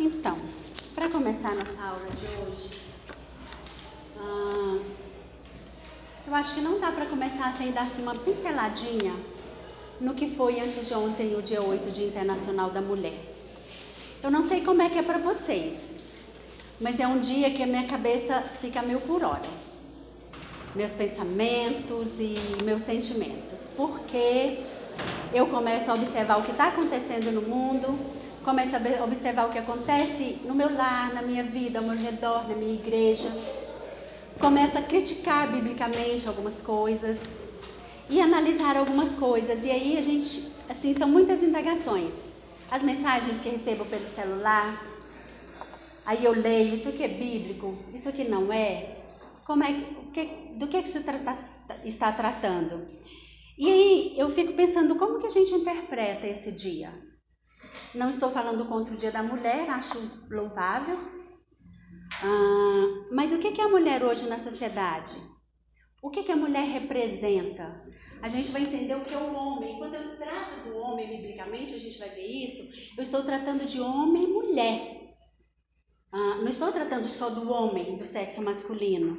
Então, 0.00 0.36
para 0.94 1.08
começar 1.08 1.56
nossa 1.56 1.82
aula 1.82 2.06
de 2.06 2.26
hoje, 2.40 2.70
eu 6.24 6.34
acho 6.34 6.54
que 6.54 6.60
não 6.60 6.78
dá 6.78 6.92
para 6.92 7.06
começar 7.06 7.52
sem 7.52 7.72
dar 7.72 7.82
assim, 7.82 8.02
uma 8.02 8.14
pinceladinha 8.14 9.12
no 10.00 10.14
que 10.14 10.30
foi 10.30 10.60
antes 10.60 10.86
de 10.86 10.94
ontem, 10.94 11.34
o 11.34 11.42
dia 11.42 11.60
8, 11.60 11.90
Dia 11.90 12.06
Internacional 12.06 12.70
da 12.70 12.80
Mulher. 12.80 13.18
Eu 14.22 14.30
não 14.30 14.48
sei 14.48 14.60
como 14.60 14.82
é 14.82 14.88
que 14.88 14.98
é 14.98 15.02
para 15.02 15.18
vocês, 15.18 15.96
mas 16.80 17.00
é 17.00 17.06
um 17.08 17.18
dia 17.18 17.50
que 17.50 17.62
a 17.64 17.66
minha 17.66 17.88
cabeça 17.88 18.44
fica 18.60 18.80
mil 18.82 19.00
por 19.00 19.24
hora. 19.24 19.50
Meus 20.76 20.92
pensamentos 20.92 22.20
e 22.20 22.56
meus 22.62 22.82
sentimentos, 22.82 23.68
porque 23.76 24.60
eu 25.32 25.48
começo 25.48 25.90
a 25.90 25.94
observar 25.94 26.38
o 26.38 26.44
que 26.44 26.52
está 26.52 26.68
acontecendo 26.68 27.32
no 27.32 27.42
mundo, 27.42 27.98
começo 28.48 28.74
a 28.76 29.04
observar 29.04 29.46
o 29.46 29.50
que 29.50 29.58
acontece 29.58 30.38
no 30.42 30.54
meu 30.54 30.74
lar, 30.74 31.12
na 31.12 31.20
minha 31.20 31.42
vida, 31.42 31.80
ao 31.80 31.84
meu 31.84 31.94
redor, 31.94 32.48
na 32.48 32.54
minha 32.54 32.72
igreja. 32.72 33.30
Começo 34.40 34.78
a 34.78 34.80
criticar 34.80 35.52
biblicamente 35.52 36.26
algumas 36.26 36.62
coisas 36.62 37.46
e 38.08 38.22
analisar 38.22 38.74
algumas 38.78 39.14
coisas. 39.14 39.64
E 39.64 39.70
aí 39.70 39.98
a 39.98 40.00
gente, 40.00 40.50
assim, 40.66 40.96
são 40.96 41.06
muitas 41.06 41.42
indagações. 41.42 42.14
As 42.70 42.82
mensagens 42.82 43.38
que 43.42 43.50
recebo 43.50 43.84
pelo 43.84 44.08
celular, 44.08 44.82
aí 46.06 46.24
eu 46.24 46.32
leio, 46.32 46.72
isso 46.72 46.88
aqui 46.88 47.04
é 47.04 47.08
bíblico, 47.08 47.76
isso 47.92 48.08
aqui 48.08 48.24
não 48.24 48.50
é. 48.50 48.96
Como 49.44 49.62
é 49.62 49.74
que, 50.14 50.24
do 50.54 50.66
que, 50.68 50.80
que 50.80 50.88
isso 50.88 51.02
trata, 51.02 51.36
está 51.84 52.12
tratando? 52.12 52.86
E 53.58 53.70
aí 53.70 54.14
eu 54.16 54.30
fico 54.30 54.54
pensando 54.54 54.96
como 54.96 55.18
que 55.18 55.26
a 55.26 55.30
gente 55.38 55.52
interpreta 55.52 56.26
esse 56.26 56.50
dia. 56.50 57.07
Não 57.94 58.10
estou 58.10 58.30
falando 58.30 58.66
contra 58.66 58.92
o 58.92 58.96
Dia 58.96 59.10
da 59.10 59.22
Mulher, 59.22 59.68
acho 59.70 59.98
louvável. 60.30 60.98
Ah, 62.22 63.06
mas 63.10 63.32
o 63.32 63.38
que 63.38 63.60
é 63.60 63.64
a 63.64 63.68
mulher 63.68 64.04
hoje 64.04 64.28
na 64.28 64.38
sociedade? 64.38 65.16
O 66.02 66.10
que, 66.10 66.22
que 66.22 66.30
a 66.30 66.36
mulher 66.36 66.64
representa? 66.64 67.84
A 68.22 68.28
gente 68.28 68.52
vai 68.52 68.62
entender 68.62 68.94
o 68.94 69.04
que 69.04 69.14
é 69.14 69.18
o 69.18 69.34
homem. 69.34 69.78
Quando 69.78 69.94
eu 69.94 70.16
trato 70.16 70.68
do 70.68 70.76
homem 70.76 71.08
biblicamente, 71.08 71.74
a 71.74 71.78
gente 71.78 71.98
vai 71.98 72.10
ver 72.10 72.26
isso. 72.26 72.62
Eu 72.96 73.02
estou 73.02 73.24
tratando 73.24 73.66
de 73.66 73.80
homem 73.80 74.24
e 74.24 74.26
mulher. 74.26 75.16
Ah, 76.12 76.36
não 76.36 76.48
estou 76.48 76.70
tratando 76.70 77.06
só 77.06 77.30
do 77.30 77.50
homem, 77.50 77.96
do 77.96 78.04
sexo 78.04 78.42
masculino. 78.42 79.18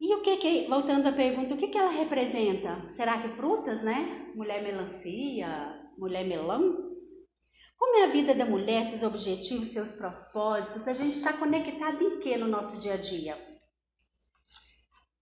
E 0.00 0.14
o 0.14 0.22
que 0.22 0.36
que, 0.38 0.66
voltando 0.68 1.06
à 1.06 1.12
pergunta, 1.12 1.54
o 1.54 1.56
que 1.56 1.68
que 1.68 1.78
ela 1.78 1.90
representa? 1.90 2.84
Será 2.88 3.18
que 3.20 3.28
frutas, 3.28 3.82
né? 3.82 4.32
Mulher 4.34 4.62
melancia, 4.62 5.80
mulher 5.96 6.26
melão? 6.26 6.93
Como 7.84 7.98
é 7.98 8.04
a 8.04 8.06
vida 8.06 8.34
da 8.34 8.46
mulher, 8.46 8.82
seus 8.82 9.02
objetivos, 9.02 9.68
seus 9.68 9.92
propósitos? 9.92 10.88
A 10.88 10.94
gente 10.94 11.18
está 11.18 11.34
conectado 11.34 12.02
em 12.02 12.18
que 12.18 12.34
no 12.34 12.48
nosso 12.48 12.80
dia 12.80 12.94
a 12.94 12.96
dia? 12.96 13.36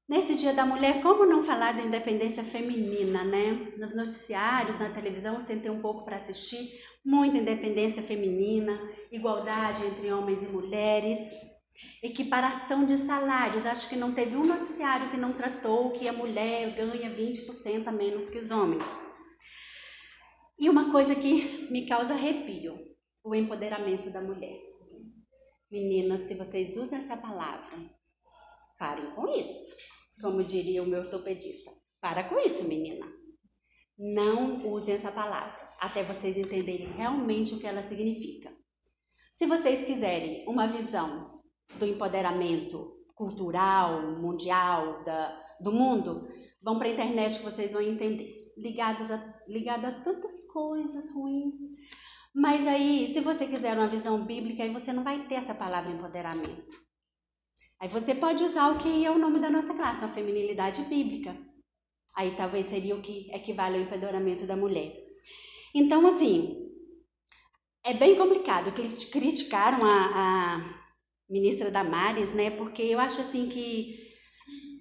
Nesse 0.08 0.36
Dia 0.36 0.52
da 0.52 0.64
Mulher, 0.64 1.02
como 1.02 1.26
não 1.26 1.42
falar 1.42 1.72
da 1.72 1.82
independência 1.82 2.44
feminina, 2.44 3.24
né? 3.24 3.72
Nos 3.76 3.96
noticiários, 3.96 4.78
na 4.78 4.90
televisão, 4.90 5.40
sentei 5.40 5.72
um 5.72 5.80
pouco 5.80 6.04
para 6.04 6.16
assistir, 6.16 6.80
muita 7.04 7.38
independência 7.38 8.00
feminina, 8.00 8.80
igualdade 9.10 9.84
entre 9.84 10.12
homens 10.12 10.44
e 10.44 10.46
mulheres, 10.46 11.18
equiparação 12.00 12.86
de 12.86 12.96
salários. 12.96 13.66
Acho 13.66 13.88
que 13.88 13.96
não 13.96 14.12
teve 14.12 14.36
um 14.36 14.46
noticiário 14.46 15.10
que 15.10 15.16
não 15.16 15.32
tratou 15.32 15.90
que 15.90 16.08
a 16.08 16.12
mulher 16.12 16.76
ganha 16.76 17.10
20% 17.10 17.88
a 17.88 17.92
menos 17.92 18.30
que 18.30 18.38
os 18.38 18.52
homens. 18.52 19.11
E 20.62 20.70
uma 20.70 20.92
coisa 20.92 21.16
que 21.16 21.66
me 21.72 21.86
causa 21.86 22.14
arrepio, 22.14 22.78
o 23.24 23.34
empoderamento 23.34 24.10
da 24.10 24.20
mulher. 24.20 24.60
Meninas, 25.68 26.20
se 26.20 26.34
vocês 26.34 26.76
usam 26.76 27.00
essa 27.00 27.16
palavra, 27.16 27.76
parem 28.78 29.10
com 29.10 29.26
isso. 29.26 29.74
Como 30.20 30.44
diria 30.44 30.80
o 30.80 30.86
meu 30.86 31.00
ortopedista. 31.00 31.68
Para 32.00 32.22
com 32.22 32.38
isso, 32.38 32.62
menina. 32.68 33.04
Não 33.98 34.64
usem 34.70 34.94
essa 34.94 35.10
palavra, 35.10 35.68
até 35.80 36.04
vocês 36.04 36.36
entenderem 36.36 36.92
realmente 36.92 37.54
o 37.54 37.58
que 37.58 37.66
ela 37.66 37.82
significa. 37.82 38.56
Se 39.34 39.46
vocês 39.46 39.84
quiserem 39.84 40.48
uma 40.48 40.68
visão 40.68 41.42
do 41.74 41.86
empoderamento 41.86 43.04
cultural, 43.16 44.16
mundial, 44.16 45.02
da, 45.02 45.56
do 45.60 45.72
mundo, 45.72 46.28
vão 46.62 46.78
para 46.78 46.86
a 46.86 46.92
internet 46.92 47.38
que 47.38 47.44
vocês 47.44 47.72
vão 47.72 47.82
entender 47.82 48.42
ligados 48.56 49.10
a, 49.10 49.41
ligado 49.52 49.84
a 49.84 49.92
tantas 49.92 50.44
coisas 50.44 51.10
ruins. 51.10 51.54
Mas 52.34 52.66
aí, 52.66 53.12
se 53.12 53.20
você 53.20 53.46
quiser 53.46 53.76
uma 53.76 53.86
visão 53.86 54.24
bíblica, 54.24 54.62
aí 54.62 54.70
você 54.70 54.92
não 54.92 55.04
vai 55.04 55.26
ter 55.26 55.34
essa 55.34 55.54
palavra 55.54 55.92
empoderamento. 55.92 56.74
Aí 57.78 57.88
você 57.88 58.14
pode 58.14 58.42
usar 58.42 58.70
o 58.70 58.78
que 58.78 59.04
é 59.04 59.10
o 59.10 59.18
nome 59.18 59.38
da 59.38 59.50
nossa 59.50 59.74
classe, 59.74 60.04
a 60.04 60.08
feminilidade 60.08 60.82
bíblica. 60.84 61.36
Aí 62.14 62.34
talvez 62.34 62.66
seria 62.66 62.96
o 62.96 63.02
que 63.02 63.30
equivale 63.32 63.76
ao 63.76 63.82
empoderamento 63.82 64.46
da 64.46 64.56
mulher. 64.56 64.94
Então, 65.74 66.06
assim, 66.06 66.70
é 67.84 67.92
bem 67.92 68.16
complicado. 68.16 68.72
Criticaram 69.10 69.84
a, 69.84 69.98
a 70.14 70.82
ministra 71.28 71.70
Damares, 71.70 72.32
né? 72.32 72.50
Porque 72.50 72.82
eu 72.82 72.98
acho 72.98 73.20
assim 73.20 73.48
que 73.48 74.12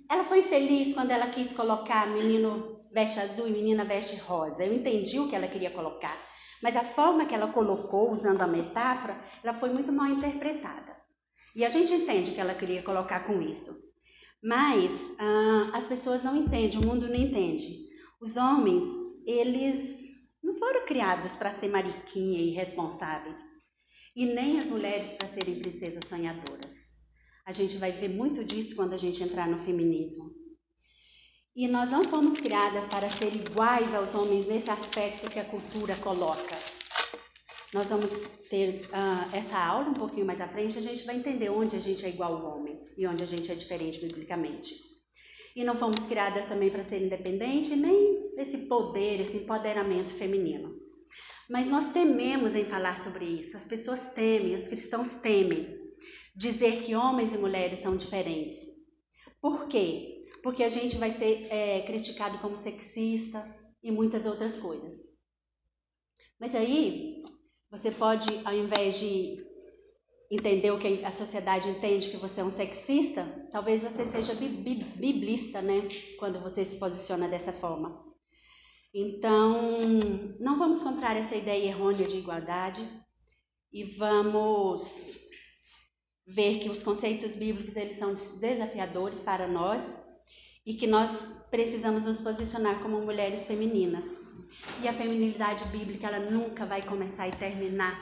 ela 0.09 0.23
foi 0.23 0.41
feliz 0.41 0.93
quando 0.93 1.11
ela 1.11 1.27
quis 1.27 1.51
colocar 1.53 2.07
menino 2.07 2.70
veste 2.91 3.19
azul 3.19 3.47
e 3.47 3.51
menina 3.51 3.85
veste 3.85 4.15
rosa. 4.17 4.63
Eu 4.63 4.73
entendi 4.73 5.19
o 5.19 5.27
que 5.27 5.35
ela 5.35 5.47
queria 5.47 5.71
colocar, 5.71 6.17
mas 6.61 6.75
a 6.75 6.83
forma 6.83 7.25
que 7.25 7.33
ela 7.33 7.51
colocou, 7.51 8.11
usando 8.11 8.41
a 8.41 8.47
metáfora, 8.47 9.17
ela 9.43 9.53
foi 9.53 9.69
muito 9.69 9.91
mal 9.91 10.07
interpretada. 10.07 10.95
E 11.55 11.65
a 11.65 11.69
gente 11.69 11.93
entende 11.93 12.31
o 12.31 12.33
que 12.33 12.41
ela 12.41 12.53
queria 12.53 12.83
colocar 12.83 13.21
com 13.21 13.41
isso. 13.41 13.75
Mas 14.43 15.13
ah, 15.19 15.71
as 15.73 15.87
pessoas 15.87 16.23
não 16.23 16.35
entendem, 16.35 16.79
o 16.79 16.85
mundo 16.85 17.07
não 17.07 17.15
entende. 17.15 17.89
Os 18.21 18.37
homens, 18.37 18.83
eles 19.25 20.09
não 20.43 20.53
foram 20.53 20.85
criados 20.85 21.35
para 21.35 21.51
ser 21.51 21.69
mariquinha 21.69 22.39
e 22.39 22.49
irresponsáveis. 22.49 23.37
E 24.15 24.25
nem 24.25 24.59
as 24.59 24.65
mulheres 24.65 25.11
para 25.13 25.27
serem 25.27 25.59
princesas 25.59 26.07
sonhadoras. 26.07 26.97
A 27.45 27.51
gente 27.51 27.77
vai 27.77 27.91
ver 27.91 28.09
muito 28.09 28.43
disso 28.43 28.75
quando 28.75 28.93
a 28.93 28.97
gente 28.97 29.23
entrar 29.23 29.47
no 29.47 29.57
feminismo. 29.57 30.40
E 31.53 31.67
nós 31.67 31.91
não 31.91 32.01
fomos 32.03 32.39
criadas 32.39 32.87
para 32.87 33.09
ser 33.09 33.35
iguais 33.35 33.93
aos 33.93 34.15
homens 34.15 34.45
nesse 34.47 34.69
aspecto 34.69 35.29
que 35.29 35.37
a 35.37 35.43
cultura 35.43 35.93
coloca. 35.97 36.55
Nós 37.73 37.89
vamos 37.89 38.09
ter 38.49 38.85
uh, 38.85 39.35
essa 39.35 39.57
aula 39.57 39.89
um 39.89 39.93
pouquinho 39.93 40.25
mais 40.25 40.39
à 40.39 40.47
frente, 40.47 40.77
a 40.77 40.81
gente 40.81 41.05
vai 41.05 41.17
entender 41.17 41.49
onde 41.49 41.75
a 41.75 41.79
gente 41.79 42.05
é 42.05 42.09
igual 42.09 42.35
ao 42.35 42.55
homem 42.55 42.81
e 42.97 43.05
onde 43.05 43.23
a 43.23 43.27
gente 43.27 43.51
é 43.51 43.55
diferente 43.55 43.99
biblicamente. 43.99 44.75
E 45.53 45.65
não 45.65 45.75
fomos 45.75 45.99
criadas 46.03 46.45
também 46.45 46.69
para 46.69 46.83
ser 46.83 47.01
independente, 47.01 47.75
nem 47.75 48.31
esse 48.37 48.59
poder, 48.59 49.19
esse 49.19 49.35
empoderamento 49.35 50.13
feminino. 50.13 50.73
Mas 51.49 51.67
nós 51.67 51.89
tememos 51.89 52.55
em 52.55 52.63
falar 52.63 52.97
sobre 52.97 53.25
isso, 53.25 53.57
as 53.57 53.65
pessoas 53.65 54.13
temem, 54.13 54.55
os 54.55 54.69
cristãos 54.69 55.09
temem 55.21 55.77
dizer 56.33 56.81
que 56.81 56.95
homens 56.95 57.33
e 57.33 57.37
mulheres 57.37 57.79
são 57.79 57.97
diferentes. 57.97 58.67
Por 59.41 59.67
quê? 59.67 60.20
Porque 60.43 60.63
a 60.63 60.69
gente 60.69 60.97
vai 60.97 61.09
ser 61.09 61.47
é, 61.51 61.81
criticado 61.81 62.37
como 62.39 62.55
sexista 62.55 63.43
e 63.83 63.91
muitas 63.91 64.25
outras 64.25 64.57
coisas. 64.57 65.11
Mas 66.39 66.55
aí, 66.55 67.23
você 67.69 67.91
pode, 67.91 68.27
ao 68.43 68.53
invés 68.53 68.99
de 68.99 69.45
entender 70.31 70.71
o 70.71 70.79
que 70.79 71.03
a 71.03 71.11
sociedade 71.11 71.69
entende 71.69 72.09
que 72.09 72.17
você 72.17 72.41
é 72.41 72.43
um 72.43 72.49
sexista, 72.49 73.23
talvez 73.51 73.83
você 73.83 74.05
seja 74.05 74.33
biblista, 74.33 75.61
né? 75.61 75.87
Quando 76.17 76.39
você 76.39 76.63
se 76.63 76.77
posiciona 76.77 77.27
dessa 77.27 77.51
forma. 77.51 78.03
Então, 78.93 79.79
não 80.39 80.57
vamos 80.57 80.81
comprar 80.83 81.15
essa 81.15 81.35
ideia 81.35 81.67
errônea 81.67 82.07
de 82.07 82.17
igualdade 82.17 82.87
e 83.71 83.83
vamos 83.83 85.17
ver 86.25 86.59
que 86.59 86.69
os 86.69 86.81
conceitos 86.81 87.35
bíblicos 87.35 87.75
eles 87.75 87.97
são 87.97 88.13
desafiadores 88.39 89.21
para 89.21 89.47
nós 89.47 89.99
e 90.65 90.73
que 90.73 90.87
nós 90.87 91.43
precisamos 91.49 92.05
nos 92.05 92.21
posicionar 92.21 92.79
como 92.79 93.01
mulheres 93.01 93.47
femininas. 93.47 94.19
E 94.81 94.87
a 94.87 94.93
feminilidade 94.93 95.65
bíblica 95.65 96.07
ela 96.07 96.19
nunca 96.31 96.65
vai 96.65 96.81
começar 96.81 97.27
e 97.27 97.31
terminar 97.31 97.95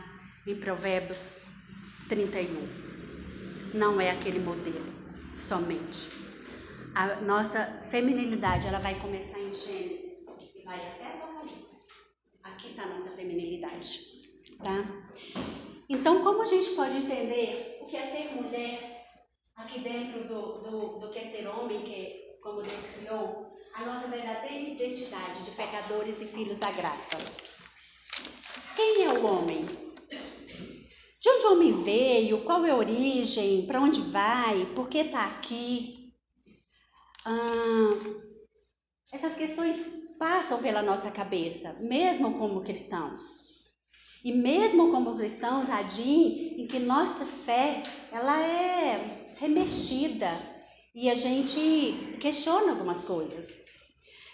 em 0.46 0.56
Provérbios 0.56 1.42
31. 2.08 2.68
Não 3.74 4.02
é 4.02 4.12
aquele 4.12 4.40
modelo 4.40 4.94
somente. 5.38 6.10
A 6.96 7.22
nossa 7.22 7.66
feminilidade 7.90 8.68
ela 8.68 8.80
vai 8.80 8.96
começar 9.00 9.40
em 9.40 9.54
Gênesis 9.54 10.26
e 10.56 10.64
vai 10.64 10.76
até 10.76 11.14
Apocalipse. 11.14 11.90
Aqui 12.44 12.72
está 12.72 12.84
a 12.84 12.88
nossa 12.88 13.12
feminilidade, 13.12 14.02
tá? 14.64 14.84
Então, 15.88 16.24
como 16.24 16.42
a 16.42 16.46
gente 16.46 16.72
pode 16.72 16.98
entender 16.98 17.80
o 17.82 17.86
que 17.86 17.96
é 17.96 18.02
ser 18.02 18.36
mulher 18.36 19.02
aqui 19.56 19.80
dentro 19.80 20.28
do, 20.28 20.62
do, 20.62 21.00
do 21.00 21.10
que 21.10 21.20
é 21.20 21.24
ser 21.24 21.48
homem, 21.48 21.82
que 21.82 21.94
é 21.94 22.29
como 22.42 22.62
Deus 22.62 22.84
criou, 22.98 23.54
a 23.74 23.86
nossa 23.86 24.08
verdadeira 24.08 24.72
identidade 24.72 25.44
de 25.44 25.52
pecadores 25.52 26.22
e 26.22 26.26
filhos 26.26 26.58
da 26.58 26.72
graça. 26.72 27.18
Quem 28.76 29.04
é 29.04 29.10
o 29.10 29.26
homem? 29.26 29.66
De 31.22 31.30
onde 31.30 31.46
o 31.46 31.52
homem 31.52 31.84
veio? 31.84 32.44
Qual 32.44 32.66
é 32.66 32.72
a 32.72 32.76
origem? 32.76 33.66
Para 33.66 33.82
onde 33.82 34.02
vai? 34.02 34.66
Por 34.74 34.88
que 34.88 35.00
está 35.00 35.26
aqui? 35.26 36.14
Ah, 37.26 37.90
essas 39.12 39.36
questões 39.36 40.00
passam 40.18 40.62
pela 40.62 40.82
nossa 40.82 41.12
cabeça, 41.12 41.74
mesmo 41.80 42.38
como 42.38 42.64
cristãos. 42.64 43.50
E 44.24 44.34
mesmo 44.34 44.92
como 44.92 45.16
cristãos, 45.16 45.68
dia 45.94 46.62
em 46.62 46.68
que 46.68 46.80
nossa 46.80 47.26
fé 47.26 47.84
ela 48.12 48.42
é 48.42 49.34
remexida 49.38 50.49
e 51.02 51.10
a 51.10 51.16
gente 51.16 52.18
questiona 52.20 52.72
algumas 52.72 53.06
coisas. 53.06 53.64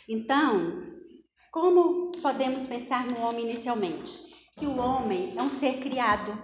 Então, 0.10 0.84
como 1.52 2.12
podemos 2.24 2.66
pensar 2.66 3.06
no 3.06 3.22
homem 3.22 3.44
inicialmente? 3.46 4.18
Que 4.58 4.66
o 4.66 4.80
homem 4.80 5.36
é 5.38 5.44
um 5.44 5.50
ser 5.50 5.78
criado. 5.78 6.36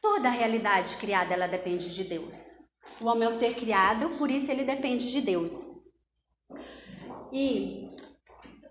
Toda 0.00 0.28
a 0.28 0.32
realidade 0.32 0.96
criada 0.96 1.34
ela 1.34 1.46
depende 1.46 1.94
de 1.94 2.04
Deus. 2.04 2.56
O 2.98 3.08
homem 3.08 3.24
é 3.24 3.28
um 3.28 3.38
ser 3.38 3.54
criado, 3.56 4.16
por 4.16 4.30
isso 4.30 4.50
ele 4.50 4.64
depende 4.64 5.12
de 5.12 5.20
Deus. 5.20 5.68
E 7.30 7.90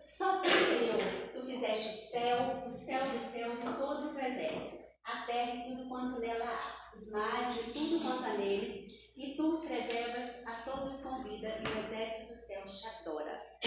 só 0.01 0.41
tu, 0.41 0.49
Senhor, 0.49 1.31
tu 1.31 1.45
fizeste 1.45 1.89
o 1.89 2.11
céu, 2.11 2.63
o 2.65 2.71
céu 2.71 3.07
dos 3.11 3.21
céus 3.21 3.59
e 3.59 3.77
todo 3.77 4.03
o 4.03 4.07
seu 4.07 4.25
exército, 4.25 4.83
a 5.03 5.27
terra 5.27 5.53
e 5.53 5.69
tudo 5.69 5.87
quanto 5.87 6.19
nela 6.19 6.45
há, 6.45 6.95
os 6.95 7.11
mares 7.11 7.55
e 7.55 7.71
tudo 7.71 8.01
quanto 8.01 8.25
há 8.25 8.33
neles, 8.33 8.98
e 9.19 9.35
tu 9.35 9.49
os 9.49 9.65
preservas, 9.65 10.47
a 10.47 10.61
todos 10.61 11.01
com 11.01 11.21
vida, 11.23 11.49
e 11.49 11.67
o 11.67 11.85
exército 11.85 12.31
dos 12.31 12.39
céus 12.39 12.81
te 12.81 12.87
adora. 12.87 13.59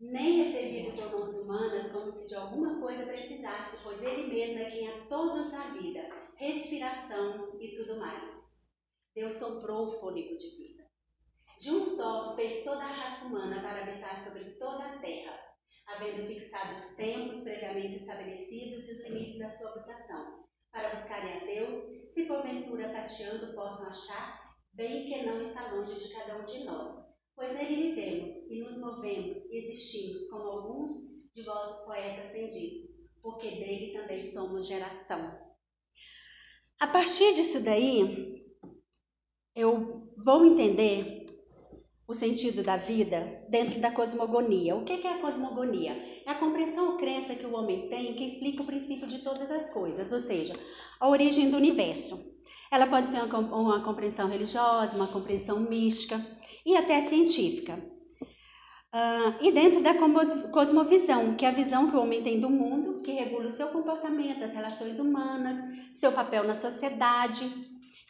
Nem 0.00 0.42
recebido 0.42 0.96
por 0.96 1.20
mãos 1.20 1.36
humanas, 1.36 1.92
como 1.92 2.10
se 2.10 2.26
de 2.28 2.34
alguma 2.34 2.80
coisa 2.80 3.06
precisasse, 3.06 3.78
pois 3.84 4.02
ele 4.02 4.26
mesmo 4.26 4.58
é 4.58 4.70
quem 4.70 4.88
a 4.88 5.06
todos 5.06 5.52
dá 5.52 5.70
vida, 5.70 6.00
respiração 6.34 7.56
e 7.60 7.76
tudo 7.76 8.00
mais. 8.00 8.58
Deus 9.14 9.34
soprou 9.34 9.84
o 9.84 10.00
fôlego 10.00 10.36
de 10.36 10.48
vida. 10.56 10.84
De 11.60 11.70
um 11.70 11.84
só 11.84 12.34
fez 12.34 12.64
toda 12.64 12.82
a 12.82 12.92
raça 12.92 13.26
humana 13.26 13.60
para 13.60 13.82
habitar 13.82 14.18
sobre 14.18 14.50
toda 14.56 14.84
a 14.84 14.98
terra, 14.98 15.38
havendo 15.86 16.26
fixado 16.26 16.74
os 16.74 16.96
tempos 16.96 17.42
previamente 17.42 17.96
estabelecidos 17.96 18.88
e 18.88 18.92
os 18.92 19.04
limites 19.04 19.38
da 19.38 19.50
sua 19.50 19.70
habitação, 19.70 20.37
para 20.78 20.94
buscarem 20.94 21.38
a 21.38 21.44
Deus, 21.44 21.76
se 22.06 22.26
porventura 22.26 22.88
tateando 22.90 23.52
possam 23.52 23.88
achar, 23.88 24.56
bem 24.72 25.08
que 25.08 25.26
não 25.26 25.40
está 25.40 25.72
longe 25.72 25.98
de 25.98 26.14
cada 26.14 26.40
um 26.40 26.44
de 26.44 26.62
nós. 26.64 27.08
Pois 27.34 27.52
nele 27.52 27.90
vivemos 27.90 28.32
e 28.48 28.60
nos 28.60 28.78
movemos 28.78 29.38
e 29.50 29.58
existimos, 29.58 30.30
como 30.30 30.48
alguns 30.48 30.92
de 31.34 31.42
vossos 31.42 31.84
poetas 31.84 32.30
têm 32.30 32.48
dito, 32.48 32.88
porque 33.20 33.50
dele 33.50 33.92
também 33.92 34.22
somos 34.22 34.68
geração. 34.68 35.36
A 36.78 36.86
partir 36.86 37.34
disso 37.34 37.60
daí, 37.60 38.46
eu 39.56 40.12
vou 40.24 40.44
entender 40.44 41.26
o 42.06 42.14
sentido 42.14 42.62
da 42.62 42.76
vida 42.76 43.44
dentro 43.48 43.80
da 43.80 43.90
cosmogonia. 43.90 44.76
O 44.76 44.84
que 44.84 44.92
é 44.92 45.14
a 45.14 45.20
cosmogonia? 45.20 46.17
É 46.28 46.32
a 46.32 46.34
compreensão 46.34 46.90
ou 46.90 46.98
crença 46.98 47.34
que 47.34 47.46
o 47.46 47.54
homem 47.54 47.88
tem 47.88 48.12
que 48.12 48.22
explica 48.22 48.62
o 48.62 48.66
princípio 48.66 49.06
de 49.06 49.20
todas 49.20 49.50
as 49.50 49.72
coisas, 49.72 50.12
ou 50.12 50.20
seja, 50.20 50.52
a 51.00 51.08
origem 51.08 51.48
do 51.48 51.56
universo. 51.56 52.22
Ela 52.70 52.86
pode 52.86 53.08
ser 53.08 53.22
uma, 53.22 53.80
compreensão 53.80 54.28
religiosa, 54.28 54.94
uma 54.94 55.06
compreensão 55.06 55.58
mística 55.58 56.20
e 56.66 56.76
até 56.76 57.00
científica. 57.00 57.82
Uh, 58.94 59.42
e 59.42 59.50
dentro 59.52 59.80
da 59.80 59.94
cosmovisão, 60.52 61.32
que 61.32 61.46
é 61.46 61.48
a 61.48 61.52
visão 61.52 61.88
que 61.88 61.96
o 61.96 62.00
homem 62.02 62.22
tem 62.22 62.38
do 62.38 62.50
mundo, 62.50 63.00
que 63.00 63.12
regula 63.12 63.46
o 63.46 63.50
seu 63.50 63.68
comportamento, 63.68 64.44
as 64.44 64.52
relações 64.52 64.98
humanas, 64.98 65.56
seu 65.94 66.12
papel 66.12 66.44
na 66.44 66.54
sociedade, 66.54 67.50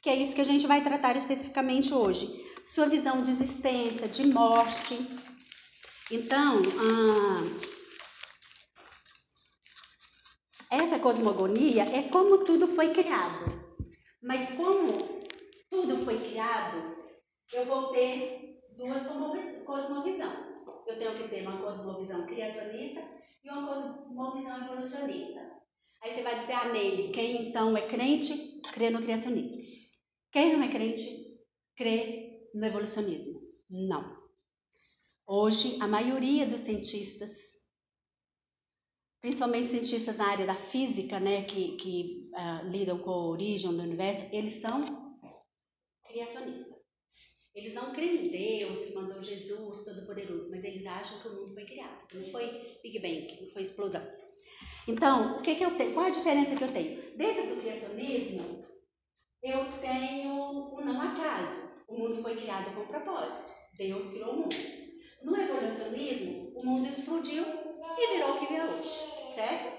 que 0.03 0.11
é 0.11 0.17
isso 0.17 0.35
que 0.35 0.41
a 0.41 0.45
gente 0.45 0.67
vai 0.67 0.83
tratar 0.83 1.15
especificamente 1.15 1.95
hoje. 1.95 2.29
Sua 2.65 2.87
visão 2.87 3.23
de 3.23 3.31
existência, 3.31 4.09
de 4.09 4.27
morte. 4.27 4.99
Então, 6.11 6.61
ah, 6.81 7.78
essa 10.71 10.99
cosmogonia 10.99 11.85
é 11.85 12.03
como 12.03 12.45
tudo 12.45 12.67
foi 12.67 12.93
criado. 12.93 13.45
Mas 14.23 14.51
como 14.51 14.93
tudo 15.71 16.05
foi 16.05 16.19
criado, 16.19 16.97
eu 17.53 17.65
vou 17.65 17.89
ter 17.93 18.61
duas 18.77 19.07
cosmovisão. 19.65 20.33
Eu 20.87 20.97
tenho 20.97 21.15
que 21.15 21.29
ter 21.29 21.47
uma 21.47 21.61
cosmovisão 21.63 22.27
criacionista 22.27 23.03
e 23.45 23.51
uma 23.51 23.67
cosmovisão 23.67 24.65
evolucionista. 24.65 25.41
Aí 26.03 26.15
você 26.15 26.23
vai 26.23 26.37
dizer, 26.37 26.53
ah, 26.53 26.73
nele, 26.73 27.09
quem 27.09 27.49
então 27.49 27.77
é 27.77 27.83
crente, 27.83 28.61
crê 28.73 28.89
no 28.89 29.03
criacionismo. 29.03 29.61
Quem 30.31 30.57
não 30.57 30.63
é 30.63 30.69
crente, 30.69 31.39
crê 31.77 32.49
no 32.55 32.65
evolucionismo. 32.65 33.41
Não. 33.69 34.17
Hoje, 35.27 35.77
a 35.81 35.87
maioria 35.87 36.47
dos 36.47 36.63
cientistas, 36.63 37.58
principalmente 39.21 39.69
cientistas 39.69 40.17
na 40.17 40.29
área 40.29 40.47
da 40.47 40.55
física, 40.55 41.19
né, 41.19 41.43
que, 41.43 41.77
que 41.77 42.31
uh, 42.35 42.69
lidam 42.69 42.99
com 42.99 43.11
a 43.11 43.27
origem 43.29 43.71
do 43.75 43.83
universo, 43.83 44.25
eles 44.33 44.55
são 44.55 44.85
criacionistas. 46.07 46.79
Eles 47.55 47.75
não 47.75 47.93
creem 47.93 48.27
em 48.27 48.31
Deus 48.31 48.85
que 48.85 48.95
mandou 48.95 49.21
Jesus 49.21 49.85
Todo-Poderoso, 49.85 50.51
mas 50.51 50.63
eles 50.63 50.87
acham 50.87 51.19
que 51.21 51.29
o 51.29 51.35
mundo 51.35 51.53
foi 51.53 51.65
criado, 51.65 52.07
que 52.07 52.17
não 52.17 52.25
foi 52.25 52.79
Big 52.83 53.01
Bang, 53.01 53.43
não 53.43 53.51
foi 53.51 53.63
explosão. 53.63 54.03
Então, 54.87 55.39
o 55.39 55.43
que, 55.43 55.57
que 55.57 55.65
eu 55.65 55.77
tenho? 55.77 55.93
Qual 55.93 56.07
a 56.07 56.11
diferença 56.11 56.55
que 56.55 56.63
eu 56.63 56.73
tenho? 56.73 57.17
Dentro 57.17 57.49
do 57.49 57.61
criacionismo, 57.61 58.65
eu 59.43 59.65
tenho 59.81 60.35
o 60.73 60.81
não 60.85 61.01
acaso. 61.03 61.69
O 61.89 61.99
mundo 61.99 62.23
foi 62.23 62.37
criado 62.37 62.73
com 62.75 62.87
propósito. 62.87 63.53
Deus 63.77 64.11
criou 64.11 64.35
o 64.35 64.37
mundo. 64.43 64.57
No 65.23 65.37
evolucionismo, 65.37 66.53
o 66.55 66.65
mundo 66.65 66.89
explodiu 66.89 67.45
e 67.97 68.15
virou 68.15 68.31
o 68.31 68.39
que 68.39 68.55
é 68.55 68.65
hoje, 68.65 69.35
certo? 69.35 69.79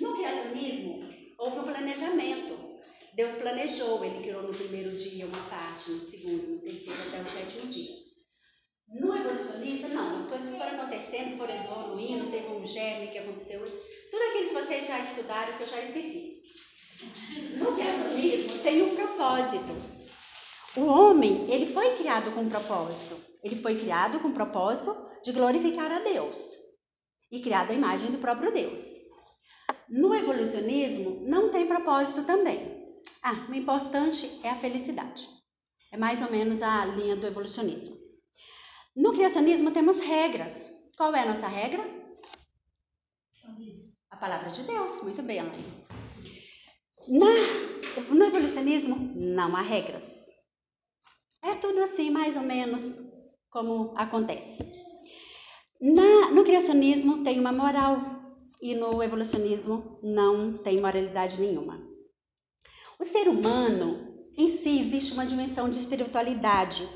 No 0.00 0.16
criacionismo, 0.16 1.08
houve 1.38 1.58
um 1.58 1.64
planejamento. 1.64 2.72
Deus 3.14 3.32
planejou, 3.32 4.04
ele 4.04 4.22
criou 4.22 4.42
no 4.42 4.54
primeiro 4.54 4.96
dia 4.96 5.26
uma 5.26 5.48
parte, 5.50 5.90
no 5.90 6.00
segundo, 6.00 6.54
no 6.54 6.58
terceiro, 6.60 6.98
até 7.08 7.20
o 7.20 7.26
sétimo 7.26 7.70
dia. 7.70 7.94
No 8.88 9.16
evolucionista, 9.16 9.88
não, 9.88 10.14
as 10.14 10.26
coisas 10.26 10.56
foram 10.56 10.80
acontecendo, 10.80 11.36
foram 11.36 11.54
evoluindo, 11.54 12.30
teve 12.30 12.46
um 12.48 12.66
germe 12.66 13.08
que 13.08 13.18
aconteceu, 13.18 13.60
tudo 13.60 14.22
aquilo 14.30 14.48
que 14.48 14.54
vocês 14.54 14.86
já 14.86 14.98
estudaram 14.98 15.56
que 15.56 15.62
eu 15.62 15.68
já 15.68 15.80
esqueci. 15.82 16.42
No 17.58 17.74
criacionismo 17.74 18.58
tem 18.62 18.82
um 18.82 18.94
propósito. 18.94 19.74
O 20.76 20.84
homem, 20.86 21.50
ele 21.50 21.72
foi 21.72 21.96
criado 21.96 22.32
com 22.32 22.42
um 22.42 22.48
propósito. 22.48 23.20
Ele 23.42 23.56
foi 23.56 23.74
criado 23.74 24.20
com 24.20 24.28
o 24.28 24.34
propósito 24.34 24.96
de 25.22 25.32
glorificar 25.32 25.90
a 25.90 25.98
Deus 25.98 26.61
e 27.32 27.40
criado 27.40 27.70
à 27.70 27.74
imagem 27.74 28.10
do 28.10 28.18
próprio 28.18 28.52
Deus. 28.52 28.82
No 29.88 30.14
evolucionismo 30.14 31.26
não 31.26 31.50
tem 31.50 31.66
propósito 31.66 32.24
também. 32.24 32.86
Ah, 33.22 33.46
o 33.48 33.54
importante 33.54 34.30
é 34.44 34.50
a 34.50 34.56
felicidade. 34.56 35.26
É 35.90 35.96
mais 35.96 36.20
ou 36.20 36.30
menos 36.30 36.60
a 36.60 36.84
linha 36.84 37.16
do 37.16 37.26
evolucionismo. 37.26 37.96
No 38.94 39.12
criacionismo 39.12 39.70
temos 39.70 39.98
regras. 40.00 40.70
Qual 40.96 41.14
é 41.14 41.22
a 41.22 41.26
nossa 41.26 41.48
regra? 41.48 41.82
A 44.10 44.16
palavra 44.16 44.50
de 44.50 44.62
Deus. 44.64 45.02
Muito 45.02 45.22
bem, 45.22 45.38
Elaine. 45.38 45.86
Na, 47.08 48.14
no 48.14 48.24
evolucionismo 48.24 48.96
não 49.14 49.56
há 49.56 49.62
regras. 49.62 50.26
É 51.42 51.54
tudo 51.54 51.82
assim, 51.82 52.10
mais 52.10 52.36
ou 52.36 52.42
menos, 52.42 53.02
como 53.50 53.94
acontece. 53.96 54.91
Na, 55.82 56.30
no 56.30 56.44
criacionismo 56.44 57.24
tem 57.24 57.40
uma 57.40 57.50
moral 57.50 58.00
e 58.60 58.72
no 58.72 59.02
evolucionismo 59.02 59.98
não 60.00 60.52
tem 60.52 60.80
moralidade 60.80 61.40
nenhuma. 61.40 61.82
O 63.00 63.04
ser 63.04 63.26
humano, 63.26 64.30
em 64.38 64.46
si, 64.46 64.78
existe 64.78 65.12
uma 65.12 65.26
dimensão 65.26 65.68
de 65.68 65.76
espiritualidade 65.76 66.88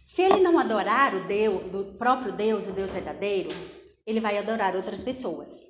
se 0.00 0.22
ele 0.22 0.40
não 0.40 0.58
adorar 0.58 1.14
o 1.14 1.28
Deus, 1.28 1.70
do 1.70 1.84
próprio 1.98 2.32
Deus, 2.32 2.66
o 2.66 2.72
Deus 2.72 2.92
verdadeiro, 2.92 3.50
ele 4.06 4.18
vai 4.18 4.36
adorar 4.36 4.74
outras 4.74 5.02
pessoas. 5.02 5.68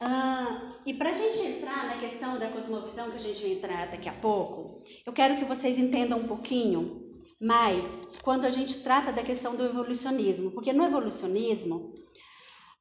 Ah, 0.00 0.80
e 0.84 0.92
para 0.92 1.10
a 1.10 1.12
gente 1.14 1.38
entrar 1.38 1.86
na 1.86 1.96
questão 1.96 2.38
da 2.38 2.50
cosmovisão, 2.50 3.10
que 3.10 3.16
a 3.16 3.20
gente 3.20 3.40
vai 3.40 3.52
entrar 3.52 3.86
daqui 3.86 4.08
a 4.08 4.12
pouco, 4.12 4.82
eu 5.06 5.14
quero 5.14 5.36
que 5.36 5.44
vocês 5.44 5.78
entendam 5.78 6.18
um 6.18 6.26
pouquinho 6.26 7.07
mais 7.40 8.06
quando 8.22 8.44
a 8.44 8.50
gente 8.50 8.82
trata 8.82 9.12
da 9.12 9.22
questão 9.22 9.54
do 9.54 9.64
evolucionismo, 9.64 10.50
porque 10.50 10.72
no 10.72 10.84
evolucionismo, 10.84 11.92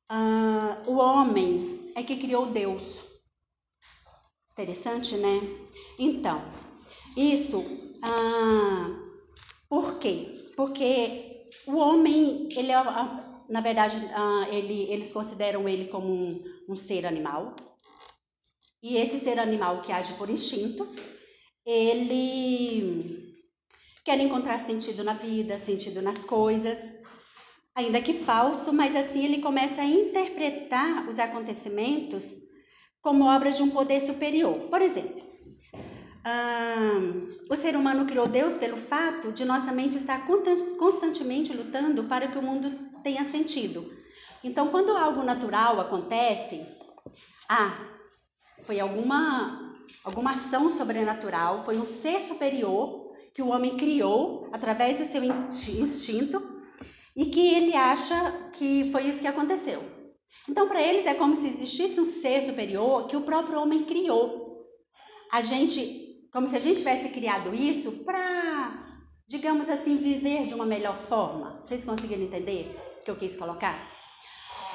ah, 0.09 0.81
o 0.87 0.95
homem 0.95 1.87
é 1.95 2.01
que 2.01 2.17
criou 2.17 2.47
Deus. 2.47 2.95
Interessante, 4.51 5.15
né? 5.15 5.41
Então, 5.99 6.41
isso 7.15 7.63
ah, 8.01 9.07
por 9.69 9.99
quê? 9.99 10.45
Porque 10.55 11.49
o 11.67 11.75
homem, 11.75 12.47
ele 12.55 12.71
é, 12.71 12.83
na 13.49 13.61
verdade, 13.61 13.95
ele, 14.51 14.91
eles 14.91 15.13
consideram 15.13 15.67
ele 15.69 15.85
como 15.87 16.07
um, 16.07 16.43
um 16.67 16.75
ser 16.75 17.05
animal. 17.05 17.55
E 18.81 18.97
esse 18.97 19.19
ser 19.19 19.39
animal 19.39 19.81
que 19.81 19.91
age 19.91 20.13
por 20.13 20.29
instintos, 20.29 21.09
ele 21.65 23.26
quer 24.07 24.21
encontrar 24.21 24.57
sentido 24.57 25.03
na 25.03 25.11
vida, 25.11 25.57
sentido 25.57 26.01
nas 26.01 26.23
coisas, 26.23 26.95
ainda 27.75 27.99
que 27.99 28.13
falso, 28.13 28.71
mas 28.71 28.95
assim 28.95 29.25
ele 29.25 29.41
começa 29.41 29.81
a 29.81 29.85
interpretar 29.85 31.09
os 31.09 31.19
acontecimentos 31.19 32.41
como 33.01 33.25
obras 33.25 33.57
de 33.57 33.63
um 33.63 33.69
poder 33.69 33.99
superior. 33.99 34.57
Por 34.69 34.81
exemplo, 34.81 35.21
o 37.51 37.55
ser 37.57 37.75
humano 37.75 38.05
criou 38.05 38.29
Deus 38.29 38.55
pelo 38.55 38.77
fato 38.77 39.33
de 39.33 39.43
nossa 39.43 39.73
mente 39.73 39.97
estar 39.97 40.25
constantemente 40.25 41.53
lutando 41.53 42.05
para 42.05 42.29
que 42.29 42.37
o 42.37 42.41
mundo 42.41 42.71
tenha 43.03 43.25
sentido. 43.25 43.91
Então, 44.41 44.69
quando 44.69 44.95
algo 44.95 45.21
natural 45.21 45.81
acontece, 45.81 46.65
ah, 47.49 47.77
foi 48.65 48.79
alguma 48.79 49.75
alguma 50.01 50.31
ação 50.31 50.69
sobrenatural, 50.69 51.59
foi 51.59 51.77
um 51.77 51.83
ser 51.83 52.21
superior 52.21 53.06
que 53.37 53.43
o 53.43 53.49
homem 53.49 53.77
criou 53.77 54.49
através 54.51 54.97
do 54.97 55.05
seu 55.05 55.23
instinto 55.23 56.41
e 57.15 57.27
que 57.27 57.53
ele 57.53 57.75
acha 57.75 58.49
que 58.53 58.89
foi 58.91 59.03
isso 59.03 59.19
que 59.19 59.27
aconteceu. 59.27 59.79
Então, 60.49 60.67
para 60.67 60.81
eles 60.81 61.05
é 61.05 61.13
como 61.13 61.35
se 61.35 61.47
existisse 61.47 62.01
um 62.01 62.05
ser 62.05 62.41
superior 62.41 63.05
que 63.05 63.15
o 63.15 63.21
próprio 63.21 63.61
homem 63.61 63.83
criou. 63.83 64.65
A 65.31 65.41
gente, 65.41 66.27
como 66.33 66.47
se 66.47 66.57
a 66.57 66.59
gente 66.59 66.77
tivesse 66.77 67.09
criado 67.09 67.53
isso 67.53 68.03
para, 68.03 68.83
digamos 69.27 69.69
assim, 69.69 69.97
viver 69.97 70.47
de 70.47 70.55
uma 70.55 70.65
melhor 70.65 70.97
forma. 70.97 71.59
Vocês 71.63 71.85
conseguiram 71.85 72.23
entender 72.23 72.75
o 73.01 73.03
que 73.03 73.11
eu 73.11 73.15
quis 73.15 73.35
colocar? 73.35 73.87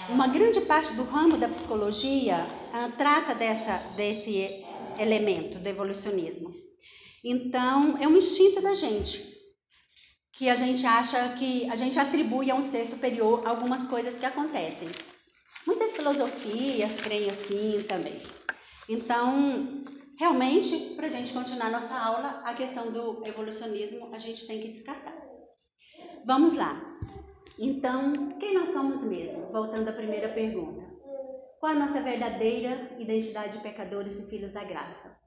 Uma 0.08 0.28
grande 0.28 0.60
parte 0.60 0.92
do 0.92 1.02
ramo 1.02 1.36
da 1.36 1.48
psicologia 1.48 2.46
ah, 2.72 2.92
trata 2.96 3.34
dessa, 3.34 3.78
desse 3.96 4.64
elemento 5.00 5.58
do 5.58 5.68
evolucionismo. 5.68 6.61
Então, 7.24 7.96
é 7.98 8.08
um 8.08 8.16
instinto 8.16 8.60
da 8.60 8.74
gente, 8.74 9.32
que 10.32 10.48
a 10.48 10.54
gente 10.54 10.84
acha 10.84 11.34
que 11.34 11.70
a 11.70 11.76
gente 11.76 11.98
atribui 11.98 12.50
a 12.50 12.54
um 12.54 12.62
ser 12.62 12.84
superior 12.84 13.46
algumas 13.46 13.86
coisas 13.86 14.18
que 14.18 14.26
acontecem. 14.26 14.88
Muitas 15.64 15.94
filosofias 15.94 17.00
creem 17.00 17.30
assim 17.30 17.80
também. 17.86 18.20
Então, 18.88 19.80
realmente, 20.18 20.94
para 20.96 21.06
a 21.06 21.10
gente 21.10 21.32
continuar 21.32 21.70
nossa 21.70 21.96
aula, 21.96 22.42
a 22.44 22.54
questão 22.54 22.90
do 22.90 23.24
evolucionismo 23.24 24.12
a 24.12 24.18
gente 24.18 24.46
tem 24.46 24.60
que 24.60 24.68
descartar. 24.68 25.16
Vamos 26.24 26.54
lá. 26.54 26.80
Então, 27.58 28.30
quem 28.40 28.54
nós 28.54 28.70
somos 28.70 29.04
mesmo? 29.04 29.52
Voltando 29.52 29.88
à 29.88 29.92
primeira 29.92 30.28
pergunta. 30.28 30.82
Qual 31.60 31.70
a 31.70 31.78
nossa 31.78 32.00
verdadeira 32.00 32.96
identidade 32.98 33.58
de 33.58 33.62
pecadores 33.62 34.18
e 34.18 34.28
filhos 34.28 34.50
da 34.50 34.64
graça? 34.64 35.21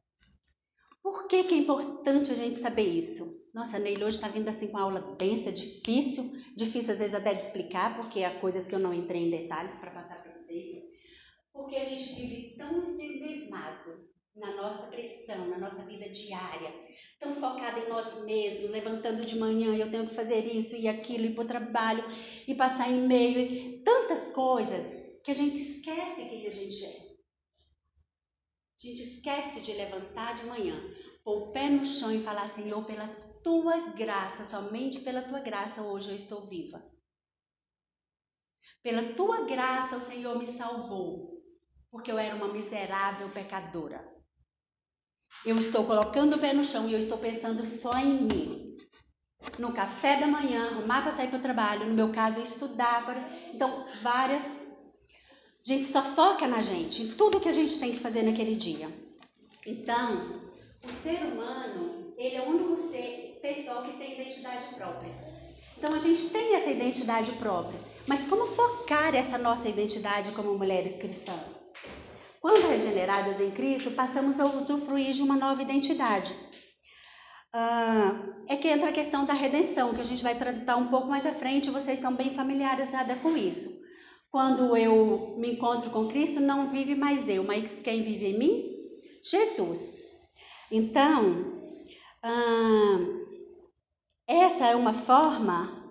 Por 1.05 1.27
que, 1.27 1.43
que 1.43 1.53
é 1.53 1.57
importante 1.59 2.31
a 2.31 2.33
gente 2.33 2.57
saber 2.57 2.87
isso? 2.87 3.47
Nossa, 3.53 3.77
a 3.77 3.79
Neile 3.79 4.03
hoje 4.03 4.17
está 4.17 4.27
vindo 4.27 4.49
assim 4.49 4.69
com 4.69 4.77
uma 4.77 4.85
aula 4.85 5.15
densa, 5.19 5.51
difícil, 5.51 6.33
difícil 6.55 6.93
às 6.93 6.97
vezes 6.97 7.13
até 7.13 7.31
de 7.31 7.43
explicar, 7.43 7.95
porque 7.95 8.23
há 8.23 8.39
coisas 8.39 8.67
que 8.67 8.73
eu 8.73 8.79
não 8.79 8.91
entrei 8.91 9.21
em 9.21 9.29
detalhes 9.29 9.75
para 9.75 9.91
passar 9.91 10.23
para 10.23 10.35
vocês. 10.35 10.83
Porque 11.53 11.75
a 11.75 11.83
gente 11.83 12.11
vive 12.15 12.55
tão 12.57 12.79
ensimismado 12.79 14.09
na 14.35 14.55
nossa 14.55 14.87
pressão, 14.87 15.47
na 15.47 15.59
nossa 15.59 15.83
vida 15.83 16.09
diária, 16.09 16.73
tão 17.19 17.31
focada 17.35 17.79
em 17.79 17.87
nós 17.87 18.25
mesmos, 18.25 18.71
levantando 18.71 19.23
de 19.23 19.37
manhã, 19.37 19.75
eu 19.75 19.91
tenho 19.91 20.07
que 20.07 20.15
fazer 20.15 20.43
isso 20.43 20.75
e 20.75 20.87
aquilo, 20.87 21.25
ir 21.25 21.35
para 21.35 21.43
o 21.43 21.47
trabalho, 21.47 22.03
e 22.47 22.55
passar 22.55 22.89
e-mail, 22.89 23.83
tantas 23.83 24.31
coisas 24.31 25.19
que 25.23 25.29
a 25.29 25.35
gente 25.35 25.61
esquece 25.61 26.25
quem 26.25 26.47
a 26.47 26.51
gente 26.51 26.83
é. 26.83 27.04
A 28.85 28.87
gente 28.87 29.01
esquece 29.01 29.61
de 29.61 29.73
levantar 29.73 30.35
de 30.35 30.45
manhã, 30.45 30.79
pôr 31.23 31.37
o 31.37 31.51
pé 31.51 31.67
no 31.67 31.83
chão 31.83 32.13
e 32.13 32.21
falar: 32.21 32.47
Senhor, 32.49 32.85
pela 32.85 33.07
tua 33.43 33.79
graça, 33.93 34.45
somente 34.45 34.99
pela 34.99 35.23
tua 35.23 35.39
graça, 35.39 35.81
hoje 35.81 36.11
eu 36.11 36.15
estou 36.15 36.39
viva. 36.41 36.79
Pela 38.83 39.15
tua 39.15 39.43
graça, 39.43 39.97
o 39.97 40.01
Senhor 40.01 40.37
me 40.37 40.45
salvou, 40.55 41.43
porque 41.89 42.11
eu 42.11 42.19
era 42.19 42.35
uma 42.35 42.47
miserável 42.47 43.27
pecadora. 43.29 44.07
Eu 45.43 45.55
estou 45.55 45.83
colocando 45.87 46.35
o 46.35 46.39
pé 46.39 46.53
no 46.53 46.63
chão 46.63 46.87
e 46.87 46.93
eu 46.93 46.99
estou 46.99 47.17
pensando 47.17 47.65
só 47.65 47.97
em 47.97 48.21
mim. 48.21 48.77
No 49.57 49.73
café 49.73 50.19
da 50.19 50.27
manhã, 50.27 50.67
arrumar 50.67 51.01
para 51.01 51.11
sair 51.11 51.29
para 51.29 51.39
o 51.39 51.41
trabalho, 51.41 51.87
no 51.87 51.95
meu 51.95 52.11
caso, 52.11 52.39
estudar. 52.39 53.03
Para... 53.03 53.27
Então, 53.51 53.87
várias 54.03 54.74
a 55.65 55.73
gente 55.73 55.85
só 55.85 56.03
foca 56.03 56.47
na 56.47 56.61
gente, 56.61 57.01
em 57.01 57.07
tudo 57.13 57.39
que 57.39 57.49
a 57.49 57.53
gente 57.53 57.79
tem 57.79 57.91
que 57.91 57.99
fazer 57.99 58.21
naquele 58.21 58.55
dia. 58.55 58.87
Então, 59.65 60.31
o 60.83 60.91
ser 60.91 61.23
humano, 61.23 62.13
ele 62.17 62.35
é 62.35 62.41
o 62.41 62.49
único 62.49 62.79
ser 62.79 63.39
pessoal 63.41 63.81
que 63.81 63.97
tem 63.97 64.13
identidade 64.13 64.67
própria. 64.75 65.11
Então 65.75 65.93
a 65.93 65.97
gente 65.97 66.29
tem 66.29 66.55
essa 66.55 66.69
identidade 66.69 67.31
própria, 67.33 67.79
mas 68.07 68.27
como 68.27 68.47
focar 68.47 69.15
essa 69.15 69.39
nossa 69.39 69.67
identidade 69.67 70.31
como 70.31 70.55
mulheres 70.55 70.93
cristãs? 70.93 71.65
Quando 72.39 72.67
regeneradas 72.67 73.41
em 73.41 73.49
Cristo, 73.49 73.89
passamos 73.89 74.39
a 74.39 74.45
usufruir 74.45 75.13
de 75.13 75.23
uma 75.23 75.35
nova 75.35 75.63
identidade. 75.63 76.35
Ah, 77.51 78.21
é 78.47 78.55
que 78.55 78.67
entra 78.67 78.89
a 78.89 78.93
questão 78.93 79.25
da 79.25 79.33
redenção, 79.33 79.95
que 79.95 80.01
a 80.01 80.05
gente 80.05 80.21
vai 80.21 80.35
tratar 80.35 80.75
um 80.75 80.89
pouco 80.89 81.07
mais 81.07 81.25
à 81.25 81.31
frente, 81.31 81.71
vocês 81.71 81.97
estão 81.97 82.13
bem 82.13 82.35
familiarizadas 82.35 83.17
com 83.19 83.35
isso. 83.35 83.84
Quando 84.35 84.75
eu 84.75 85.33
me 85.37 85.53
encontro 85.53 85.89
com 85.91 86.09
Cristo, 86.09 86.41
não 86.41 86.67
vive 86.67 86.93
mais 86.93 87.29
eu, 87.29 87.41
mas 87.41 87.81
quem 87.81 88.03
vive 88.03 88.25
em 88.25 88.37
mim? 88.37 88.75
Jesus. 89.23 90.01
Então, 90.69 91.53
hum, 92.21 93.25
essa 94.27 94.67
é 94.67 94.75
uma 94.75 94.91
forma 94.91 95.89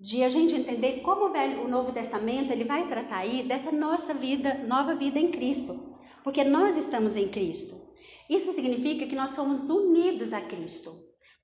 de 0.00 0.24
a 0.24 0.28
gente 0.28 0.56
entender 0.56 1.00
como 1.02 1.26
o, 1.26 1.64
o 1.64 1.68
Novo 1.68 1.92
Testamento 1.92 2.50
ele 2.50 2.64
vai 2.64 2.88
tratar 2.88 3.18
aí 3.18 3.44
dessa 3.44 3.70
nossa 3.70 4.12
vida, 4.12 4.64
nova 4.66 4.96
vida 4.96 5.20
em 5.20 5.30
Cristo, 5.30 5.94
porque 6.24 6.42
nós 6.42 6.76
estamos 6.76 7.14
em 7.14 7.28
Cristo. 7.28 7.80
Isso 8.28 8.52
significa 8.52 9.06
que 9.06 9.14
nós 9.14 9.30
somos 9.30 9.70
unidos 9.70 10.32
a 10.32 10.40
Cristo, 10.40 10.92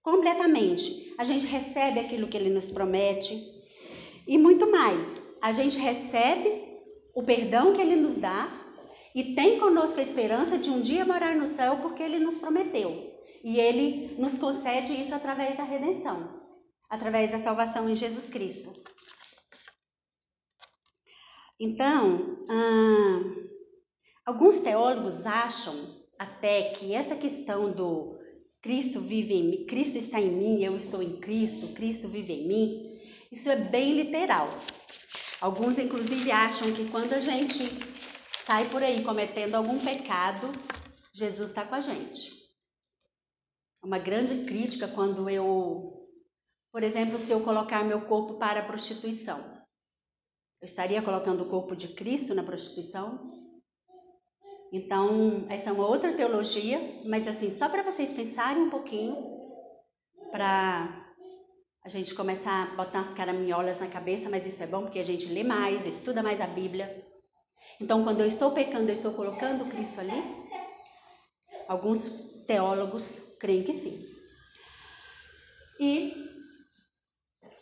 completamente. 0.03 1.15
A 1.19 1.25
gente 1.25 1.47
recebe 1.47 2.01
aquilo 2.01 2.27
que 2.27 2.37
Ele 2.37 2.51
nos 2.51 2.69
promete 2.69 3.41
e 4.27 4.37
muito 4.37 4.69
mais 4.69 5.31
a 5.43 5.51
gente 5.51 5.77
recebe 5.77 6.81
o 7.13 7.25
perdão 7.25 7.75
que 7.75 7.83
Ele 7.83 7.97
nos 7.97 8.15
dá 8.15 8.49
e 9.13 9.35
tem 9.35 9.59
conosco 9.59 9.99
a 9.99 10.03
esperança 10.03 10.57
de 10.57 10.71
um 10.71 10.81
dia 10.81 11.05
morar 11.05 11.35
no 11.35 11.49
céu 11.49 11.79
porque 11.83 12.01
Ele 12.01 12.21
nos 12.21 12.39
prometeu. 12.39 13.13
E 13.43 13.59
Ele 13.59 14.15
nos 14.19 14.39
concede 14.39 14.93
isso 14.93 15.13
através 15.13 15.57
da 15.57 15.65
redenção, 15.65 16.41
através 16.89 17.33
da 17.33 17.41
salvação 17.41 17.91
em 17.91 17.95
Jesus 17.97 18.31
Cristo. 18.31 18.73
Então, 21.59 22.47
hum, 22.49 23.49
alguns 24.25 24.61
teólogos 24.61 25.27
acham 25.27 25.75
até 26.17 26.71
que 26.71 26.95
essa 26.95 27.17
questão 27.17 27.73
do 27.73 28.17
Cristo 28.61 29.01
vive 29.01 29.35
em 29.35 29.45
mim, 29.45 29.67
Cristo 29.67 29.99
está 29.99 30.21
em 30.21 30.31
mim, 30.31 30.63
eu 30.63 30.77
estou 30.77 31.03
em 31.03 31.17
Cristo, 31.17 31.75
Cristo 31.75 32.07
vive 32.07 32.33
em 32.33 32.47
mim, 32.47 33.01
isso 33.33 33.51
é 33.51 33.57
bem 33.57 33.95
literal. 33.95 34.49
Alguns, 35.43 35.77
inclusive, 35.77 36.31
acham 36.31 36.73
que 36.73 36.89
quando 36.89 37.15
a 37.15 37.19
gente 37.19 37.65
sai 38.47 38.65
por 38.71 38.81
aí 38.81 39.03
cometendo 39.03 39.57
algum 39.57 39.77
pecado, 39.85 40.47
Jesus 41.13 41.51
está 41.51 41.67
com 41.67 41.75
a 41.75 41.81
gente. 41.81 42.31
Uma 43.83 43.99
grande 43.99 44.45
crítica 44.45 44.87
quando 44.87 45.29
eu, 45.29 46.09
por 46.71 46.85
exemplo, 46.85 47.19
se 47.19 47.33
eu 47.33 47.41
colocar 47.41 47.83
meu 47.83 48.03
corpo 48.03 48.35
para 48.35 48.61
a 48.61 48.65
prostituição. 48.65 49.41
Eu 50.61 50.67
estaria 50.67 51.03
colocando 51.03 51.41
o 51.43 51.51
corpo 51.51 51.75
de 51.75 51.89
Cristo 51.89 52.37
na 52.37 52.45
prostituição? 52.45 53.29
Então, 54.73 55.45
essa 55.51 55.71
é 55.71 55.73
uma 55.73 55.89
outra 55.89 56.13
teologia, 56.13 57.03
mas 57.05 57.27
assim, 57.27 57.51
só 57.51 57.69
para 57.69 57.83
vocês 57.83 58.13
pensarem 58.13 58.63
um 58.63 58.71
pouquinho, 58.71 59.17
para 60.31 61.02
a 61.85 61.89
gente 61.89 62.15
começar 62.15 62.63
a 62.63 62.75
botar 62.77 63.01
as 63.01 63.13
caraminholas 63.13 63.81
na 63.81 63.89
cabeça, 63.89 64.31
mas 64.31 64.47
isso 64.47 64.63
é 64.63 64.67
bom 64.67 64.83
porque 64.83 65.01
a 65.01 65.05
gente 65.05 65.27
lê 65.27 65.43
mais, 65.43 65.85
estuda 65.87 66.23
mais 66.23 66.41
a 66.41 66.47
Bíblia. 66.47 67.05
Então, 67.81 68.05
quando 68.05 68.21
eu 68.21 68.27
estou 68.27 68.53
pecando, 68.53 68.89
eu 68.89 68.95
estou 68.95 69.13
colocando 69.15 69.65
Cristo 69.65 70.01
ali? 70.01 70.23
Alguns 71.67 72.09
teólogos 72.47 73.37
creem 73.41 73.65
que 73.65 73.75
sim. 73.75 74.09
E 75.81 76.31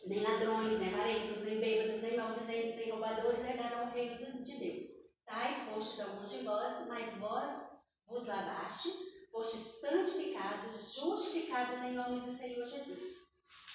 nem 0.07 0.23
ladrões, 0.23 0.79
nem 0.79 0.95
avarentos, 0.95 1.43
nem 1.43 1.61
bêbados, 1.61 2.03
nem 2.03 2.17
maldizentes, 2.17 2.77
nem 2.77 2.91
roubadores 2.91 3.45
herdarão 3.45 3.89
o 3.89 3.91
reino 3.91 4.43
de 4.43 4.57
Deus. 4.59 4.85
Tais 5.25 5.63
fostes 5.65 6.01
alguns 6.01 6.31
de 6.31 6.39
vós, 6.45 6.87
mas 6.89 7.15
vós 7.17 7.71
vos 8.07 8.27
lavastes, 8.27 8.95
fostes 9.31 9.81
santificados, 9.81 10.95
justificados 10.95 11.83
em 11.85 11.93
nome 11.93 12.21
do 12.21 12.33
Senhor 12.33 12.67
Jesus. 12.67 13.21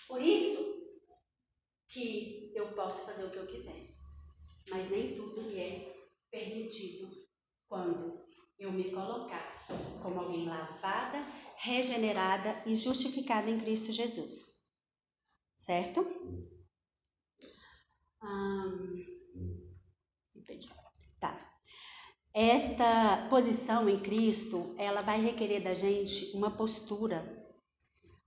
Por 0.07 0.21
isso 0.21 0.75
que 1.87 2.51
eu 2.55 2.73
posso 2.73 3.05
fazer 3.05 3.23
o 3.25 3.31
que 3.31 3.37
eu 3.37 3.47
quiser, 3.47 3.95
mas 4.69 4.89
nem 4.89 5.13
tudo 5.13 5.41
me 5.43 5.59
é 5.59 5.95
permitido 6.29 7.09
quando 7.67 8.25
eu 8.59 8.71
me 8.71 8.91
colocar 8.91 9.65
como 10.01 10.19
alguém 10.19 10.45
lavada, 10.45 11.17
regenerada 11.57 12.61
e 12.65 12.75
justificada 12.75 13.49
em 13.49 13.57
Cristo 13.57 13.91
Jesus. 13.91 14.63
Certo? 15.55 16.01
Hum, 18.21 19.05
tá. 21.19 21.37
Esta 22.33 23.27
posição 23.29 23.89
em 23.89 23.99
Cristo, 23.99 24.75
ela 24.77 25.01
vai 25.01 25.19
requerer 25.21 25.63
da 25.63 25.73
gente 25.73 26.35
uma 26.35 26.51
postura, 26.51 27.44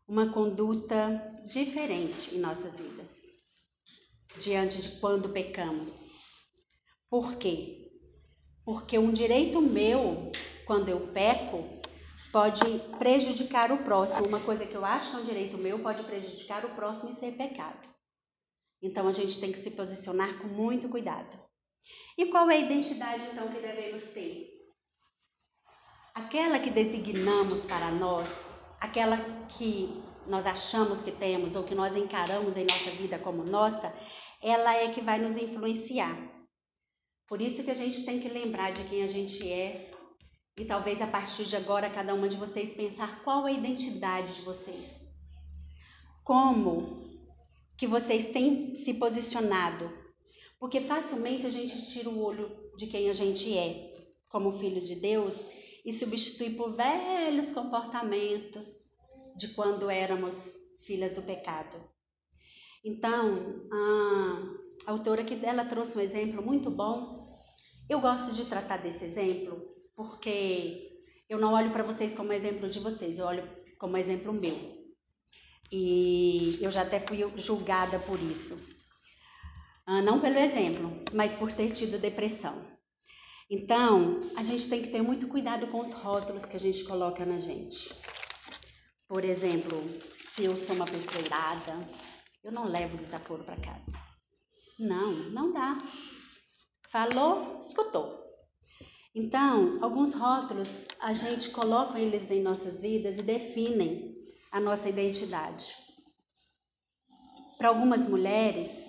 uma 0.08 0.32
conduta 0.32 1.38
diferente 1.44 2.34
em 2.34 2.38
nossas 2.38 2.80
vidas, 2.80 3.24
diante 4.38 4.80
de 4.80 4.98
quando 5.00 5.28
pecamos. 5.28 6.14
Por 7.10 7.36
quê? 7.36 7.92
Porque 8.64 8.98
um 8.98 9.12
direito 9.12 9.60
meu, 9.60 10.32
quando 10.66 10.88
eu 10.88 11.12
peco, 11.12 11.62
pode 12.32 12.62
prejudicar 12.98 13.70
o 13.70 13.84
próximo. 13.84 14.26
Uma 14.26 14.40
coisa 14.40 14.64
que 14.64 14.74
eu 14.74 14.84
acho 14.84 15.10
que 15.10 15.16
é 15.16 15.20
um 15.20 15.24
direito 15.24 15.58
meu 15.58 15.78
pode 15.80 16.02
prejudicar 16.02 16.64
o 16.64 16.74
próximo 16.74 17.10
e 17.10 17.14
ser 17.14 17.32
pecado. 17.32 17.86
Então 18.80 19.08
a 19.08 19.12
gente 19.12 19.38
tem 19.38 19.52
que 19.52 19.58
se 19.58 19.72
posicionar 19.72 20.38
com 20.38 20.48
muito 20.48 20.88
cuidado. 20.88 21.38
E 22.16 22.26
qual 22.26 22.50
é 22.50 22.54
a 22.54 22.60
identidade 22.60 23.24
então 23.32 23.48
que 23.48 23.60
devemos 23.60 24.04
ter? 24.08 24.48
Aquela 26.14 26.58
que 26.58 26.70
designamos 26.70 27.64
para 27.64 27.90
nós, 27.90 28.57
aquela 28.80 29.16
que 29.48 30.02
nós 30.26 30.46
achamos 30.46 31.02
que 31.02 31.10
temos 31.10 31.56
ou 31.56 31.64
que 31.64 31.74
nós 31.74 31.96
encaramos 31.96 32.56
em 32.56 32.64
nossa 32.64 32.90
vida 32.90 33.18
como 33.18 33.42
nossa, 33.42 33.92
ela 34.42 34.74
é 34.76 34.88
que 34.88 35.00
vai 35.00 35.18
nos 35.18 35.36
influenciar. 35.36 36.16
Por 37.26 37.42
isso 37.42 37.64
que 37.64 37.70
a 37.70 37.74
gente 37.74 38.04
tem 38.04 38.20
que 38.20 38.28
lembrar 38.28 38.72
de 38.72 38.84
quem 38.84 39.02
a 39.02 39.06
gente 39.06 39.50
é 39.50 39.90
e 40.56 40.64
talvez 40.64 41.00
a 41.00 41.06
partir 41.06 41.44
de 41.44 41.56
agora 41.56 41.90
cada 41.90 42.14
uma 42.14 42.28
de 42.28 42.36
vocês 42.36 42.74
pensar 42.74 43.22
qual 43.22 43.46
é 43.46 43.50
a 43.50 43.54
identidade 43.54 44.36
de 44.36 44.42
vocês. 44.42 45.06
Como 46.24 47.08
que 47.76 47.86
vocês 47.86 48.26
têm 48.26 48.74
se 48.74 48.94
posicionado? 48.94 49.90
Porque 50.58 50.80
facilmente 50.80 51.46
a 51.46 51.50
gente 51.50 51.88
tira 51.88 52.08
o 52.08 52.20
olho 52.20 52.50
de 52.76 52.86
quem 52.86 53.08
a 53.08 53.12
gente 53.12 53.56
é, 53.56 53.94
como 54.28 54.50
filho 54.50 54.80
de 54.80 54.96
Deus, 54.96 55.46
e 55.84 55.92
substitui 55.92 56.50
por 56.50 56.74
velhos 56.74 57.52
comportamentos 57.52 58.88
de 59.36 59.48
quando 59.48 59.90
éramos 59.90 60.56
filhas 60.80 61.12
do 61.12 61.22
pecado. 61.22 61.78
Então, 62.84 63.68
a 64.86 64.90
autora 64.90 65.24
que 65.24 65.44
ela 65.44 65.64
trouxe 65.64 65.98
um 65.98 66.00
exemplo 66.00 66.42
muito 66.42 66.70
bom 66.70 67.18
eu 67.88 68.00
gosto 68.00 68.32
de 68.34 68.44
tratar 68.44 68.76
desse 68.76 69.04
exemplo 69.04 69.66
porque 69.96 71.00
eu 71.26 71.38
não 71.38 71.54
olho 71.54 71.70
para 71.70 71.82
vocês 71.82 72.14
como 72.14 72.34
exemplo 72.34 72.68
de 72.68 72.78
vocês, 72.80 73.18
eu 73.18 73.24
olho 73.24 73.48
como 73.78 73.96
exemplo 73.96 74.32
meu. 74.32 74.56
E 75.72 76.58
eu 76.60 76.70
já 76.70 76.82
até 76.82 77.00
fui 77.00 77.18
julgada 77.36 77.98
por 77.98 78.20
isso. 78.20 78.58
Ah, 79.86 80.02
não 80.02 80.20
pelo 80.20 80.36
exemplo, 80.36 81.02
mas 81.14 81.32
por 81.32 81.50
ter 81.50 81.70
tido 81.70 81.98
depressão. 81.98 82.62
Então, 83.50 84.30
a 84.36 84.42
gente 84.42 84.68
tem 84.68 84.82
que 84.82 84.88
ter 84.88 85.00
muito 85.00 85.26
cuidado 85.26 85.68
com 85.68 85.80
os 85.80 85.92
rótulos 85.92 86.44
que 86.44 86.56
a 86.56 86.60
gente 86.60 86.84
coloca 86.84 87.24
na 87.24 87.38
gente. 87.38 87.94
Por 89.08 89.24
exemplo, 89.24 89.82
se 90.14 90.44
eu 90.44 90.54
sou 90.54 90.76
uma 90.76 90.84
pessoa 90.84 91.24
irada, 91.24 91.88
eu 92.44 92.52
não 92.52 92.66
levo 92.66 92.98
desaforo 92.98 93.42
para 93.42 93.56
casa. 93.56 93.98
Não, 94.78 95.12
não 95.30 95.50
dá. 95.50 95.78
Falou, 96.90 97.58
escutou. 97.58 98.22
Então, 99.14 99.82
alguns 99.82 100.12
rótulos 100.12 100.86
a 101.00 101.14
gente 101.14 101.50
coloca 101.50 101.98
eles 101.98 102.30
em 102.30 102.42
nossas 102.42 102.82
vidas 102.82 103.16
e 103.16 103.22
definem 103.22 104.14
a 104.52 104.60
nossa 104.60 104.90
identidade. 104.90 105.74
Para 107.56 107.68
algumas 107.68 108.06
mulheres, 108.06 108.87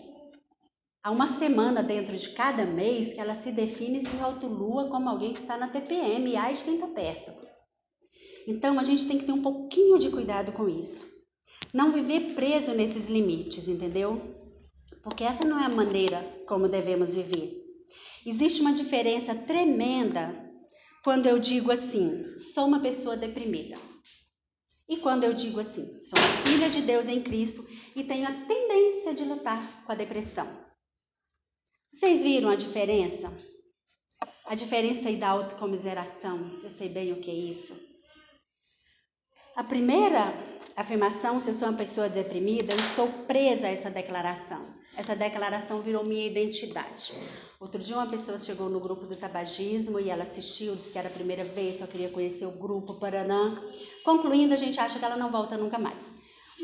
há 1.03 1.11
uma 1.11 1.27
semana 1.27 1.81
dentro 1.81 2.15
de 2.15 2.29
cada 2.29 2.65
mês 2.65 3.13
que 3.13 3.19
ela 3.19 3.35
se 3.35 3.51
define 3.51 3.97
e 3.97 4.01
se 4.01 4.15
rotulua 4.17 4.89
como 4.89 5.09
alguém 5.09 5.33
que 5.33 5.39
está 5.39 5.57
na 5.57 5.67
TPM, 5.67 6.29
e 6.29 6.35
ai 6.35 6.55
quem 6.55 6.75
está 6.75 6.87
perto. 6.87 7.31
Então, 8.47 8.79
a 8.79 8.83
gente 8.83 9.07
tem 9.07 9.17
que 9.17 9.25
ter 9.25 9.31
um 9.31 9.41
pouquinho 9.41 9.99
de 9.99 10.09
cuidado 10.09 10.51
com 10.51 10.67
isso. 10.67 11.07
Não 11.73 11.91
viver 11.91 12.33
preso 12.33 12.73
nesses 12.73 13.07
limites, 13.07 13.67
entendeu? 13.67 14.35
Porque 15.03 15.23
essa 15.23 15.47
não 15.47 15.59
é 15.59 15.65
a 15.65 15.69
maneira 15.69 16.21
como 16.47 16.67
devemos 16.67 17.13
viver. 17.13 17.63
Existe 18.25 18.61
uma 18.61 18.73
diferença 18.73 19.35
tremenda 19.35 20.49
quando 21.03 21.27
eu 21.27 21.39
digo 21.39 21.71
assim, 21.71 22.37
sou 22.37 22.65
uma 22.65 22.79
pessoa 22.79 23.15
deprimida. 23.15 23.75
E 24.89 24.97
quando 24.97 25.23
eu 25.23 25.33
digo 25.33 25.59
assim, 25.59 26.01
sou 26.01 26.17
uma 26.17 26.27
filha 26.43 26.69
de 26.69 26.81
Deus 26.81 27.07
em 27.07 27.21
Cristo 27.21 27.65
e 27.95 28.03
tenho 28.03 28.27
a 28.27 28.33
tendência 28.47 29.13
de 29.13 29.23
lutar 29.23 29.83
com 29.85 29.91
a 29.91 29.95
depressão. 29.95 30.68
Vocês 31.91 32.21
viram 32.21 32.49
a 32.49 32.55
diferença? 32.55 33.33
A 34.45 34.53
diferença 34.53 35.09
aí 35.09 35.15
da 35.15 35.29
autocomiseração, 35.29 36.59
eu 36.63 36.69
sei 36.69 36.87
bem 36.87 37.11
o 37.11 37.19
que 37.19 37.31
é 37.31 37.33
isso. 37.33 37.75
A 39.55 39.63
primeira 39.63 40.33
afirmação, 40.77 41.39
se 41.39 41.49
eu 41.49 41.53
sou 41.53 41.67
uma 41.67 41.77
pessoa 41.77 42.07
deprimida, 42.07 42.73
eu 42.73 42.77
estou 42.77 43.07
presa 43.27 43.65
a 43.65 43.71
essa 43.71 43.89
declaração. 43.89 44.65
Essa 44.95 45.15
declaração 45.15 45.81
virou 45.81 46.05
minha 46.05 46.27
identidade. 46.27 47.13
Outro 47.59 47.81
dia 47.81 47.95
uma 47.95 48.07
pessoa 48.07 48.37
chegou 48.37 48.69
no 48.69 48.79
grupo 48.79 49.07
do 49.07 49.15
tabagismo 49.15 49.99
e 49.99 50.09
ela 50.09 50.23
assistiu, 50.23 50.75
disse 50.75 50.91
que 50.91 50.99
era 50.99 51.09
a 51.09 51.11
primeira 51.11 51.43
vez, 51.43 51.79
só 51.79 51.87
queria 51.87 52.09
conhecer 52.09 52.45
o 52.45 52.51
grupo 52.51 52.99
Paranã. 52.99 53.59
Concluindo, 54.03 54.53
a 54.53 54.57
gente 54.57 54.79
acha 54.79 54.99
que 54.99 55.05
ela 55.05 55.17
não 55.17 55.31
volta 55.31 55.57
nunca 55.57 55.79
mais. 55.79 56.15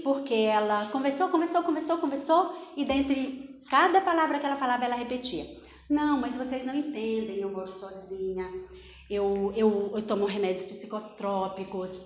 Porque 0.04 0.34
ela 0.34 0.86
conversou, 0.88 1.30
conversou, 1.30 1.64
conversou, 1.64 1.98
conversou 1.98 2.54
e 2.76 2.86
dentre 2.86 3.60
cada 3.70 4.02
palavra 4.02 4.40
que 4.40 4.46
ela 4.46 4.58
falava, 4.58 4.86
ela 4.86 4.96
repetia. 4.96 5.46
Não, 5.90 6.20
mas 6.20 6.36
vocês 6.36 6.66
não 6.66 6.76
entendem, 6.76 7.38
eu 7.38 7.50
moro 7.50 7.68
sozinha, 7.68 8.50
eu, 9.10 9.54
eu, 9.56 9.92
eu 9.96 10.02
tomo 10.02 10.26
remédios 10.26 10.66
psicotrópicos, 10.66 12.02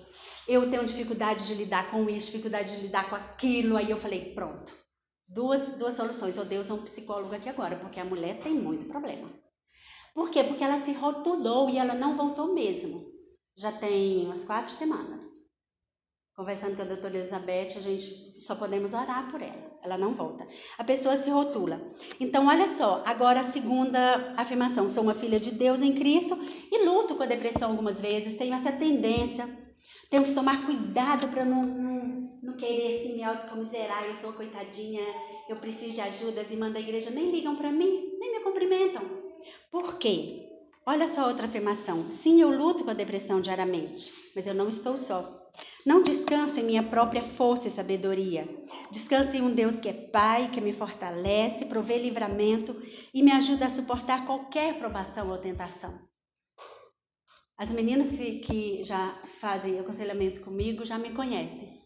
eu 0.46 0.68
tenho 0.68 0.84
dificuldade 0.84 1.46
de 1.46 1.54
lidar 1.54 1.90
com 1.90 2.08
isso, 2.08 2.26
dificuldade 2.26 2.76
de 2.76 2.82
lidar 2.82 3.08
com 3.08 3.16
aquilo. 3.16 3.76
Aí 3.76 3.90
eu 3.90 3.96
falei, 3.96 4.34
pronto, 4.34 4.74
duas, 5.28 5.78
duas 5.78 5.94
soluções. 5.94 6.36
Ou 6.36 6.44
Deus 6.44 6.68
é 6.68 6.74
um 6.74 6.82
psicólogo 6.82 7.34
aqui 7.34 7.48
agora, 7.48 7.76
porque 7.76 8.00
a 8.00 8.04
mulher 8.04 8.40
tem 8.40 8.52
muito 8.52 8.86
problema. 8.86 9.30
Por 10.12 10.28
quê? 10.28 10.42
Porque 10.42 10.64
ela 10.64 10.80
se 10.80 10.92
rotulou 10.92 11.70
e 11.70 11.78
ela 11.78 11.94
não 11.94 12.16
voltou 12.16 12.52
mesmo. 12.52 13.06
Já 13.56 13.70
tem 13.70 14.26
umas 14.26 14.44
quatro 14.44 14.72
semanas. 14.72 15.39
Conversando 16.40 16.74
com 16.74 16.80
a 16.80 16.86
doutora 16.86 17.18
Elizabeth, 17.18 17.76
a 17.76 17.80
gente 17.80 18.40
só 18.40 18.54
podemos 18.54 18.94
orar 18.94 19.30
por 19.30 19.42
ela. 19.42 19.78
Ela 19.82 19.98
não 19.98 20.14
volta. 20.14 20.48
A 20.78 20.82
pessoa 20.82 21.14
se 21.14 21.28
rotula. 21.28 21.78
Então, 22.18 22.46
olha 22.46 22.66
só, 22.66 23.02
agora 23.04 23.40
a 23.40 23.42
segunda 23.42 24.32
afirmação. 24.38 24.88
Sou 24.88 25.02
uma 25.02 25.12
filha 25.12 25.38
de 25.38 25.50
Deus 25.50 25.82
em 25.82 25.92
Cristo 25.92 26.38
e 26.72 26.82
luto 26.82 27.14
com 27.14 27.22
a 27.22 27.26
depressão 27.26 27.72
algumas 27.72 28.00
vezes. 28.00 28.38
Tenho 28.38 28.54
essa 28.54 28.72
tendência 28.72 29.46
temos 30.08 30.30
que 30.30 30.34
tomar 30.34 30.64
cuidado 30.64 31.28
para 31.28 31.44
não, 31.44 31.62
não, 31.62 32.38
não, 32.42 32.56
querer 32.56 33.00
assim 33.00 33.16
me 33.16 33.22
autocomiserar. 33.22 34.06
Eu 34.06 34.16
sou 34.16 34.32
coitadinha, 34.32 35.02
eu 35.46 35.56
preciso 35.56 35.92
de 35.92 36.00
ajuda. 36.00 36.40
As 36.40 36.50
irmãs 36.50 36.72
da 36.72 36.80
igreja 36.80 37.10
nem 37.10 37.30
ligam 37.30 37.54
para 37.54 37.70
mim, 37.70 38.16
nem 38.18 38.32
me 38.32 38.40
cumprimentam. 38.42 39.02
Por 39.70 39.98
quê? 39.98 40.48
Olha 40.86 41.06
só 41.06 41.28
outra 41.28 41.44
afirmação. 41.44 42.10
Sim, 42.10 42.40
eu 42.40 42.48
luto 42.48 42.82
com 42.82 42.90
a 42.90 42.94
depressão 42.94 43.42
diariamente, 43.42 44.10
mas 44.34 44.46
eu 44.46 44.54
não 44.54 44.70
estou 44.70 44.96
só. 44.96 45.39
Não 45.84 46.02
descanso 46.02 46.60
em 46.60 46.64
minha 46.64 46.82
própria 46.82 47.22
força 47.22 47.68
e 47.68 47.70
sabedoria. 47.70 48.48
Descanso 48.90 49.36
em 49.36 49.42
um 49.42 49.54
Deus 49.54 49.78
que 49.78 49.88
é 49.88 49.92
Pai, 49.92 50.50
que 50.50 50.60
me 50.60 50.72
fortalece, 50.72 51.66
provê 51.66 51.98
livramento 51.98 52.76
e 53.14 53.22
me 53.22 53.32
ajuda 53.32 53.66
a 53.66 53.70
suportar 53.70 54.26
qualquer 54.26 54.78
provação 54.78 55.30
ou 55.30 55.38
tentação. 55.38 55.98
As 57.56 57.70
meninas 57.70 58.10
que, 58.12 58.38
que 58.38 58.84
já 58.84 59.20
fazem 59.40 59.78
aconselhamento 59.78 60.40
comigo 60.40 60.84
já 60.84 60.98
me 60.98 61.12
conhecem. 61.12 61.80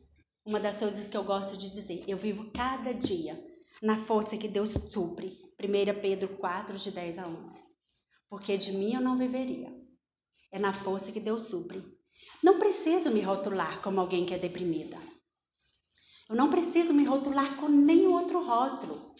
Uma 0.44 0.60
das 0.60 0.78
coisas 0.78 1.08
que 1.08 1.16
eu 1.16 1.24
gosto 1.24 1.56
de 1.56 1.70
dizer, 1.70 2.04
eu 2.06 2.16
vivo 2.16 2.50
cada 2.52 2.92
dia 2.92 3.42
na 3.82 3.96
força 3.96 4.36
que 4.36 4.46
Deus 4.46 4.70
supre. 4.70 5.38
1 5.58 6.00
Pedro 6.00 6.36
4, 6.36 6.76
de 6.76 6.90
10 6.90 7.18
a 7.18 7.26
11. 7.26 7.62
Porque 8.28 8.56
de 8.56 8.72
mim 8.72 8.94
eu 8.94 9.00
não 9.00 9.16
viveria. 9.16 9.72
É 10.52 10.58
na 10.58 10.72
força 10.72 11.10
que 11.10 11.20
Deus 11.20 11.48
supre. 11.48 11.82
Não 12.44 12.58
preciso 12.58 13.10
me 13.10 13.22
rotular 13.22 13.80
como 13.80 13.98
alguém 13.98 14.26
que 14.26 14.34
é 14.34 14.38
deprimida. 14.38 14.98
Eu 16.28 16.36
não 16.36 16.50
preciso 16.50 16.92
me 16.92 17.02
rotular 17.02 17.56
com 17.56 17.70
nenhum 17.70 18.12
outro 18.12 18.44
rótulo. 18.44 19.14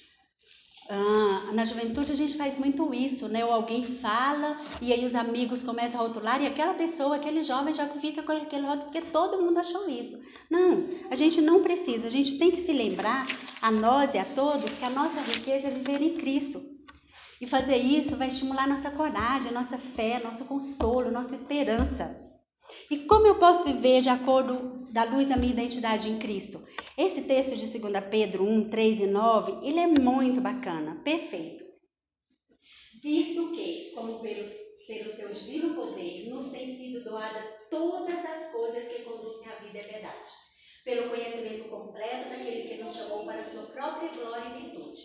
Ah, 0.91 1.51
na 1.55 1.65
juventude 1.65 2.13
a 2.13 2.15
gente 2.15 2.37
faz 2.37 2.59
muito 2.59 2.93
isso, 2.93 3.27
né? 3.27 3.43
Ou 3.43 3.51
alguém 3.51 3.83
fala 3.83 4.61
e 4.83 4.93
aí 4.93 5.07
os 5.07 5.15
amigos 5.15 5.63
começam 5.63 5.99
a 5.99 6.03
rotular 6.03 6.43
e 6.43 6.47
aquela 6.47 6.75
pessoa, 6.75 7.17
aquele 7.17 7.43
jovem 7.43 7.73
já 7.73 7.89
fica 7.89 8.23
com 8.23 8.33
aquele 8.33 8.67
rótulo 8.67 8.91
porque 8.91 9.01
todo 9.01 9.41
mundo 9.41 9.57
achou 9.57 9.89
isso. 9.89 10.21
Não, 10.51 10.87
a 11.11 11.17
gente 11.17 11.41
não 11.41 11.63
precisa, 11.63 12.09
a 12.09 12.11
gente 12.11 12.39
tem 12.39 12.51
que 12.51 12.61
se 12.61 12.75
lembrar, 12.75 13.27
a 13.63 13.71
nós 13.71 14.13
e 14.13 14.19
a 14.19 14.25
todos, 14.27 14.77
que 14.77 14.85
a 14.85 14.91
nossa 14.91 15.23
riqueza 15.33 15.69
é 15.69 15.71
viver 15.71 16.03
em 16.03 16.19
Cristo. 16.19 16.63
E 17.41 17.47
fazer 17.47 17.79
isso 17.79 18.17
vai 18.17 18.29
estimular 18.29 18.69
nossa 18.69 18.91
coragem, 18.91 19.51
nossa 19.51 19.79
fé, 19.79 20.21
nosso 20.23 20.45
consolo, 20.45 21.11
nossa 21.11 21.35
esperança. 21.35 22.34
E 22.91 22.99
como 22.99 23.27
eu 23.27 23.39
posso 23.39 23.65
viver 23.65 24.01
de 24.01 24.09
acordo 24.09 24.87
da 24.91 25.05
luz 25.05 25.29
da 25.29 25.37
minha 25.37 25.53
identidade 25.53 26.09
em 26.09 26.19
Cristo? 26.19 26.65
Esse 26.97 27.23
texto 27.23 27.57
de 27.57 27.79
2 27.79 28.05
Pedro 28.11 28.45
1, 28.45 28.71
3 28.71 29.01
e 29.01 29.07
9, 29.07 29.69
ele 29.69 29.81
é 29.81 29.87
muito 29.87 30.41
bacana, 30.41 31.01
perfeito. 31.05 31.65
Visto 33.03 33.51
que, 33.51 33.93
como 33.95 34.21
pelo, 34.21 34.49
pelo 34.87 35.11
seu 35.11 35.29
divino 35.29 35.75
poder, 35.75 36.31
nos 36.31 36.51
tem 36.51 36.67
sido 36.67 37.05
doada 37.05 37.39
todas 37.71 38.25
as 38.25 38.53
coisas 38.53 38.89
que 38.89 39.03
conduzem 39.03 39.49
à 39.49 39.57
vida 39.57 39.79
e 39.79 39.81
à 39.81 39.87
verdade, 39.87 40.31
pelo 40.85 41.11
conhecimento 41.11 41.69
completo 41.69 42.31
daquele 42.31 42.69
que 42.69 42.83
nos 42.83 42.95
chamou 42.95 43.27
para 43.27 43.41
a 43.41 43.45
sua 43.45 43.65
própria 43.65 44.11
glória 44.11 44.49
e 44.49 44.63
virtude, 44.63 45.03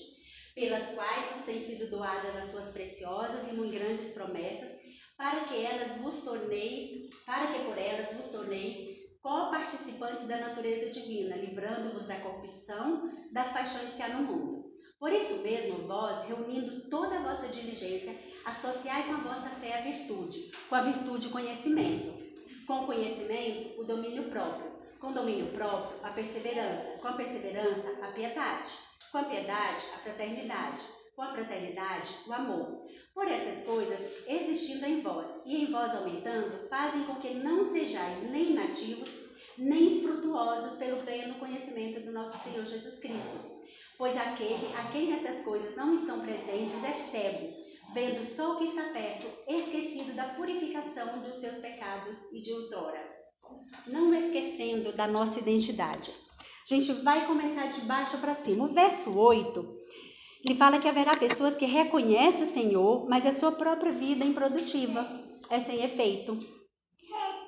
pelas 0.55 0.91
quais 0.91 1.31
nos 1.35 1.45
têm 1.45 1.59
sido 1.59 1.89
doadas 1.89 2.37
as 2.37 2.51
suas 2.51 2.71
preciosas 2.71 3.51
e 3.51 3.53
muito 3.53 3.73
grandes 3.73 4.11
promessas, 4.11 4.78
para 5.19 5.41
que 5.41 5.65
elas 5.65 5.97
vos 5.97 6.21
torneis, 6.23 7.09
para 7.25 7.47
que 7.47 7.59
por 7.65 7.77
elas 7.77 8.13
vos 8.13 8.29
torneis 8.29 8.97
co-participantes 9.21 10.25
da 10.29 10.37
natureza 10.37 10.89
divina, 10.89 11.35
livrando-vos 11.35 12.07
da 12.07 12.21
corrupção 12.21 13.11
das 13.29 13.51
paixões 13.51 13.95
que 13.95 14.01
há 14.01 14.07
no 14.07 14.23
mundo. 14.23 14.71
Por 14.97 15.11
isso 15.11 15.43
mesmo, 15.43 15.85
vós, 15.85 16.25
reunindo 16.25 16.89
toda 16.89 17.17
a 17.17 17.21
vossa 17.21 17.49
diligência, 17.49 18.17
associai 18.45 19.03
com 19.03 19.15
a 19.15 19.33
vossa 19.33 19.49
fé 19.49 19.79
a 19.79 19.81
virtude, 19.81 20.51
com 20.69 20.75
a 20.75 20.83
virtude 20.83 21.27
o 21.27 21.31
conhecimento, 21.31 22.13
com 22.65 22.83
o 22.83 22.85
conhecimento 22.85 23.77
o 23.77 23.83
domínio 23.83 24.29
próprio, 24.29 24.71
com 25.01 25.07
o 25.07 25.13
domínio 25.13 25.47
próprio 25.47 25.99
a 26.01 26.11
perseverança, 26.11 26.97
com 26.99 27.09
a 27.09 27.13
perseverança 27.13 27.89
a 28.05 28.11
piedade, 28.13 28.71
com 29.11 29.17
a 29.17 29.23
piedade 29.23 29.83
a 29.95 29.99
fraternidade, 29.99 30.85
com 31.19 31.23
a 31.23 31.33
fraternidade, 31.33 32.15
o 32.25 32.31
amor. 32.31 32.85
Por 33.13 33.27
essas 33.27 33.65
coisas, 33.65 33.99
existindo 34.25 34.85
em 34.85 35.01
vós 35.01 35.27
e 35.45 35.63
em 35.63 35.65
vós 35.65 35.93
aumentando, 35.93 36.69
fazem 36.69 37.03
com 37.03 37.15
que 37.15 37.33
não 37.33 37.65
sejais 37.65 38.23
nem 38.31 38.53
nativos, 38.53 39.09
nem 39.57 40.01
frutuosos 40.01 40.77
pelo 40.77 41.03
pleno 41.03 41.37
conhecimento 41.37 41.99
do 42.05 42.13
nosso 42.13 42.37
Senhor 42.41 42.65
Jesus 42.65 42.99
Cristo. 43.01 43.37
Pois 43.97 44.15
aquele 44.15 44.73
a 44.77 44.91
quem 44.93 45.11
essas 45.11 45.43
coisas 45.43 45.75
não 45.75 45.93
estão 45.93 46.21
presentes 46.21 46.81
é 46.85 46.93
cego, 47.11 47.53
vendo 47.93 48.23
só 48.23 48.53
o 48.53 48.57
que 48.57 48.63
está 48.63 48.83
perto, 48.83 49.27
esquecido 49.45 50.15
da 50.15 50.29
purificação 50.35 51.21
dos 51.21 51.35
seus 51.35 51.57
pecados 51.57 52.17
e 52.31 52.41
de 52.41 52.53
outrora. 52.53 53.05
Não 53.87 54.13
esquecendo 54.13 54.93
da 54.93 55.05
nossa 55.05 55.39
identidade. 55.39 56.13
A 56.71 56.75
gente 56.75 56.93
vai 57.01 57.25
começar 57.25 57.65
de 57.65 57.81
baixo 57.81 58.19
para 58.19 58.35
cima. 58.35 58.63
O 58.63 58.67
verso 58.67 59.17
8 59.17 59.75
ele 60.43 60.55
fala 60.55 60.79
que 60.79 60.87
haverá 60.87 61.17
pessoas 61.17 61.57
que 61.57 61.65
reconhecem 61.65 62.43
o 62.43 62.47
Senhor, 62.47 63.09
mas 63.09 63.25
a 63.25 63.31
sua 63.31 63.51
própria 63.51 63.91
vida 63.91 64.23
é 64.23 64.27
improdutiva, 64.27 65.05
é 65.49 65.59
sem 65.59 65.83
efeito. 65.83 66.39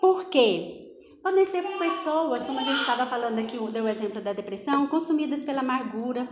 Por 0.01 0.25
quê? 0.25 0.97
Podem 1.23 1.45
ser 1.45 1.61
pessoas, 1.77 2.45
como 2.45 2.59
a 2.59 2.63
gente 2.63 2.79
estava 2.79 3.05
falando 3.05 3.39
aqui, 3.39 3.57
deu 3.71 3.85
o 3.85 3.87
exemplo 3.87 4.19
da 4.19 4.33
depressão, 4.33 4.87
consumidas 4.87 5.43
pela 5.43 5.61
amargura, 5.61 6.27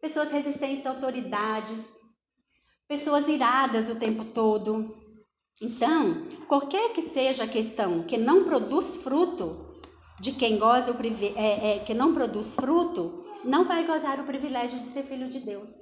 pessoas 0.00 0.30
resistentes 0.30 0.86
a 0.86 0.90
autoridades, 0.90 1.94
pessoas 2.86 3.28
iradas 3.28 3.88
o 3.88 3.96
tempo 3.96 4.24
todo. 4.24 4.94
Então, 5.60 6.22
qualquer 6.46 6.92
que 6.92 7.02
seja 7.02 7.44
a 7.44 7.48
questão 7.48 8.02
que 8.02 8.16
não 8.16 8.44
produz 8.44 8.98
fruto, 8.98 9.69
de 10.20 10.32
quem 10.32 10.58
goza 10.58 10.92
o 10.92 10.96
é, 11.34 11.76
é, 11.76 11.78
que 11.78 11.94
não 11.94 12.12
produz 12.12 12.54
fruto, 12.54 13.24
não 13.42 13.64
vai 13.64 13.86
gozar 13.86 14.20
o 14.20 14.24
privilégio 14.24 14.78
de 14.78 14.86
ser 14.86 15.02
filho 15.02 15.28
de 15.28 15.40
Deus. 15.40 15.78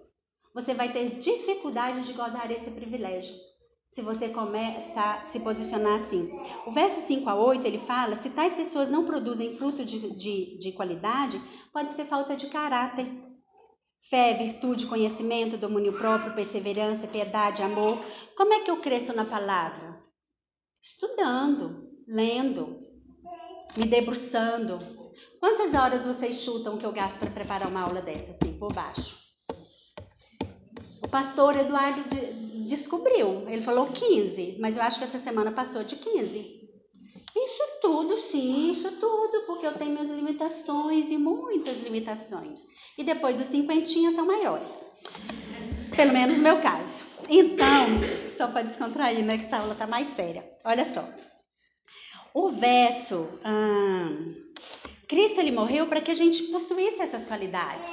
Você 0.54 0.74
vai 0.74 0.90
ter 0.92 1.18
dificuldade 1.18 2.06
de 2.06 2.12
gozar 2.12 2.50
esse 2.50 2.70
privilégio. 2.70 3.34
Se 3.90 4.00
você 4.00 4.28
começa 4.28 5.00
a 5.00 5.24
se 5.24 5.40
posicionar 5.40 5.94
assim. 5.94 6.30
O 6.66 6.70
verso 6.70 7.00
5 7.00 7.28
a 7.28 7.34
8, 7.34 7.66
ele 7.66 7.78
fala: 7.78 8.14
se 8.14 8.30
tais 8.30 8.54
pessoas 8.54 8.90
não 8.90 9.04
produzem 9.04 9.50
fruto 9.50 9.84
de, 9.84 10.14
de, 10.14 10.58
de 10.58 10.72
qualidade, 10.72 11.40
pode 11.72 11.90
ser 11.90 12.04
falta 12.04 12.36
de 12.36 12.46
caráter. 12.48 13.06
Fé, 14.00 14.34
virtude, 14.34 14.86
conhecimento, 14.86 15.58
domínio 15.58 15.92
próprio, 15.92 16.34
perseverança, 16.34 17.08
piedade, 17.08 17.62
amor. 17.62 17.98
Como 18.36 18.52
é 18.52 18.60
que 18.60 18.70
eu 18.70 18.80
cresço 18.80 19.12
na 19.14 19.24
palavra? 19.24 20.00
Estudando, 20.80 21.88
lendo, 22.06 22.78
me 23.76 23.86
debruçando. 23.86 24.78
Quantas 25.40 25.74
horas 25.74 26.04
vocês 26.04 26.40
chutam 26.42 26.76
que 26.76 26.86
eu 26.86 26.92
gasto 26.92 27.18
para 27.18 27.30
preparar 27.30 27.68
uma 27.68 27.82
aula 27.82 28.00
dessa, 28.00 28.32
assim, 28.32 28.52
por 28.58 28.72
baixo? 28.72 29.16
O 31.02 31.08
pastor 31.08 31.56
Eduardo 31.56 32.04
de, 32.08 32.66
descobriu, 32.68 33.48
ele 33.48 33.62
falou 33.62 33.86
15, 33.86 34.58
mas 34.60 34.76
eu 34.76 34.82
acho 34.82 34.98
que 34.98 35.04
essa 35.04 35.18
semana 35.18 35.50
passou 35.50 35.82
de 35.82 35.96
15. 35.96 36.58
Isso 37.36 37.62
tudo, 37.80 38.18
sim, 38.18 38.72
isso 38.72 38.90
tudo, 38.92 39.44
porque 39.46 39.66
eu 39.66 39.72
tenho 39.72 39.92
minhas 39.92 40.10
limitações 40.10 41.10
e 41.10 41.16
muitas 41.16 41.80
limitações. 41.80 42.66
E 42.96 43.04
depois 43.04 43.36
dos 43.36 43.46
cinquentinhas 43.46 44.14
são 44.14 44.26
maiores. 44.26 44.84
Pelo 45.94 46.12
menos 46.12 46.36
no 46.36 46.42
meu 46.42 46.60
caso. 46.60 47.04
Então, 47.28 47.86
só 48.30 48.48
para 48.48 48.62
descontrair, 48.62 49.24
né, 49.24 49.38
que 49.38 49.46
essa 49.46 49.58
aula 49.58 49.74
tá 49.74 49.86
mais 49.86 50.08
séria. 50.08 50.44
Olha 50.64 50.84
só. 50.84 51.04
O 52.34 52.50
verso, 52.50 53.26
hum, 53.44 54.34
Cristo 55.08 55.40
ele 55.40 55.50
morreu 55.50 55.86
para 55.86 56.00
que 56.00 56.10
a 56.10 56.14
gente 56.14 56.42
possuísse 56.44 57.00
essas 57.00 57.26
qualidades. 57.26 57.90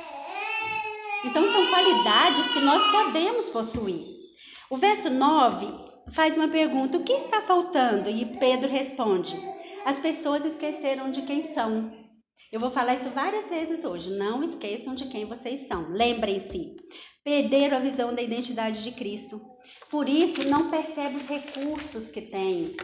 Então 1.23 1.47
são 1.47 1.67
qualidades 1.67 2.53
que 2.53 2.59
nós 2.59 2.91
podemos 2.91 3.49
possuir. 3.49 4.05
O 4.69 4.77
verso 4.77 5.09
9 5.09 5.67
faz 6.11 6.35
uma 6.35 6.49
pergunta: 6.49 6.97
o 6.97 7.03
que 7.03 7.13
está 7.13 7.41
faltando? 7.41 8.09
E 8.09 8.25
Pedro 8.37 8.69
responde: 8.69 9.35
as 9.85 9.97
pessoas 9.97 10.43
esqueceram 10.43 11.09
de 11.09 11.21
quem 11.21 11.41
são. 11.41 11.91
Eu 12.51 12.59
vou 12.59 12.69
falar 12.69 12.95
isso 12.95 13.09
várias 13.09 13.49
vezes 13.49 13.85
hoje. 13.85 14.11
Não 14.11 14.43
esqueçam 14.43 14.93
de 14.93 15.05
quem 15.05 15.25
vocês 15.25 15.67
são. 15.67 15.89
Lembrem-se. 15.89 16.75
Perderam 17.23 17.77
a 17.77 17.79
visão 17.79 18.13
da 18.13 18.21
identidade 18.21 18.83
de 18.83 18.91
Cristo. 18.91 19.39
Por 19.89 20.09
isso, 20.09 20.47
não 20.47 20.69
percebem 20.69 21.15
os 21.15 21.25
recursos 21.25 22.11
que 22.11 22.21
têm 22.21 22.75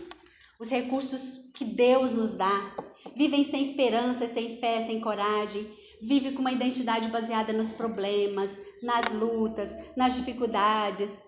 os 0.61 0.69
recursos 0.69 1.49
que 1.55 1.65
Deus 1.65 2.15
nos 2.15 2.33
dá. 2.33 2.75
Vivem 3.15 3.43
sem 3.43 3.63
esperança, 3.63 4.27
sem 4.27 4.57
fé, 4.57 4.85
sem 4.85 5.01
coragem. 5.01 5.67
Vive 5.99 6.33
com 6.33 6.41
uma 6.41 6.51
identidade 6.51 7.09
baseada 7.09 7.51
nos 7.51 7.73
problemas, 7.73 8.59
nas 8.83 9.11
lutas, 9.11 9.75
nas 9.97 10.15
dificuldades. 10.15 11.25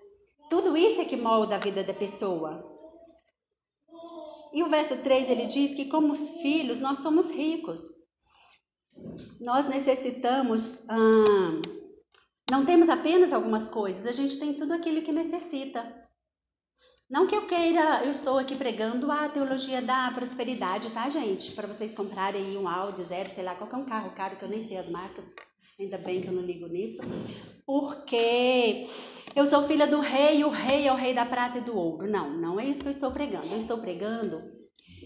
Tudo 0.52 0.78
isso 0.78 1.02
é 1.02 1.06
que 1.06 1.18
molda 1.18 1.56
a 1.56 1.58
vida 1.58 1.84
da 1.84 1.96
pessoa. 1.96 2.64
E 4.54 4.62
o 4.62 4.70
verso 4.70 4.98
3 4.98 5.32
ele 5.32 5.48
diz 5.48 5.74
que, 5.74 5.86
como 5.86 6.14
os 6.14 6.30
filhos, 6.42 6.80
nós 6.80 7.00
somos 7.00 7.32
ricos. 7.32 7.90
Nós 9.42 9.66
necessitamos. 9.66 10.86
Hum, 10.92 11.62
não 12.52 12.64
temos 12.64 12.88
apenas 12.88 13.34
algumas 13.34 13.68
coisas, 13.68 14.06
a 14.06 14.12
gente 14.12 14.38
tem 14.38 14.54
tudo 14.54 14.74
aquilo 14.74 15.02
que 15.02 15.12
necessita. 15.12 15.84
Não 17.10 17.28
que 17.28 17.36
eu 17.36 17.46
queira, 17.46 18.04
eu 18.04 18.12
estou 18.12 18.40
aqui 18.40 18.56
pregando 18.56 19.12
a 19.12 19.28
teologia 19.30 19.82
da 19.82 20.10
prosperidade, 20.12 20.90
tá, 20.90 21.08
gente? 21.10 21.52
Para 21.52 21.68
vocês 21.68 21.94
comprarem 21.94 22.58
um 22.58 22.68
Audi 22.68 23.04
zero, 23.04 23.30
sei 23.30 23.44
lá, 23.44 23.54
qualquer 23.56 23.76
um 23.76 23.86
carro 23.86 24.12
caro, 24.16 24.38
que 24.38 24.44
eu 24.44 24.50
nem 24.50 24.62
sei 24.62 24.78
as 24.78 24.90
marcas, 24.90 25.30
ainda 25.80 25.98
bem 25.98 26.22
que 26.22 26.28
eu 26.28 26.34
não 26.34 26.42
ligo 26.42 26.68
nisso. 26.68 27.02
Porque 27.66 28.86
eu 29.36 29.46
sou 29.46 29.64
filha 29.64 29.86
do 29.86 30.00
rei 30.00 30.40
e 30.40 30.46
o 30.46 30.50
rei 30.50 30.88
é 30.88 30.94
o 30.94 30.96
rei 30.96 31.14
da 31.14 31.26
prata 31.26 31.60
e 31.60 31.62
do 31.62 31.78
ouro. 31.78 32.10
Não, 32.10 32.32
não 32.38 32.60
é 32.60 32.66
isso 32.66 32.82
que 32.82 32.88
eu 32.88 32.92
estou 32.92 33.12
pregando. 33.12 33.48
Eu 33.48 33.58
estou 33.58 33.78
pregando 33.78 34.42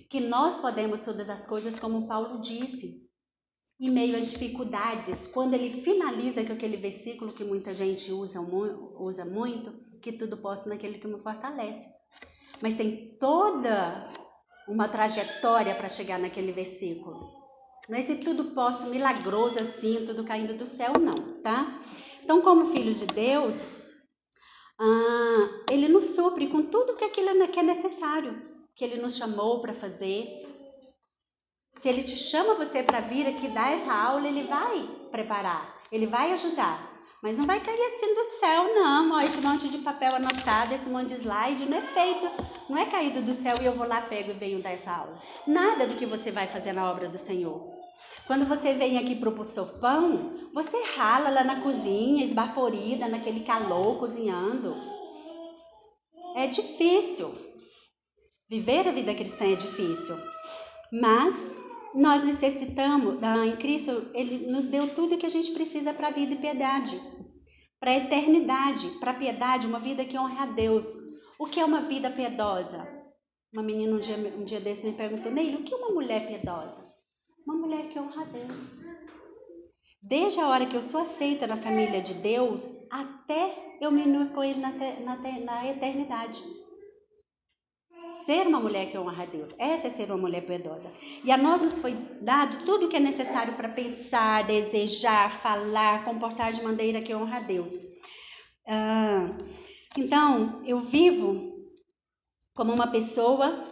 que 0.09 0.19
nós 0.19 0.57
podemos 0.57 1.01
todas 1.01 1.29
as 1.29 1.45
coisas, 1.45 1.77
como 1.79 2.07
Paulo 2.07 2.39
disse, 2.39 3.06
em 3.79 3.91
meio 3.91 4.17
às 4.17 4.31
dificuldades, 4.31 5.27
quando 5.27 5.53
ele 5.53 5.69
finaliza 5.69 6.43
com 6.43 6.53
aquele 6.53 6.77
versículo 6.77 7.31
que 7.31 7.43
muita 7.43 7.73
gente 7.73 8.11
usa, 8.11 8.41
usa 8.41 9.23
muito, 9.23 9.71
que 10.01 10.11
tudo 10.11 10.37
posso 10.37 10.67
naquele 10.67 10.97
que 10.97 11.07
me 11.07 11.19
fortalece. 11.19 11.87
Mas 12.61 12.73
tem 12.73 13.15
toda 13.19 14.11
uma 14.67 14.87
trajetória 14.87 15.75
para 15.75 15.87
chegar 15.89 16.17
naquele 16.17 16.51
versículo. 16.51 17.37
Não 17.87 17.97
é 17.97 18.01
esse 18.01 18.15
tudo 18.17 18.45
posso 18.45 18.87
milagroso 18.87 19.59
assim, 19.59 20.05
tudo 20.05 20.23
caindo 20.23 20.53
do 20.53 20.65
céu, 20.65 20.93
não, 20.99 21.41
tá? 21.41 21.77
Então, 22.21 22.41
como 22.41 22.65
filhos 22.65 22.99
de 22.99 23.05
Deus, 23.05 23.67
ah, 24.79 25.61
ele 25.71 25.87
nos 25.87 26.07
supre 26.07 26.47
com 26.47 26.63
tudo 26.63 26.95
que 26.95 27.05
aquilo 27.05 27.47
que 27.47 27.59
é 27.59 27.63
necessário, 27.63 28.41
que 28.75 28.83
ele 28.83 28.97
nos 28.97 29.15
chamou 29.15 29.61
para 29.61 29.73
fazer. 29.73 30.45
Se 31.77 31.87
ele 31.87 32.01
te 32.01 32.15
chama 32.15 32.55
você 32.55 32.81
para 32.81 32.99
vir 32.99 33.27
aqui 33.27 33.47
dar 33.49 33.71
essa 33.71 33.93
aula, 33.93 34.27
ele 34.27 34.43
vai 34.43 34.89
preparar, 35.11 35.81
ele 35.91 36.07
vai 36.07 36.31
ajudar. 36.33 36.97
Mas 37.21 37.37
não 37.37 37.45
vai 37.45 37.59
cair 37.59 37.81
assim 37.81 38.13
do 38.13 38.23
céu, 38.39 38.75
não. 38.75 39.11
Ó, 39.11 39.19
esse 39.21 39.41
monte 39.41 39.69
de 39.69 39.79
papel 39.79 40.15
anotado, 40.15 40.73
esse 40.73 40.89
monte 40.89 41.09
de 41.09 41.15
slide 41.15 41.65
não 41.65 41.77
é 41.77 41.81
feito, 41.81 42.29
não 42.69 42.77
é 42.77 42.85
caído 42.85 43.21
do 43.21 43.33
céu 43.33 43.55
e 43.61 43.65
eu 43.65 43.73
vou 43.73 43.87
lá, 43.87 44.01
pego 44.01 44.31
e 44.31 44.35
venho 44.35 44.61
dar 44.61 44.71
essa 44.71 44.91
aula. 44.91 45.19
Nada 45.45 45.87
do 45.87 45.95
que 45.95 46.05
você 46.05 46.31
vai 46.31 46.47
fazer 46.47 46.73
na 46.73 46.89
obra 46.89 47.09
do 47.09 47.17
Senhor. 47.17 47.77
Quando 48.25 48.45
você 48.45 48.73
vem 48.73 48.97
aqui 48.97 49.15
pro 49.15 49.43
sofão, 49.43 50.31
você 50.53 50.77
rala 50.95 51.29
lá 51.29 51.43
na 51.43 51.61
cozinha, 51.61 52.23
esbaforida, 52.23 53.07
naquele 53.07 53.39
calor, 53.41 53.97
cozinhando. 53.99 54.75
É 56.35 56.45
difícil. 56.47 57.33
Viver 58.49 58.87
a 58.87 58.91
vida 58.91 59.13
cristã 59.15 59.45
é 59.51 59.55
difícil. 59.55 60.15
Mas 60.91 61.57
nós 61.93 62.23
necessitamos, 62.23 63.17
em 63.45 63.55
Cristo, 63.55 64.09
Ele 64.13 64.51
nos 64.51 64.65
deu 64.65 64.93
tudo 64.93 65.17
que 65.17 65.25
a 65.25 65.29
gente 65.29 65.51
precisa 65.51 65.93
para 65.93 66.07
a 66.07 66.11
vida 66.11 66.33
e 66.33 66.37
piedade. 66.37 66.99
Para 67.79 67.91
a 67.91 67.97
eternidade, 67.97 68.87
para 68.99 69.11
a 69.11 69.13
piedade, 69.15 69.67
uma 69.67 69.79
vida 69.79 70.03
que 70.05 70.17
honra 70.17 70.43
a 70.43 70.47
Deus. 70.47 70.93
O 71.39 71.45
que 71.45 71.59
é 71.59 71.65
uma 71.65 71.81
vida 71.81 72.09
piedosa? 72.09 72.87
Uma 73.53 73.63
menina 73.63 73.95
um 73.95 73.99
dia, 73.99 74.17
um 74.17 74.43
dia 74.43 74.59
desse 74.59 74.87
me 74.87 74.93
perguntou, 74.93 75.31
Neil, 75.31 75.59
o 75.59 75.63
que 75.63 75.73
é 75.73 75.77
uma 75.77 75.91
mulher 75.91 76.27
piedosa? 76.27 76.93
Uma 77.45 77.55
mulher 77.55 77.87
que 77.87 77.99
honra 77.99 78.23
a 78.23 78.25
Deus. 78.25 78.81
Desde 80.01 80.39
a 80.39 80.47
hora 80.47 80.65
que 80.65 80.75
eu 80.75 80.81
sou 80.81 81.01
aceita 81.01 81.47
na 81.47 81.55
família 81.55 82.01
de 82.01 82.13
Deus, 82.15 82.77
até 82.89 83.77
eu 83.81 83.91
me 83.91 84.03
unir 84.03 84.31
com 84.31 84.43
Ele 84.43 84.59
na, 84.59 84.71
na, 84.71 85.15
na 85.15 85.67
eternidade. 85.67 86.43
Ser 88.11 88.47
uma 88.47 88.59
mulher 88.59 88.89
que 88.89 88.97
honra 88.97 89.23
a 89.23 89.25
Deus, 89.25 89.53
essa 89.57 89.87
é 89.87 89.89
ser 89.89 90.09
uma 90.09 90.17
mulher 90.17 90.45
piedosa. 90.45 90.91
E 91.23 91.31
a 91.31 91.37
nós 91.37 91.61
nos 91.61 91.79
foi 91.79 91.93
dado 92.21 92.65
tudo 92.65 92.85
o 92.85 92.89
que 92.89 92.95
é 92.95 92.99
necessário 92.99 93.55
para 93.55 93.69
pensar, 93.69 94.45
desejar, 94.45 95.29
falar, 95.29 96.03
comportar 96.03 96.51
de 96.51 96.61
maneira 96.61 97.01
que 97.01 97.13
honra 97.13 97.37
a 97.37 97.41
Deus. 97.41 97.73
Ah, 98.67 99.37
então, 99.97 100.61
eu 100.65 100.79
vivo 100.79 101.57
como 102.55 102.73
uma 102.73 102.87
pessoa 102.87 103.63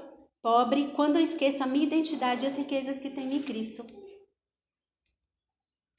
pobre 0.41 0.91
quando 0.91 1.15
eu 1.15 1.24
esqueço 1.24 1.63
a 1.63 1.67
minha 1.67 1.86
identidade 1.86 2.45
e 2.45 2.48
as 2.48 2.56
riquezas 2.56 3.00
que 3.00 3.10
tenho 3.10 3.34
em 3.34 3.41
Cristo. 3.41 3.86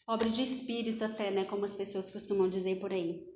Pobre 0.06 0.30
de 0.30 0.42
espírito 0.42 1.04
até, 1.04 1.32
né, 1.32 1.44
como 1.44 1.64
as 1.64 1.74
pessoas 1.74 2.10
costumam 2.10 2.48
dizer 2.48 2.78
por 2.78 2.92
aí. 2.92 3.26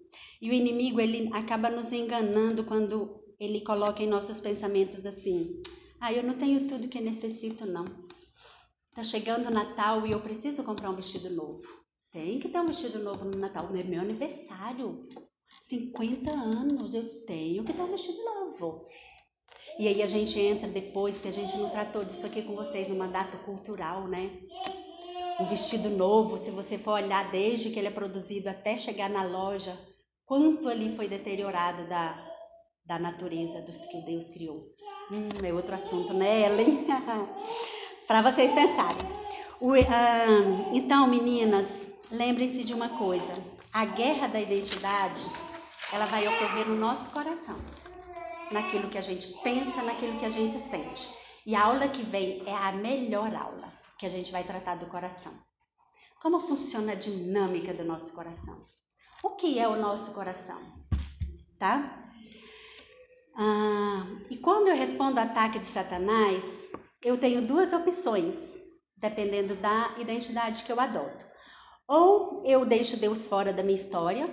E 0.41 0.51
o 0.51 0.53
inimigo, 0.53 1.01
ele 1.01 1.29
acaba 1.33 1.69
nos 1.69 1.93
enganando 1.93 2.65
quando 2.65 3.20
ele 3.41 3.63
coloca 3.63 4.03
em 4.03 4.07
nossos 4.07 4.39
pensamentos 4.39 5.07
assim: 5.07 5.61
"Ah, 5.99 6.13
eu 6.13 6.23
não 6.23 6.35
tenho 6.35 6.69
tudo 6.69 6.89
que 6.89 7.01
necessito 7.01 7.65
não. 7.65 7.87
Tá 8.95 9.03
chegando 9.03 9.47
o 9.47 9.51
Natal 9.51 10.07
e 10.07 10.13
eu 10.13 10.21
preciso 10.21 10.63
comprar 10.63 10.91
um 10.91 10.97
vestido 10.97 11.31
novo. 11.31 11.63
Tem 12.11 12.39
que 12.39 12.49
ter 12.49 12.61
um 12.61 12.67
vestido 12.67 12.99
novo 12.99 13.25
no 13.25 13.39
Natal, 13.39 13.75
é 13.75 13.83
meu 13.83 14.01
aniversário. 14.01 15.09
50 15.61 16.31
anos, 16.31 16.93
eu 16.93 17.25
tenho 17.25 17.65
que 17.65 17.73
ter 17.73 17.83
um 17.83 17.91
vestido 17.91 18.23
novo. 18.23 18.87
E 19.79 19.89
aí 19.89 20.03
a 20.03 20.07
gente 20.07 20.39
entra 20.39 20.69
depois 20.69 21.21
que 21.21 21.29
a 21.29 21.33
gente 21.33 21.57
não 21.57 21.71
tratou 21.71 22.05
disso 22.05 22.27
aqui 22.27 22.43
com 22.43 22.55
vocês 22.55 22.89
no 22.89 22.97
mandato 22.97 23.39
cultural, 23.39 24.07
né? 24.07 24.43
Um 25.41 25.45
vestido 25.47 25.89
novo, 25.89 26.37
se 26.37 26.51
você 26.51 26.77
for 26.77 26.93
olhar 26.93 27.31
desde 27.31 27.71
que 27.71 27.79
ele 27.79 27.89
é 27.89 27.93
produzido 27.93 28.51
até 28.51 28.77
chegar 28.77 29.09
na 29.09 29.23
loja, 29.23 29.79
quanto 30.27 30.69
ali 30.69 30.95
foi 30.95 31.09
deteriorado 31.09 31.89
da, 31.89 32.30
da 32.85 32.99
natureza 32.99 33.61
dos 33.63 33.87
que 33.87 34.01
Deus 34.03 34.31
criou. 34.31 34.67
Hum, 35.13 35.29
é 35.45 35.53
outro 35.53 35.75
assunto, 35.75 36.13
né, 36.13 36.43
Ellen? 36.47 36.87
Para 38.07 38.23
vocês 38.23 38.53
pensarem. 38.53 39.09
O, 39.61 39.75
ah, 39.75 40.71
então, 40.73 41.07
meninas, 41.07 41.89
lembrem-se 42.11 42.65
de 42.65 42.75
uma 42.75 42.89
coisa: 42.91 43.33
a 43.73 43.85
guerra 43.85 44.27
da 44.27 44.41
identidade, 44.41 45.25
ela 45.93 46.07
vai 46.07 46.27
ocorrer 46.27 46.69
no 46.69 46.77
nosso 46.77 47.11
coração 47.11 47.57
naquilo 48.51 48.89
que 48.91 48.99
a 48.99 49.01
gente 49.01 49.29
pensa, 49.43 49.83
naquilo 49.83 50.19
que 50.19 50.25
a 50.25 50.31
gente 50.31 50.55
sente. 50.55 51.09
E 51.47 51.55
a 51.55 51.65
aula 51.65 51.89
que 51.89 52.03
vem 52.03 52.43
é 52.47 52.55
a 52.55 52.73
melhor 52.73 53.35
aula, 53.35 53.69
que 53.99 54.07
a 54.07 54.09
gente 54.09 54.33
vai 54.33 54.45
tratar 54.45 54.77
do 54.77 54.87
coração. 54.87 55.33
Como 56.21 56.41
funciona 56.41 56.93
a 56.93 56.97
dinâmica 56.97 57.73
do 57.73 57.85
nosso 57.85 58.13
coração? 58.15 58.67
O 59.23 59.31
que 59.31 59.59
é 59.59 59.67
o 59.67 59.77
nosso 59.77 60.13
coração? 60.13 60.61
Tá? 61.59 62.00
Ah, 63.37 64.07
e 64.31 64.37
quando 64.37 64.69
eu 64.69 64.77
respondo 64.77 65.21
ataque 65.21 65.59
de 65.59 65.67
Satanás, 65.67 66.69
eu 67.03 67.17
tenho 67.17 67.43
duas 67.43 67.73
opções, 67.73 68.61
dependendo 68.97 69.55
da 69.55 69.95
identidade 69.99 70.65
que 70.65 70.73
eu 70.73 70.81
adoto. 70.81 71.25
Ou 71.89 72.43
eu 72.45 72.65
deixo 72.65 72.97
Deus 72.97 73.27
fora 73.27 73.53
da 73.53 73.63
minha 73.63 73.75
história, 73.75 74.29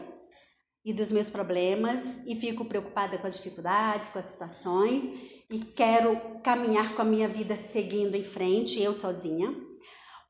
e 0.87 0.93
dos 0.93 1.11
meus 1.11 1.29
problemas 1.29 2.25
e 2.25 2.33
fico 2.33 2.63
preocupada 2.63 3.17
com 3.17 3.27
as 3.27 3.35
dificuldades, 3.35 4.09
com 4.09 4.19
as 4.19 4.25
situações 4.25 5.03
e 5.49 5.59
quero 5.59 6.39
caminhar 6.41 6.95
com 6.95 7.01
a 7.01 7.05
minha 7.05 7.27
vida 7.27 7.57
seguindo 7.57 8.15
em 8.15 8.23
frente, 8.23 8.81
eu 8.81 8.93
sozinha. 8.93 9.53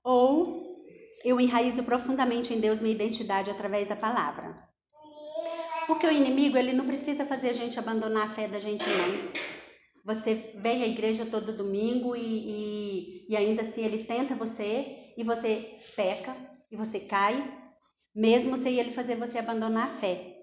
Ou 0.04 0.84
eu 1.24 1.40
enraizo 1.40 1.84
profundamente 1.84 2.56
em 2.56 2.60
Deus 2.60 2.82
minha 2.82 2.96
identidade 2.96 3.52
através 3.52 3.86
da 3.86 3.96
palavra. 3.96 4.56
Porque 5.88 6.06
o 6.06 6.12
inimigo, 6.12 6.58
ele 6.58 6.74
não 6.74 6.86
precisa 6.86 7.26
fazer 7.26 7.50
a 7.50 7.54
gente 7.54 7.80
abandonar 7.80 8.28
a 8.28 8.30
fé 8.30 8.48
da 8.48 8.60
gente, 8.60 8.84
não. 8.84 9.32
Você 10.04 10.54
vem 10.56 10.84
à 10.84 10.88
igreja 10.88 11.26
todo 11.26 11.54
domingo 11.54 12.16
e, 12.16 12.20
e, 12.22 13.26
e 13.30 13.38
ainda 13.38 13.62
assim 13.62 13.84
ele 13.84 14.04
tenta 14.04 14.36
você 14.36 15.14
e 15.18 15.24
você 15.24 15.78
peca 15.96 16.36
e 16.70 16.76
você 16.76 17.00
cai, 17.00 17.36
mesmo 18.14 18.58
sem 18.58 18.78
ele 18.78 18.92
fazer 18.92 19.16
você 19.16 19.38
abandonar 19.38 19.88
a 19.88 19.90
fé. 19.90 20.36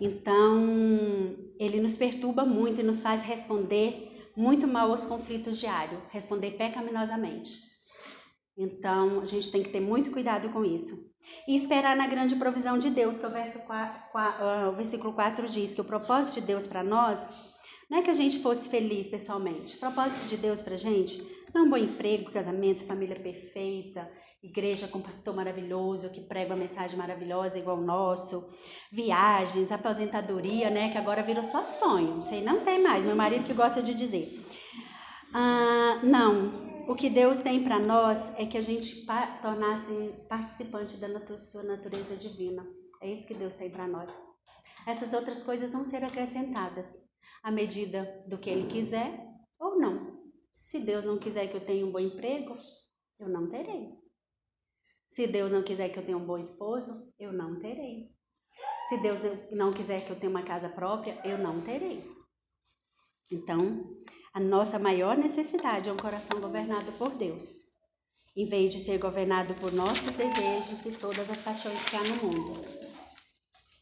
Então, 0.00 1.36
ele 1.58 1.80
nos 1.80 1.96
perturba 1.96 2.44
muito 2.44 2.80
e 2.80 2.84
nos 2.84 3.02
faz 3.02 3.22
responder 3.22 4.08
muito 4.36 4.66
mal 4.66 4.90
aos 4.90 5.04
conflitos 5.04 5.58
diários, 5.60 6.00
responder 6.10 6.52
pecaminosamente. 6.52 7.71
Então, 8.56 9.20
a 9.20 9.24
gente 9.24 9.50
tem 9.50 9.62
que 9.62 9.70
ter 9.70 9.80
muito 9.80 10.10
cuidado 10.10 10.48
com 10.50 10.64
isso. 10.64 11.12
E 11.48 11.56
esperar 11.56 11.96
na 11.96 12.06
grande 12.06 12.36
provisão 12.36 12.76
de 12.76 12.90
Deus, 12.90 13.18
que 13.18 13.26
o, 13.26 13.30
verso 13.30 13.60
4, 13.60 14.02
ah, 14.14 14.68
o 14.70 14.72
versículo 14.72 15.12
4 15.12 15.48
diz 15.48 15.72
que 15.72 15.80
o 15.80 15.84
propósito 15.84 16.40
de 16.40 16.46
Deus 16.48 16.66
para 16.66 16.82
nós 16.82 17.30
não 17.88 17.98
é 17.98 18.02
que 18.02 18.10
a 18.10 18.14
gente 18.14 18.40
fosse 18.40 18.68
feliz 18.68 19.06
pessoalmente. 19.06 19.76
O 19.76 19.80
propósito 19.80 20.26
de 20.26 20.36
Deus 20.36 20.60
para 20.60 20.74
a 20.74 20.78
gente 20.78 21.22
não 21.54 21.62
é 21.62 21.64
um 21.64 21.70
bom 21.70 21.76
emprego, 21.76 22.30
casamento, 22.30 22.84
família 22.84 23.16
perfeita, 23.16 24.10
igreja 24.42 24.88
com 24.88 25.00
pastor 25.00 25.36
maravilhoso 25.36 26.10
que 26.10 26.20
prega 26.20 26.54
uma 26.54 26.60
mensagem 26.60 26.98
maravilhosa 26.98 27.58
igual 27.58 27.78
o 27.78 27.84
nosso, 27.84 28.44
viagens, 28.90 29.70
aposentadoria, 29.70 30.70
né, 30.70 30.88
que 30.88 30.98
agora 30.98 31.22
virou 31.22 31.44
só 31.44 31.64
sonho, 31.64 32.16
não 32.16 32.22
sei, 32.22 32.42
não 32.42 32.60
tem 32.60 32.82
mais, 32.82 33.04
meu 33.04 33.14
marido 33.14 33.44
que 33.44 33.52
gosta 33.52 33.82
de 33.82 33.94
dizer. 33.94 34.42
Ah, 35.34 36.00
não, 36.02 36.71
o 36.88 36.94
que 36.94 37.08
Deus 37.08 37.38
tem 37.38 37.62
para 37.62 37.78
nós 37.78 38.32
é 38.38 38.46
que 38.46 38.58
a 38.58 38.60
gente 38.60 39.06
tornasse 39.40 39.92
participante 40.28 40.96
da 40.96 41.36
sua 41.36 41.62
natureza 41.62 42.16
divina. 42.16 42.66
É 43.00 43.10
isso 43.10 43.26
que 43.26 43.34
Deus 43.34 43.54
tem 43.54 43.70
para 43.70 43.86
nós. 43.86 44.22
Essas 44.86 45.12
outras 45.12 45.42
coisas 45.42 45.72
vão 45.72 45.84
ser 45.84 46.04
acrescentadas 46.04 46.96
à 47.42 47.50
medida 47.50 48.22
do 48.28 48.38
que 48.38 48.50
Ele 48.50 48.66
quiser 48.66 49.24
ou 49.58 49.78
não. 49.78 50.20
Se 50.52 50.80
Deus 50.80 51.04
não 51.04 51.18
quiser 51.18 51.48
que 51.48 51.56
eu 51.56 51.64
tenha 51.64 51.86
um 51.86 51.92
bom 51.92 52.00
emprego, 52.00 52.56
eu 53.18 53.28
não 53.28 53.48
terei. 53.48 53.92
Se 55.08 55.26
Deus 55.26 55.52
não 55.52 55.62
quiser 55.62 55.88
que 55.90 55.98
eu 55.98 56.04
tenha 56.04 56.16
um 56.16 56.26
bom 56.26 56.38
esposo, 56.38 57.08
eu 57.18 57.32
não 57.32 57.58
terei. 57.58 58.10
Se 58.88 58.98
Deus 58.98 59.20
não 59.50 59.72
quiser 59.72 60.04
que 60.04 60.10
eu 60.10 60.18
tenha 60.18 60.30
uma 60.30 60.42
casa 60.42 60.68
própria, 60.68 61.20
eu 61.24 61.38
não 61.38 61.60
terei. 61.60 62.21
Então, 63.32 63.96
a 64.34 64.38
nossa 64.38 64.78
maior 64.78 65.16
necessidade 65.16 65.88
é 65.88 65.92
um 65.92 65.96
coração 65.96 66.38
governado 66.38 66.92
por 66.92 67.14
Deus, 67.14 67.62
em 68.36 68.46
vez 68.46 68.70
de 68.70 68.78
ser 68.78 68.98
governado 68.98 69.54
por 69.54 69.72
nossos 69.72 70.14
desejos 70.14 70.84
e 70.84 70.92
todas 70.92 71.30
as 71.30 71.40
paixões 71.40 71.82
que 71.88 71.96
há 71.96 72.02
no 72.02 72.16
mundo. 72.16 72.60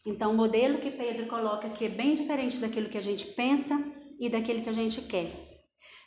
Então, 0.06 0.30
o 0.30 0.36
modelo 0.36 0.78
que 0.78 0.92
Pedro 0.92 1.26
coloca 1.26 1.66
aqui 1.66 1.86
é 1.86 1.88
bem 1.88 2.14
diferente 2.14 2.58
daquilo 2.58 2.88
que 2.88 2.96
a 2.96 3.02
gente 3.02 3.26
pensa 3.26 3.84
e 4.20 4.28
daquilo 4.28 4.62
que 4.62 4.68
a 4.68 4.72
gente 4.72 5.02
quer. 5.02 5.32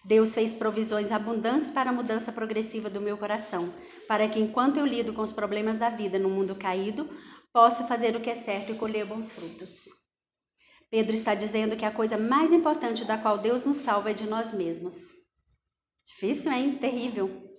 Deus 0.05 0.33
fez 0.33 0.53
provisões 0.53 1.11
abundantes 1.11 1.69
para 1.69 1.89
a 1.89 1.93
mudança 1.93 2.31
progressiva 2.31 2.89
do 2.89 3.01
meu 3.01 3.17
coração, 3.17 3.73
para 4.07 4.27
que 4.29 4.39
enquanto 4.39 4.77
eu 4.77 4.85
lido 4.85 5.11
com 5.11 5.21
os 5.21 5.33
problemas 5.33 5.77
da 5.77 5.89
vida 5.89 6.17
no 6.17 6.29
mundo 6.29 6.55
caído, 6.55 7.09
possa 7.51 7.83
fazer 7.83 8.15
o 8.15 8.21
que 8.21 8.29
é 8.29 8.35
certo 8.35 8.71
e 8.71 8.75
colher 8.75 9.05
bons 9.05 9.33
frutos. 9.33 10.02
Pedro 10.93 11.15
está 11.15 11.33
dizendo 11.33 11.75
que 11.75 11.85
a 11.85 11.91
coisa 11.91 12.19
mais 12.19 12.53
importante 12.53 13.03
da 13.03 13.17
qual 13.17 13.39
Deus 13.39 13.65
nos 13.65 13.77
salva 13.77 14.11
é 14.11 14.13
de 14.13 14.27
nós 14.27 14.53
mesmos. 14.53 15.07
Difícil, 16.05 16.51
hein? 16.51 16.77
Terrível. 16.77 17.51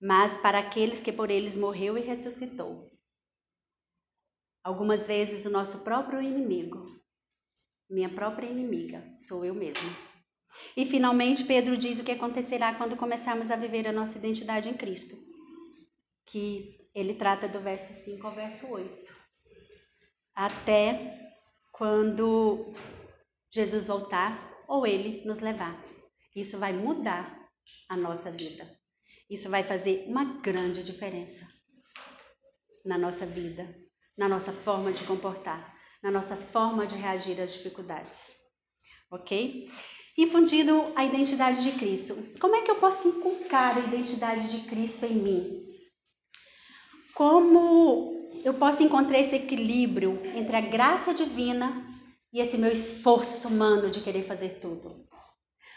Mas 0.00 0.38
para 0.38 0.58
aqueles 0.58 1.02
que 1.02 1.12
por 1.12 1.30
eles 1.30 1.54
morreu 1.54 1.98
e 1.98 2.00
ressuscitou. 2.00 2.90
Algumas 4.64 5.06
vezes 5.06 5.44
o 5.44 5.50
nosso 5.50 5.84
próprio 5.84 6.22
inimigo, 6.22 6.86
minha 7.90 8.08
própria 8.08 8.46
inimiga, 8.46 9.04
sou 9.18 9.44
eu 9.44 9.54
mesma. 9.54 9.90
E 10.74 10.86
finalmente, 10.86 11.44
Pedro 11.44 11.76
diz 11.76 11.98
o 11.98 12.04
que 12.04 12.12
acontecerá 12.12 12.74
quando 12.74 12.96
começarmos 12.96 13.50
a 13.50 13.56
viver 13.56 13.86
a 13.86 13.92
nossa 13.92 14.16
identidade 14.16 14.70
em 14.70 14.74
Cristo, 14.74 15.14
que 16.24 16.88
ele 16.94 17.16
trata 17.16 17.46
do 17.46 17.60
verso 17.60 17.92
5 17.92 18.26
ao 18.26 18.34
verso 18.34 18.66
8. 18.66 19.14
Até 20.34 21.21
quando 21.82 22.72
Jesus 23.50 23.88
voltar 23.88 24.62
ou 24.68 24.86
ele 24.86 25.26
nos 25.26 25.40
levar. 25.40 25.76
Isso 26.32 26.56
vai 26.56 26.72
mudar 26.72 27.50
a 27.88 27.96
nossa 27.96 28.30
vida. 28.30 28.64
Isso 29.28 29.50
vai 29.50 29.64
fazer 29.64 30.04
uma 30.06 30.40
grande 30.40 30.84
diferença 30.84 31.44
na 32.84 32.96
nossa 32.96 33.26
vida, 33.26 33.66
na 34.16 34.28
nossa 34.28 34.52
forma 34.52 34.92
de 34.92 35.02
comportar, 35.02 35.76
na 36.00 36.08
nossa 36.08 36.36
forma 36.36 36.86
de 36.86 36.94
reagir 36.94 37.40
às 37.40 37.52
dificuldades. 37.52 38.36
Ok? 39.10 39.68
Infundindo 40.16 40.92
a 40.94 41.04
identidade 41.04 41.64
de 41.64 41.76
Cristo. 41.80 42.14
Como 42.38 42.54
é 42.54 42.62
que 42.62 42.70
eu 42.70 42.76
posso 42.76 43.08
inculcar 43.08 43.76
a 43.76 43.80
identidade 43.80 44.56
de 44.56 44.68
Cristo 44.68 45.04
em 45.04 45.16
mim? 45.16 45.66
Como 47.12 48.21
eu 48.44 48.54
posso 48.54 48.82
encontrar 48.82 49.18
esse 49.18 49.36
equilíbrio 49.36 50.20
entre 50.36 50.56
a 50.56 50.60
graça 50.60 51.14
divina 51.14 51.86
e 52.32 52.40
esse 52.40 52.56
meu 52.58 52.72
esforço 52.72 53.48
humano 53.48 53.90
de 53.90 54.00
querer 54.00 54.26
fazer 54.26 54.60
tudo? 54.60 55.08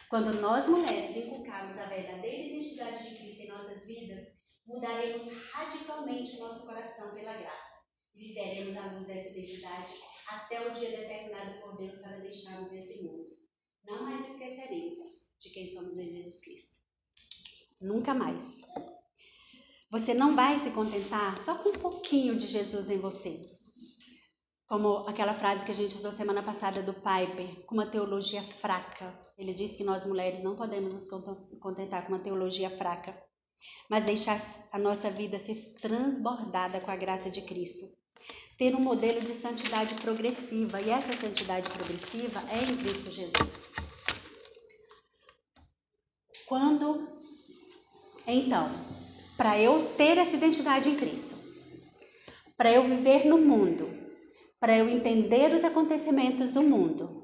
Quando 0.10 0.34
nós 0.40 0.68
mulheres 0.68 1.16
inculcarmos 1.16 1.78
a 1.78 1.86
verdadeira 1.86 2.44
identidade 2.44 3.10
de 3.10 3.16
Cristo 3.16 3.44
em 3.44 3.50
nossas 3.50 3.86
vidas, 3.88 4.22
mudaremos 4.66 5.22
radicalmente 5.52 6.38
o 6.38 6.40
nosso 6.40 6.66
coração 6.66 7.14
pela 7.14 7.34
graça 7.34 7.76
viveremos 8.16 8.78
à 8.78 8.94
luz 8.94 9.08
dessa 9.08 9.30
identidade 9.30 9.94
até 10.30 10.68
o 10.68 10.72
dia 10.72 10.90
determinado 10.90 11.62
por 11.62 11.78
Deus 11.78 11.98
para 11.98 12.20
deixarmos 12.20 12.72
esse 12.72 13.04
mundo. 13.04 13.28
Não 13.84 14.04
mais 14.04 14.28
esqueceremos 14.28 15.00
de 15.40 15.50
quem 15.50 15.68
somos 15.68 15.98
em 15.98 16.08
Jesus 16.08 16.40
Cristo. 16.42 16.80
Nunca 17.82 18.14
mais. 18.14 18.66
Você 19.92 20.14
não 20.14 20.36
vai 20.36 20.58
se 20.58 20.72
contentar 20.72 21.38
só 21.38 21.56
com 21.56 21.70
um 21.70 21.80
pouquinho 21.80 22.36
de 22.36 22.48
Jesus 22.48 22.90
em 22.90 22.98
você. 22.98 23.40
Como 24.68 25.08
aquela 25.08 25.34
frase 25.34 25.64
que 25.64 25.72
a 25.72 25.76
gente 25.76 25.96
usou 25.96 26.12
semana 26.12 26.42
passada 26.42 26.82
do 26.82 26.94
Piper, 26.94 27.66
com 27.68 27.76
uma 27.76 27.86
teologia 27.86 28.42
fraca. 28.42 29.18
Ele 29.38 29.54
diz 29.54 29.76
que 29.76 29.84
nós 29.84 30.06
mulheres 30.06 30.42
não 30.42 30.56
podemos 30.56 30.94
nos 30.94 31.08
contentar 31.60 32.02
com 32.02 32.14
uma 32.14 32.20
teologia 32.20 32.70
fraca, 32.70 33.16
mas 33.90 34.06
deixar 34.06 34.38
a 34.72 34.80
nossa 34.80 35.10
vida 35.12 35.38
ser 35.38 35.76
transbordada 35.80 36.80
com 36.80 36.90
a 36.90 36.96
graça 36.96 37.30
de 37.30 37.42
Cristo. 37.44 37.86
Ter 38.58 38.74
um 38.74 38.80
modelo 38.80 39.20
de 39.20 39.34
santidade 39.34 39.94
progressiva, 39.96 40.82
e 40.82 40.90
essa 40.90 41.14
santidade 41.14 41.70
progressiva 41.70 42.42
é 42.50 42.58
em 42.58 42.78
Cristo 42.78 43.12
Jesus. 43.12 43.74
Quando, 46.48 47.08
então, 48.26 48.95
para 49.38 49.60
eu 49.60 49.94
ter 49.98 50.18
essa 50.18 50.36
identidade 50.36 50.90
em 50.90 50.96
Cristo, 50.96 51.36
para 52.58 52.72
eu 52.72 52.84
viver 52.84 53.26
no 53.26 53.38
mundo, 53.38 53.90
para 54.60 54.78
eu 54.78 54.88
entender 54.88 55.54
os 55.54 55.64
acontecimentos 55.64 56.52
do 56.52 56.62
mundo. 56.62 57.24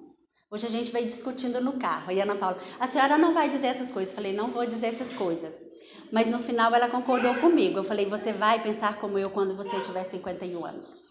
Hoje 0.49 0.67
a 0.67 0.69
gente 0.69 0.91
vai 0.91 1.05
discutindo 1.05 1.61
no 1.61 1.73
carro. 1.79 2.11
E 2.11 2.19
Ana 2.19 2.35
Paula, 2.35 2.59
a 2.77 2.85
senhora 2.85 3.17
não 3.17 3.33
vai 3.33 3.47
dizer 3.47 3.67
essas 3.67 3.89
coisas. 3.89 4.13
Eu 4.13 4.17
falei, 4.17 4.33
não 4.33 4.49
vou 4.49 4.65
dizer 4.65 4.87
essas 4.87 5.13
coisas. 5.13 5.65
Mas 6.11 6.27
no 6.27 6.39
final 6.39 6.75
ela 6.75 6.89
concordou 6.89 7.35
comigo. 7.35 7.79
Eu 7.79 7.85
falei, 7.85 8.05
você 8.05 8.33
vai 8.33 8.61
pensar 8.61 8.99
como 8.99 9.17
eu 9.17 9.29
quando 9.29 9.55
você 9.55 9.79
tiver 9.79 10.03
51 10.03 10.65
anos. 10.65 11.05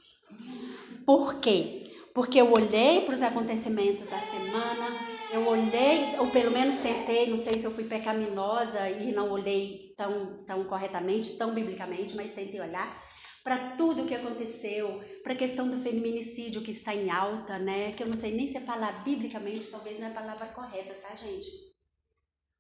Por 1.06 1.36
quê? 1.36 1.90
Porque 2.14 2.38
eu 2.38 2.52
olhei 2.52 3.00
para 3.06 3.14
os 3.14 3.22
acontecimentos 3.22 4.06
da 4.08 4.20
semana, 4.20 5.19
eu 5.32 5.46
olhei, 5.46 6.16
ou 6.18 6.30
pelo 6.30 6.50
menos 6.50 6.78
tentei, 6.78 7.28
não 7.28 7.36
sei 7.36 7.56
se 7.56 7.64
eu 7.64 7.70
fui 7.70 7.84
pecaminosa 7.84 8.90
e 8.90 9.12
não 9.12 9.30
olhei 9.30 9.94
tão, 9.96 10.36
tão 10.44 10.64
corretamente, 10.64 11.36
tão 11.36 11.54
biblicamente, 11.54 12.16
mas 12.16 12.32
tentei 12.32 12.60
olhar 12.60 13.04
para 13.42 13.76
tudo 13.76 14.02
o 14.02 14.06
que 14.06 14.14
aconteceu, 14.14 15.00
para 15.22 15.32
a 15.32 15.36
questão 15.36 15.68
do 15.70 15.78
feminicídio 15.78 16.62
que 16.62 16.70
está 16.70 16.94
em 16.94 17.10
alta, 17.10 17.58
né? 17.58 17.92
Que 17.92 18.02
eu 18.02 18.06
não 18.06 18.14
sei 18.14 18.32
nem 18.32 18.46
se 18.46 18.56
é 18.56 18.60
palavra 18.60 19.00
biblicamente, 19.02 19.70
talvez 19.70 19.98
não 19.98 20.08
é 20.08 20.10
a 20.10 20.14
palavra 20.14 20.46
correta, 20.48 20.94
tá, 20.94 21.14
gente? 21.14 21.48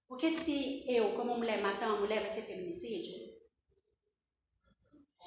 Porque 0.08 0.30
se 0.30 0.84
eu, 0.88 1.12
como 1.12 1.36
mulher, 1.36 1.60
matar 1.60 1.88
uma 1.88 2.00
mulher, 2.00 2.20
vai 2.20 2.28
ser 2.28 2.42
feminicídio? 2.42 3.14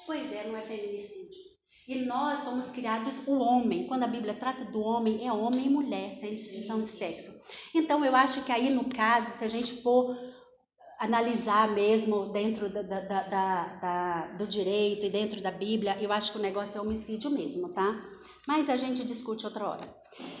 Pois 0.06 0.32
é, 0.32 0.44
não 0.46 0.56
é 0.56 0.62
feminicídio. 0.62 1.53
E 1.86 1.96
nós 1.96 2.44
fomos 2.44 2.68
criados 2.68 3.20
o 3.26 3.34
homem. 3.34 3.86
Quando 3.86 4.04
a 4.04 4.08
Bíblia 4.08 4.34
trata 4.34 4.64
do 4.64 4.80
homem, 4.80 5.26
é 5.26 5.32
homem 5.32 5.66
e 5.66 5.70
mulher, 5.70 6.14
sem 6.14 6.34
distinção 6.34 6.80
de 6.80 6.88
sexo. 6.88 7.30
Então 7.74 8.04
eu 8.04 8.16
acho 8.16 8.42
que 8.44 8.52
aí 8.52 8.70
no 8.70 8.84
caso, 8.84 9.30
se 9.30 9.44
a 9.44 9.48
gente 9.48 9.82
for 9.82 10.16
analisar 10.98 11.68
mesmo 11.72 12.26
dentro 12.26 12.70
da, 12.70 12.82
da, 12.82 13.00
da, 13.00 13.64
da, 13.76 14.26
do 14.38 14.46
direito 14.46 15.04
e 15.04 15.10
dentro 15.10 15.42
da 15.42 15.50
Bíblia, 15.50 15.98
eu 16.00 16.10
acho 16.10 16.32
que 16.32 16.38
o 16.38 16.42
negócio 16.42 16.78
é 16.78 16.80
homicídio 16.80 17.30
mesmo, 17.30 17.68
tá? 17.70 18.02
Mas 18.46 18.70
a 18.70 18.76
gente 18.76 19.04
discute 19.04 19.44
outra 19.44 19.68
hora. 19.68 19.96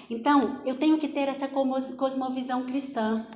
Então, 0.08 0.62
eu 0.64 0.74
tenho 0.74 0.98
que 0.98 1.08
ter 1.08 1.28
essa 1.28 1.48
cosmovisão 1.48 2.64
cristã 2.64 3.26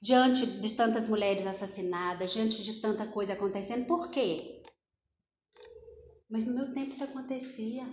diante 0.00 0.46
de 0.46 0.74
tantas 0.74 1.08
mulheres 1.08 1.46
assassinadas, 1.46 2.32
diante 2.32 2.62
de 2.62 2.74
tanta 2.74 3.06
coisa 3.06 3.32
acontecendo. 3.32 3.86
Por 3.86 4.10
quê? 4.10 4.62
Mas 6.30 6.44
no 6.44 6.54
meu 6.54 6.72
tempo 6.72 6.90
isso 6.90 7.04
acontecia. 7.04 7.84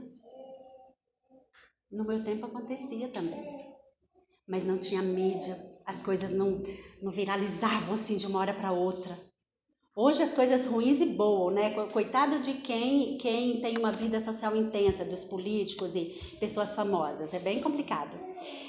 No 1.91 2.03
meu 2.03 2.23
tempo 2.23 2.45
acontecia 2.45 3.07
também. 3.07 3.73
Mas 4.47 4.63
não 4.63 4.77
tinha 4.77 5.01
mídia, 5.01 5.57
as 5.85 6.03
coisas 6.03 6.31
não, 6.31 6.61
não 7.01 7.11
viralizavam 7.11 7.95
assim 7.95 8.17
de 8.17 8.27
uma 8.27 8.39
hora 8.39 8.53
para 8.53 8.71
outra. 8.71 9.17
Hoje 9.95 10.21
as 10.21 10.33
coisas 10.33 10.65
ruins 10.65 10.99
e 10.99 11.05
boas, 11.05 11.55
né? 11.55 11.69
Coitado 11.87 12.39
de 12.39 12.55
quem, 12.55 13.17
quem 13.17 13.61
tem 13.61 13.77
uma 13.77 13.93
vida 13.93 14.19
social 14.19 14.53
intensa, 14.53 15.05
dos 15.05 15.23
políticos 15.23 15.95
e 15.95 16.05
pessoas 16.37 16.75
famosas. 16.75 17.33
É 17.33 17.39
bem 17.39 17.61
complicado. 17.61 18.17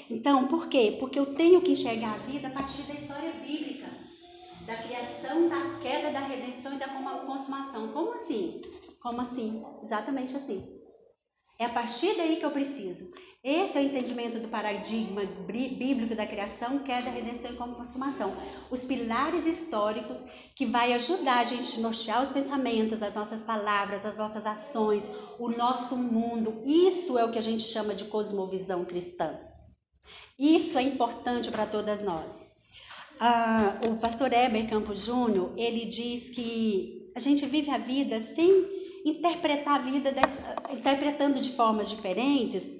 Então, 0.09 0.47
por 0.47 0.69
quê? 0.69 0.95
Porque 0.97 1.19
eu 1.19 1.35
tenho 1.35 1.61
que 1.61 1.73
enxergar 1.73 2.13
a 2.13 2.17
vida 2.19 2.47
a 2.47 2.51
partir 2.51 2.83
da 2.83 2.93
história 2.93 3.33
bíblica, 3.33 3.86
da 4.67 4.75
criação, 4.75 5.47
da 5.47 5.79
queda, 5.79 6.11
da 6.11 6.19
redenção 6.19 6.73
e 6.73 6.77
da 6.77 6.89
consumação. 7.25 7.87
Como 7.87 8.13
assim? 8.13 8.61
Como 9.01 9.21
assim? 9.21 9.65
Exatamente 9.81 10.35
assim. 10.35 10.67
É 11.57 11.65
a 11.65 11.69
partir 11.69 12.17
daí 12.17 12.35
que 12.35 12.45
eu 12.45 12.51
preciso. 12.51 13.13
Esse 13.41 13.77
é 13.77 13.81
o 13.81 13.85
entendimento 13.85 14.39
do 14.39 14.49
paradigma 14.49 15.23
bíblico 15.23 16.13
da 16.13 16.27
criação, 16.27 16.79
queda, 16.79 17.09
redenção 17.09 17.51
e 17.51 17.55
consumação. 17.55 18.35
Os 18.69 18.83
pilares 18.83 19.45
históricos 19.45 20.25
que 20.53 20.65
vai 20.65 20.91
ajudar 20.93 21.39
a 21.39 21.43
gente 21.45 21.79
a 21.79 21.81
nortear 21.81 22.21
os 22.21 22.29
pensamentos, 22.29 23.01
as 23.01 23.15
nossas 23.15 23.41
palavras, 23.41 24.05
as 24.05 24.17
nossas 24.17 24.45
ações, 24.45 25.09
o 25.39 25.47
nosso 25.47 25.95
mundo. 25.95 26.61
Isso 26.65 27.17
é 27.17 27.23
o 27.23 27.31
que 27.31 27.39
a 27.39 27.43
gente 27.43 27.63
chama 27.63 27.95
de 27.95 28.03
cosmovisão 28.05 28.83
cristã. 28.83 29.39
Isso 30.37 30.77
é 30.77 30.81
importante 30.81 31.49
para 31.49 31.65
todas 31.65 32.03
nós. 32.03 32.46
Ah, 33.19 33.79
o 33.89 33.97
pastor 33.97 34.31
Heber 34.31 34.69
Campos 34.69 35.05
Júnior, 35.05 35.51
ele 35.57 35.85
diz 35.85 36.29
que 36.29 37.11
a 37.15 37.19
gente 37.19 37.45
vive 37.45 37.71
a 37.71 37.77
vida 37.77 38.19
sem 38.19 38.49
interpretar 39.03 39.75
a 39.75 39.83
vida, 39.83 40.13
interpretando 40.71 41.39
de 41.39 41.51
formas 41.51 41.89
diferentes, 41.89 42.71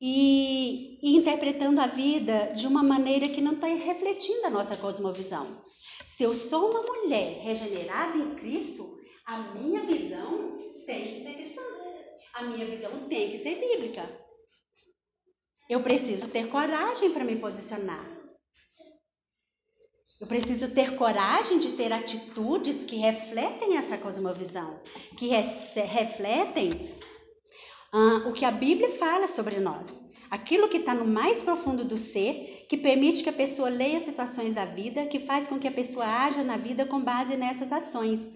e, 0.00 0.98
e 1.02 1.16
interpretando 1.16 1.80
a 1.80 1.86
vida 1.86 2.50
de 2.54 2.66
uma 2.66 2.82
maneira 2.82 3.28
que 3.28 3.40
não 3.40 3.52
está 3.52 3.66
refletindo 3.66 4.46
a 4.46 4.50
nossa 4.50 4.76
cosmovisão. 4.76 5.64
Se 6.04 6.22
eu 6.22 6.34
sou 6.34 6.70
uma 6.70 6.82
mulher 6.82 7.40
regenerada 7.42 8.16
em 8.16 8.34
Cristo, 8.34 8.98
a 9.24 9.38
minha 9.54 9.84
visão 9.84 10.58
tem 10.86 11.14
que 11.14 11.20
ser 11.22 11.34
cristã. 11.34 11.62
A 12.34 12.42
minha 12.44 12.66
visão 12.66 12.90
tem 13.08 13.30
que 13.30 13.38
ser 13.38 13.56
bíblica. 13.56 14.08
Eu 15.68 15.82
preciso 15.82 16.28
ter 16.28 16.46
coragem 16.48 17.10
para 17.10 17.24
me 17.24 17.36
posicionar. 17.36 18.15
Eu 20.18 20.26
preciso 20.26 20.70
ter 20.70 20.96
coragem 20.96 21.58
de 21.58 21.72
ter 21.72 21.92
atitudes 21.92 22.84
que 22.84 22.96
refletem 22.96 23.76
essa 23.76 23.98
cosmovisão, 23.98 24.80
que 25.16 25.26
refletem 25.26 26.90
ah, 27.92 28.24
o 28.26 28.32
que 28.32 28.44
a 28.44 28.50
Bíblia 28.50 28.88
fala 28.90 29.28
sobre 29.28 29.60
nós. 29.60 30.04
Aquilo 30.30 30.68
que 30.68 30.78
está 30.78 30.94
no 30.94 31.06
mais 31.06 31.40
profundo 31.40 31.84
do 31.84 31.98
ser, 31.98 32.66
que 32.68 32.78
permite 32.78 33.22
que 33.22 33.28
a 33.28 33.32
pessoa 33.32 33.68
leia 33.68 34.00
situações 34.00 34.54
da 34.54 34.64
vida, 34.64 35.06
que 35.06 35.20
faz 35.20 35.46
com 35.46 35.58
que 35.58 35.68
a 35.68 35.72
pessoa 35.72 36.06
haja 36.06 36.42
na 36.42 36.56
vida 36.56 36.86
com 36.86 37.00
base 37.00 37.36
nessas 37.36 37.70
ações. 37.70 38.30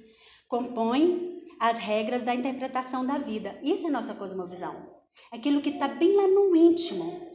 Compõe 0.49 1.41
as 1.59 1.79
regras 1.79 2.23
da 2.23 2.35
interpretação 2.35 3.05
da 3.07 3.17
vida. 3.17 3.59
Isso 3.63 3.87
é 3.87 3.91
nossa 3.91 4.15
cosmovisão. 4.15 5.01
Aquilo 5.33 5.63
que 5.63 5.71
está 5.71 5.89
bem 5.89 6.15
lá 6.15 6.29
no 6.29 6.55
íntimo. 6.55 7.27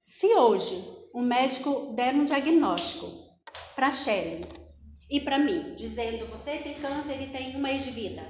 Se 0.00 0.26
hoje 0.34 0.97
um 1.18 1.22
médico 1.22 1.92
der 1.96 2.14
um 2.14 2.24
diagnóstico 2.24 3.10
para 3.74 3.90
Shelley 3.90 4.44
e 5.10 5.18
para 5.18 5.36
mim, 5.36 5.74
dizendo 5.74 6.24
você 6.26 6.58
tem 6.58 6.74
câncer 6.74 7.20
e 7.20 7.26
tem 7.26 7.56
um 7.56 7.58
mês 7.58 7.82
de 7.82 7.90
vida, 7.90 8.22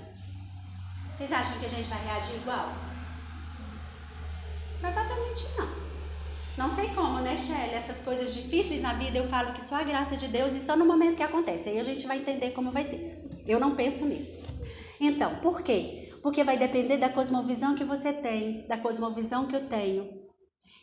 vocês 1.14 1.30
acham 1.30 1.58
que 1.58 1.66
a 1.66 1.68
gente 1.68 1.86
vai 1.86 2.02
reagir 2.06 2.36
igual? 2.36 2.72
Provavelmente 4.80 5.44
não. 5.58 5.68
Não 6.56 6.70
sei 6.70 6.88
como, 6.94 7.20
né, 7.20 7.36
Shelly? 7.36 7.74
Essas 7.74 8.00
coisas 8.00 8.32
difíceis 8.32 8.80
na 8.80 8.94
vida 8.94 9.18
eu 9.18 9.28
falo 9.28 9.52
que 9.52 9.62
só 9.62 9.74
a 9.74 9.82
graça 9.82 10.16
de 10.16 10.26
Deus 10.26 10.54
e 10.54 10.60
só 10.60 10.74
no 10.74 10.86
momento 10.86 11.16
que 11.16 11.22
acontece. 11.22 11.68
Aí 11.68 11.78
a 11.78 11.84
gente 11.84 12.06
vai 12.06 12.16
entender 12.16 12.52
como 12.52 12.72
vai 12.72 12.84
ser. 12.84 13.22
Eu 13.46 13.60
não 13.60 13.76
penso 13.76 14.06
nisso. 14.06 14.38
Então, 14.98 15.36
por 15.40 15.60
quê? 15.60 16.10
Porque 16.22 16.42
vai 16.42 16.56
depender 16.56 16.96
da 16.96 17.10
cosmovisão 17.10 17.74
que 17.74 17.84
você 17.84 18.14
tem, 18.14 18.66
da 18.66 18.78
cosmovisão 18.78 19.46
que 19.46 19.56
eu 19.56 19.68
tenho. 19.68 20.17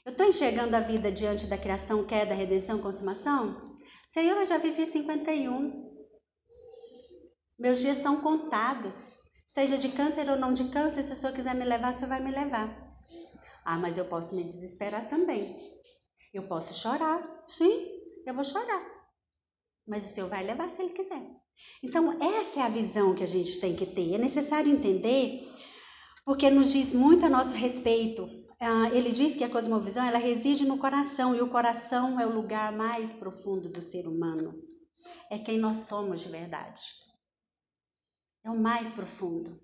Eu 0.05 0.11
estou 0.11 0.27
enxergando 0.27 0.75
a 0.75 0.79
vida 0.79 1.11
diante 1.11 1.47
da 1.47 1.57
criação, 1.57 2.05
queda, 2.05 2.35
redenção, 2.35 2.79
consumação? 2.79 3.75
Senhor, 4.07 4.37
eu 4.37 4.45
já 4.45 4.59
vivi 4.59 4.85
51. 4.85 5.83
Meus 7.57 7.81
dias 7.81 7.97
estão 7.97 8.21
contados. 8.21 9.17
Seja 9.47 9.79
de 9.79 9.89
câncer 9.89 10.29
ou 10.29 10.37
não 10.37 10.53
de 10.53 10.65
câncer, 10.65 11.01
se 11.01 11.11
o 11.11 11.15
senhor 11.15 11.33
quiser 11.33 11.55
me 11.55 11.65
levar, 11.65 11.91
o 11.91 11.97
senhor 11.97 12.09
vai 12.09 12.23
me 12.23 12.29
levar. 12.29 12.95
Ah, 13.63 13.79
mas 13.79 13.97
eu 13.97 14.05
posso 14.05 14.35
me 14.35 14.43
desesperar 14.43 15.09
também. 15.09 15.57
Eu 16.31 16.43
posso 16.47 16.75
chorar. 16.75 17.43
Sim, 17.47 17.87
eu 18.27 18.33
vou 18.35 18.43
chorar. 18.43 18.85
Mas 19.87 20.05
o 20.05 20.13
senhor 20.13 20.29
vai 20.29 20.43
levar 20.43 20.69
se 20.69 20.83
ele 20.83 20.93
quiser. 20.93 21.23
Então, 21.81 22.15
essa 22.21 22.59
é 22.59 22.63
a 22.63 22.69
visão 22.69 23.15
que 23.15 23.23
a 23.23 23.27
gente 23.27 23.59
tem 23.59 23.75
que 23.75 23.87
ter. 23.87 24.13
É 24.13 24.17
necessário 24.19 24.71
entender, 24.71 25.41
porque 26.23 26.47
nos 26.51 26.71
diz 26.71 26.93
muito 26.93 27.25
a 27.25 27.29
nosso 27.29 27.55
respeito. 27.55 28.44
Ah, 28.59 28.89
ele 28.93 29.11
diz 29.11 29.35
que 29.35 29.43
a 29.43 29.49
cosmovisão 29.49 30.05
ela 30.05 30.17
reside 30.17 30.65
no 30.65 30.77
coração 30.77 31.35
e 31.35 31.41
o 31.41 31.49
coração 31.49 32.19
é 32.19 32.25
o 32.25 32.33
lugar 32.33 32.71
mais 32.71 33.13
profundo 33.13 33.67
do 33.67 33.81
ser 33.81 34.07
humano. 34.07 34.53
É 35.29 35.37
quem 35.37 35.57
nós 35.57 35.79
somos 35.79 36.21
de 36.21 36.29
verdade. 36.29 36.81
É 38.43 38.49
o 38.49 38.57
mais 38.57 38.89
profundo. 38.89 39.59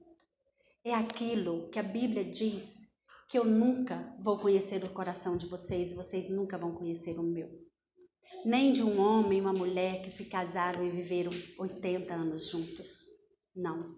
É 0.84 0.94
aquilo 0.94 1.70
que 1.70 1.80
a 1.80 1.84
Bíblia 1.84 2.26
diz 2.26 2.82
que 3.30 3.38
eu 3.38 3.46
nunca 3.46 4.14
vou 4.20 4.38
conhecer 4.38 4.84
o 4.84 4.90
coração 4.90 5.38
de 5.38 5.46
vocês 5.46 5.92
e 5.92 5.96
vocês 5.96 6.30
nunca 6.30 6.58
vão 6.58 6.74
conhecer 6.74 7.18
o 7.18 7.24
meu. 7.24 7.50
Nem 8.44 8.74
de 8.74 8.84
um 8.84 9.00
homem 9.00 9.38
e 9.38 9.42
uma 9.42 9.54
mulher 9.54 10.02
que 10.02 10.10
se 10.10 10.26
casaram 10.26 10.86
e 10.86 10.90
viveram 10.90 11.32
80 11.58 12.14
anos 12.14 12.50
juntos. 12.50 13.06
Não. 13.56 13.96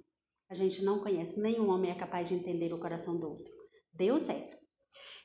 A 0.49 0.53
gente 0.53 0.83
não 0.83 0.99
conhece. 0.99 1.39
Nenhum 1.39 1.69
homem 1.69 1.89
é 1.89 1.95
capaz 1.95 2.27
de 2.27 2.35
entender 2.35 2.73
o 2.73 2.79
coração 2.79 3.17
do 3.17 3.27
outro. 3.27 3.53
Deus 3.91 4.29
é. 4.29 4.62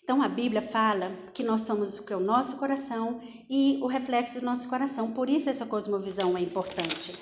Então 0.08 0.22
a 0.22 0.28
Bíblia 0.28 0.62
fala 0.62 1.12
que 1.34 1.44
nós 1.44 1.60
somos 1.60 1.98
o 1.98 2.06
que 2.06 2.14
é 2.14 2.16
o 2.16 2.20
nosso 2.20 2.56
coração 2.56 3.20
e 3.46 3.78
o 3.82 3.86
reflexo 3.86 4.40
do 4.40 4.46
nosso 4.46 4.66
coração. 4.66 5.12
Por 5.12 5.28
isso 5.28 5.50
essa 5.50 5.66
cosmovisão 5.66 6.34
é 6.34 6.40
importante. 6.40 7.14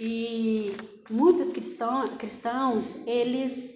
E 0.00 0.72
muitos 1.08 1.52
cristãos, 1.52 2.96
eles 3.06 3.72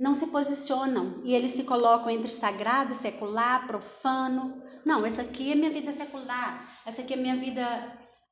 não 0.00 0.14
se 0.14 0.26
posicionam 0.28 1.20
e 1.22 1.34
eles 1.34 1.50
se 1.50 1.64
colocam 1.64 2.08
entre 2.08 2.30
sagrado, 2.30 2.94
secular, 2.94 3.66
profano. 3.66 4.62
Não, 4.86 5.04
essa 5.04 5.20
aqui 5.20 5.52
é 5.52 5.54
minha 5.54 5.70
vida 5.70 5.92
secular, 5.92 6.66
essa 6.86 7.02
aqui 7.02 7.12
é 7.12 7.16
minha 7.18 7.36
vida 7.36 7.62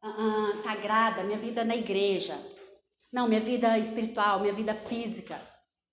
uh, 0.02 0.54
sagrada, 0.54 1.22
minha 1.22 1.38
vida 1.38 1.66
na 1.66 1.76
igreja. 1.76 2.34
Não, 3.12 3.28
minha 3.28 3.42
vida 3.42 3.78
espiritual, 3.78 4.40
minha 4.40 4.54
vida 4.54 4.72
física. 4.72 5.38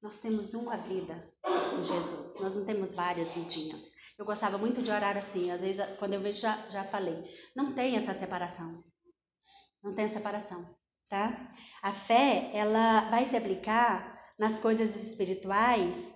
Nós 0.02 0.20
temos 0.20 0.54
uma 0.54 0.78
vida 0.78 1.33
com 1.44 1.84
Jesus, 1.84 2.40
nós 2.40 2.56
não 2.56 2.66
temos 2.66 2.96
várias 2.96 3.34
vidinhas. 3.34 3.92
Eu 4.18 4.26
gostava 4.26 4.58
muito 4.58 4.82
de 4.82 4.92
orar 4.92 5.18
assim, 5.18 5.52
às 5.52 5.62
vezes 5.62 5.86
quando 5.98 6.14
eu 6.14 6.20
vejo 6.20 6.40
já, 6.40 6.58
já 6.70 6.84
falei. 6.84 7.24
Não 7.56 7.74
tem 7.74 7.96
essa 7.96 8.14
separação. 8.14 8.84
Não 9.84 9.92
tem 9.92 10.08
separação, 10.08 10.66
tá? 11.10 11.46
A 11.82 11.92
fé, 11.92 12.50
ela 12.54 13.10
vai 13.10 13.26
se 13.26 13.36
aplicar 13.36 14.18
nas 14.40 14.60
coisas 14.60 14.96
espirituais 14.96 16.16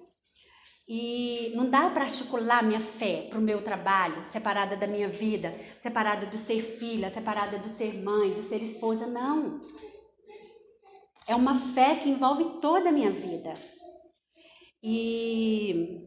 e 0.88 1.52
não 1.54 1.70
dá 1.70 1.90
para 1.90 2.06
articular 2.06 2.64
minha 2.64 2.80
fé 2.80 3.28
para 3.30 3.38
o 3.38 3.42
meu 3.42 3.62
trabalho, 3.62 4.26
separada 4.26 4.78
da 4.78 4.88
minha 4.88 5.10
vida, 5.10 5.54
separada 5.78 6.26
do 6.26 6.38
ser 6.38 6.62
filha, 6.62 7.10
separada 7.10 7.60
do 7.60 7.68
ser 7.68 7.94
mãe, 8.02 8.34
do 8.34 8.42
ser 8.42 8.62
esposa, 8.64 9.06
não. 9.06 9.60
É 11.28 11.36
uma 11.36 11.56
fé 11.74 11.98
que 11.98 12.10
envolve 12.10 12.62
toda 12.62 12.88
a 12.88 12.92
minha 12.94 13.12
vida. 13.12 13.54
E 14.84 16.04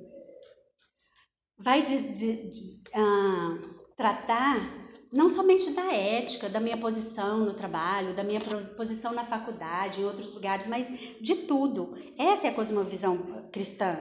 vai 1.59 1.83
de, 1.83 2.01
de, 2.01 2.51
de, 2.51 2.83
uh, 2.97 3.81
tratar 3.97 4.81
não 5.13 5.29
somente 5.29 5.71
da 5.73 5.93
ética, 5.93 6.49
da 6.49 6.61
minha 6.61 6.77
posição 6.77 7.41
no 7.41 7.53
trabalho, 7.53 8.15
da 8.15 8.23
minha 8.23 8.41
posição 8.77 9.13
na 9.13 9.25
faculdade, 9.25 10.01
em 10.01 10.05
outros 10.05 10.33
lugares, 10.33 10.69
mas 10.69 10.89
de 11.21 11.35
tudo. 11.35 11.97
Essa 12.17 12.47
é 12.47 12.51
a 12.51 12.55
cosmovisão 12.55 13.19
cristã. 13.53 13.99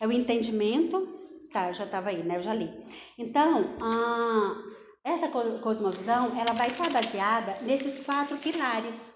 É 0.00 0.06
o 0.06 0.12
entendimento. 0.12 1.16
Tá, 1.52 1.72
já 1.72 1.84
estava 1.84 2.10
aí, 2.10 2.22
né? 2.22 2.36
Eu 2.36 2.42
já 2.42 2.52
li. 2.52 2.70
Então, 3.16 3.76
ah, 3.80 4.54
essa 5.04 5.28
cosmovisão, 5.28 6.38
ela 6.38 6.52
vai 6.52 6.68
estar 6.68 6.90
baseada 6.90 7.56
nesses 7.62 8.04
quatro 8.04 8.36
pilares, 8.36 9.14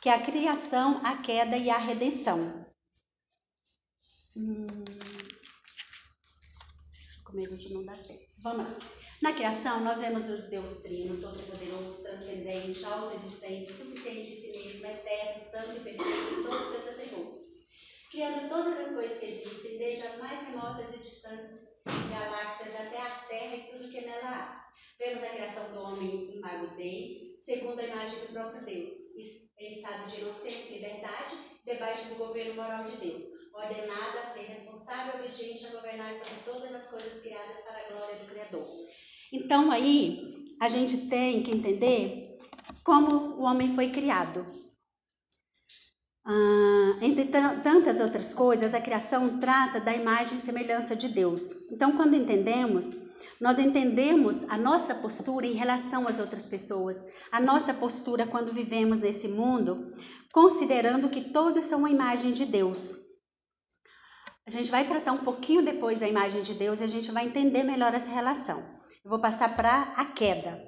que 0.00 0.08
é 0.08 0.14
a 0.14 0.22
criação, 0.22 1.00
a 1.02 1.16
queda 1.16 1.56
e 1.56 1.70
a 1.70 1.78
redenção. 1.78 2.66
Hum, 4.34 4.66
comigo 7.24 7.54
de 7.54 7.74
não 7.74 7.84
dar 7.84 8.02
tempo. 8.02 8.24
Vamos 8.38 8.72
lá. 8.72 8.80
Na 9.20 9.34
criação, 9.34 9.80
nós 9.80 10.00
vemos 10.00 10.28
o 10.28 10.48
Deus 10.48 10.78
Trino, 10.82 11.20
todo-poderoso, 11.20 12.02
transcendente, 12.02 12.84
autoexistente, 12.84 13.70
suficiente 13.70 14.32
em 14.32 14.36
si 14.36 14.50
mesmo, 14.52 14.86
eterno, 14.86 15.40
santo 15.40 15.76
e 15.76 15.80
perfeito 15.80 16.40
em 16.40 16.42
todos 16.42 16.60
os 16.60 16.72
seus 16.72 16.88
atributos. 16.88 17.36
Criando 18.10 18.48
todas 18.48 18.80
as 18.80 18.94
coisas 18.94 19.18
que 19.18 19.26
existem, 19.26 19.78
desde 19.78 20.06
as 20.06 20.18
mais 20.18 20.40
remotas 20.42 20.94
e 20.94 20.98
distantes 20.98 21.82
galáxias 22.10 22.74
até 22.74 23.00
a 23.00 23.18
Terra 23.28 23.56
e 23.56 23.70
tudo 23.70 23.90
que 23.90 24.00
nela 24.00 24.28
há. 24.28 24.72
Vemos 24.98 25.22
a 25.22 25.30
criação 25.30 25.72
do 25.72 25.80
homem 25.80 26.34
em 26.34 26.40
Mago 26.40 26.74
Dei, 26.76 27.34
segundo 27.36 27.80
a 27.80 27.84
imagem 27.84 28.18
do 28.20 28.32
próprio 28.32 28.64
Deus, 28.64 28.92
em 29.58 29.70
estado 29.70 30.10
de 30.10 30.20
inocência 30.20 30.70
e 30.70 30.74
liberdade, 30.78 31.36
debaixo 31.64 32.08
do 32.08 32.16
governo 32.16 32.54
moral 32.54 32.84
de 32.84 32.96
Deus, 32.96 33.24
ordenada 33.54 34.20
a 34.20 34.24
ser 34.24 34.42
responsável 34.42 35.20
e 35.20 35.24
obediente 35.26 35.66
a 35.66 35.70
governar 35.70 36.12
sobre 36.14 36.34
todas 36.44 36.74
as 36.74 36.90
coisas 36.90 37.20
criadas 37.20 37.60
para 37.60 37.78
a 37.78 37.92
glória 37.92 38.18
do 38.18 38.26
Criador. 38.26 38.66
Então 39.32 39.70
aí 39.70 40.44
a 40.60 40.68
gente 40.68 41.08
tem 41.08 41.42
que 41.42 41.50
entender 41.50 42.38
como 42.84 43.14
o 43.36 43.42
homem 43.42 43.74
foi 43.74 43.90
criado. 43.90 44.46
Ah, 46.24 46.98
entre 47.02 47.24
tantas 47.24 47.98
outras 47.98 48.32
coisas, 48.32 48.74
a 48.74 48.80
criação 48.80 49.38
trata 49.38 49.80
da 49.80 49.92
imagem 49.92 50.36
e 50.36 50.40
semelhança 50.40 50.94
de 50.94 51.08
Deus. 51.08 51.52
Então, 51.70 51.96
quando 51.96 52.14
entendemos, 52.14 52.96
nós 53.40 53.58
entendemos 53.58 54.44
a 54.48 54.56
nossa 54.56 54.94
postura 54.94 55.46
em 55.46 55.54
relação 55.54 56.06
às 56.06 56.20
outras 56.20 56.46
pessoas, 56.46 57.04
a 57.32 57.40
nossa 57.40 57.74
postura 57.74 58.24
quando 58.24 58.52
vivemos 58.52 59.00
nesse 59.00 59.26
mundo, 59.26 59.84
considerando 60.32 61.08
que 61.08 61.30
todos 61.30 61.64
são 61.64 61.80
uma 61.80 61.90
imagem 61.90 62.30
de 62.30 62.46
Deus. 62.46 63.11
A 64.44 64.50
gente 64.50 64.72
vai 64.72 64.84
tratar 64.84 65.12
um 65.12 65.18
pouquinho 65.18 65.62
depois 65.62 66.00
da 66.00 66.08
imagem 66.08 66.42
de 66.42 66.52
Deus 66.52 66.80
e 66.80 66.84
a 66.84 66.88
gente 66.88 67.12
vai 67.12 67.26
entender 67.26 67.62
melhor 67.62 67.94
essa 67.94 68.10
relação. 68.10 68.58
Eu 69.04 69.10
vou 69.10 69.20
passar 69.20 69.54
para 69.54 69.92
a 69.96 70.04
queda. 70.04 70.60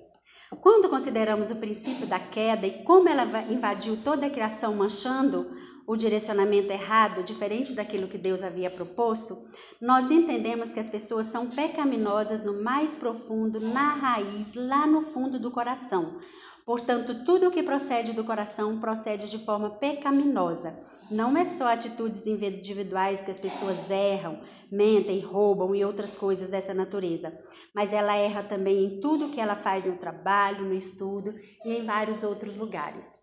Quando 0.60 0.88
consideramos 0.88 1.50
o 1.50 1.56
princípio 1.56 2.06
da 2.06 2.20
queda 2.20 2.68
e 2.68 2.84
como 2.84 3.08
ela 3.08 3.24
invadiu 3.50 3.96
toda 3.96 4.26
a 4.26 4.30
criação, 4.30 4.76
manchando 4.76 5.50
o 5.88 5.96
direcionamento 5.96 6.72
errado, 6.72 7.24
diferente 7.24 7.72
daquilo 7.72 8.06
que 8.06 8.16
Deus 8.16 8.44
havia 8.44 8.70
proposto, 8.70 9.36
nós 9.80 10.08
entendemos 10.08 10.70
que 10.70 10.78
as 10.78 10.88
pessoas 10.88 11.26
são 11.26 11.50
pecaminosas 11.50 12.44
no 12.44 12.62
mais 12.62 12.94
profundo, 12.94 13.58
na 13.58 13.92
raiz, 13.94 14.54
lá 14.54 14.86
no 14.86 15.02
fundo 15.02 15.36
do 15.36 15.50
coração. 15.50 16.20
Portanto, 16.64 17.24
tudo 17.26 17.48
o 17.48 17.50
que 17.50 17.62
procede 17.62 18.14
do 18.14 18.24
coração 18.24 18.80
procede 18.80 19.30
de 19.30 19.38
forma 19.38 19.68
pecaminosa. 19.68 20.78
Não 21.10 21.36
é 21.36 21.44
só 21.44 21.66
atitudes 21.66 22.26
individuais 22.26 23.22
que 23.22 23.30
as 23.30 23.38
pessoas 23.38 23.90
erram, 23.90 24.40
mentem, 24.72 25.20
roubam 25.20 25.74
e 25.74 25.84
outras 25.84 26.16
coisas 26.16 26.48
dessa 26.48 26.72
natureza, 26.72 27.36
mas 27.74 27.92
ela 27.92 28.16
erra 28.16 28.42
também 28.42 28.82
em 28.82 29.00
tudo 29.00 29.28
que 29.28 29.40
ela 29.40 29.54
faz 29.54 29.84
no 29.84 29.96
trabalho, 29.98 30.64
no 30.64 30.74
estudo 30.74 31.34
e 31.66 31.74
em 31.74 31.84
vários 31.84 32.22
outros 32.22 32.56
lugares. 32.56 33.22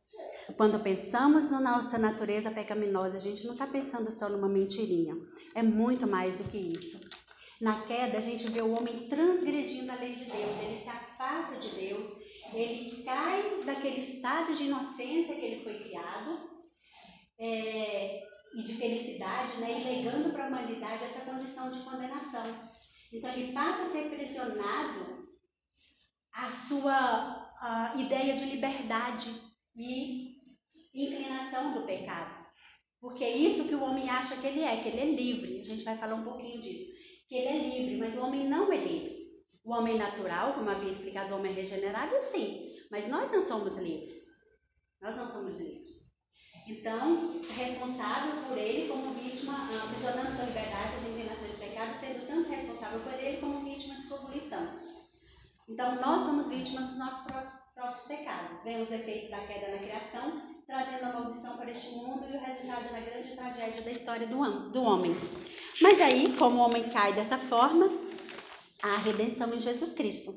Quando 0.56 0.80
pensamos 0.80 1.50
na 1.50 1.60
nossa 1.60 1.98
natureza 1.98 2.52
pecaminosa, 2.52 3.18
a 3.18 3.22
gente 3.22 3.46
não 3.46 3.54
está 3.54 3.66
pensando 3.66 4.12
só 4.12 4.30
numa 4.30 4.48
mentirinha. 4.48 5.16
É 5.56 5.64
muito 5.64 6.06
mais 6.06 6.36
do 6.36 6.44
que 6.44 6.58
isso. 6.58 7.00
Na 7.60 7.82
queda, 7.82 8.18
a 8.20 8.22
gente 8.22 8.48
vê 8.50 8.62
o 8.62 8.72
homem 8.72 9.08
transgredindo 9.08 9.92
a 9.92 9.96
lei 9.96 10.14
de 10.14 10.26
Deus, 10.26 10.62
ele 10.62 10.76
se 10.76 10.90
afasta 10.90 11.58
de 11.58 11.70
Deus 11.70 12.21
ele 12.54 13.04
cai 13.04 13.64
daquele 13.64 14.00
estado 14.00 14.54
de 14.54 14.66
inocência 14.66 15.36
que 15.36 15.46
ele 15.46 15.64
foi 15.64 15.80
criado 15.80 16.50
é, 17.40 18.24
e 18.54 18.64
de 18.64 18.74
felicidade, 18.76 19.58
né, 19.58 19.80
e 19.80 19.84
legando 19.84 20.32
para 20.32 20.46
a 20.46 20.48
humanidade 20.48 21.06
essa 21.06 21.22
condição 21.22 21.70
de 21.70 21.82
condenação. 21.82 22.44
Então 23.12 23.32
ele 23.32 23.54
passa 23.54 23.84
a 23.84 23.90
ser 23.90 24.10
pressionado 24.10 25.28
a 26.34 26.50
sua 26.50 27.52
ideia 27.96 28.34
de 28.34 28.46
liberdade 28.46 29.30
e 29.76 30.38
inclinação 30.94 31.74
do 31.74 31.86
pecado. 31.86 32.42
Porque 33.00 33.24
é 33.24 33.36
isso 33.36 33.68
que 33.68 33.76
o 33.76 33.84
homem 33.84 34.10
acha 34.10 34.38
que 34.38 34.48
ele 34.48 34.62
é, 34.62 34.78
que 34.78 34.88
ele 34.88 35.00
é 35.00 35.12
livre. 35.12 35.60
A 35.60 35.66
gente 35.66 35.84
vai 35.84 35.98
falar 35.98 36.16
um 36.16 36.24
pouquinho 36.24 36.62
disso. 36.62 36.92
Que 37.28 37.36
ele 37.36 37.48
é 37.48 37.80
livre, 37.80 37.98
mas 37.98 38.16
o 38.16 38.24
homem 38.26 38.48
não 38.48 38.72
é 38.72 38.78
livre. 38.78 39.21
O 39.64 39.74
homem 39.74 39.98
natural, 39.98 40.54
como 40.54 40.70
havia 40.70 40.90
explicado, 40.90 41.34
o 41.34 41.38
homem 41.38 41.54
regenerado, 41.54 42.16
sim, 42.22 42.72
mas 42.90 43.08
nós 43.08 43.32
não 43.32 43.42
somos 43.42 43.78
livres. 43.78 44.32
Nós 45.02 45.16
não 45.16 45.28
somos 45.28 45.60
livres. 45.60 46.12
Então, 46.68 47.42
responsável 47.56 48.44
por 48.48 48.58
ele 48.58 48.88
como 48.88 49.14
vítima, 49.14 49.54
aprisionando 49.84 50.34
sua 50.34 50.46
liberdade 50.46 50.96
as 50.96 51.10
inclinações 51.10 51.52
do 51.52 51.60
pecado, 51.60 51.94
sendo 51.94 52.28
tanto 52.28 52.50
responsável 52.50 53.00
por 53.00 53.14
ele 53.14 53.38
como 53.38 53.64
vítima 53.64 53.96
de 53.96 54.04
sua 54.04 54.20
punição. 54.20 54.68
Então, 55.68 55.96
nós 56.02 56.22
somos 56.22 56.50
vítimas 56.50 56.90
dos 56.90 56.98
nossos 56.98 57.24
próprios 57.74 58.06
pecados. 58.08 58.64
Vemos 58.64 58.90
o 58.90 58.94
efeito 58.94 59.32
da 59.32 59.40
queda 59.40 59.72
na 59.72 59.78
criação, 59.78 60.42
trazendo 60.68 61.06
a 61.06 61.14
maldição 61.14 61.58
para 61.58 61.72
este 61.72 61.96
mundo 61.96 62.26
e 62.32 62.38
o 62.38 62.40
resultado 62.40 62.92
na 62.92 63.00
grande 63.00 63.36
tragédia 63.36 63.82
da 63.82 63.92
história 63.92 64.28
do, 64.28 64.84
homem. 64.84 65.16
Mas 65.82 66.00
aí, 66.00 66.36
como 66.38 66.58
o 66.58 66.66
homem 66.66 66.90
cai 66.90 67.14
dessa 67.14 67.38
forma, 67.38 67.90
a 68.84 68.98
redenção 68.98 69.54
em 69.54 69.60
Jesus 69.60 69.94
Cristo. 69.94 70.34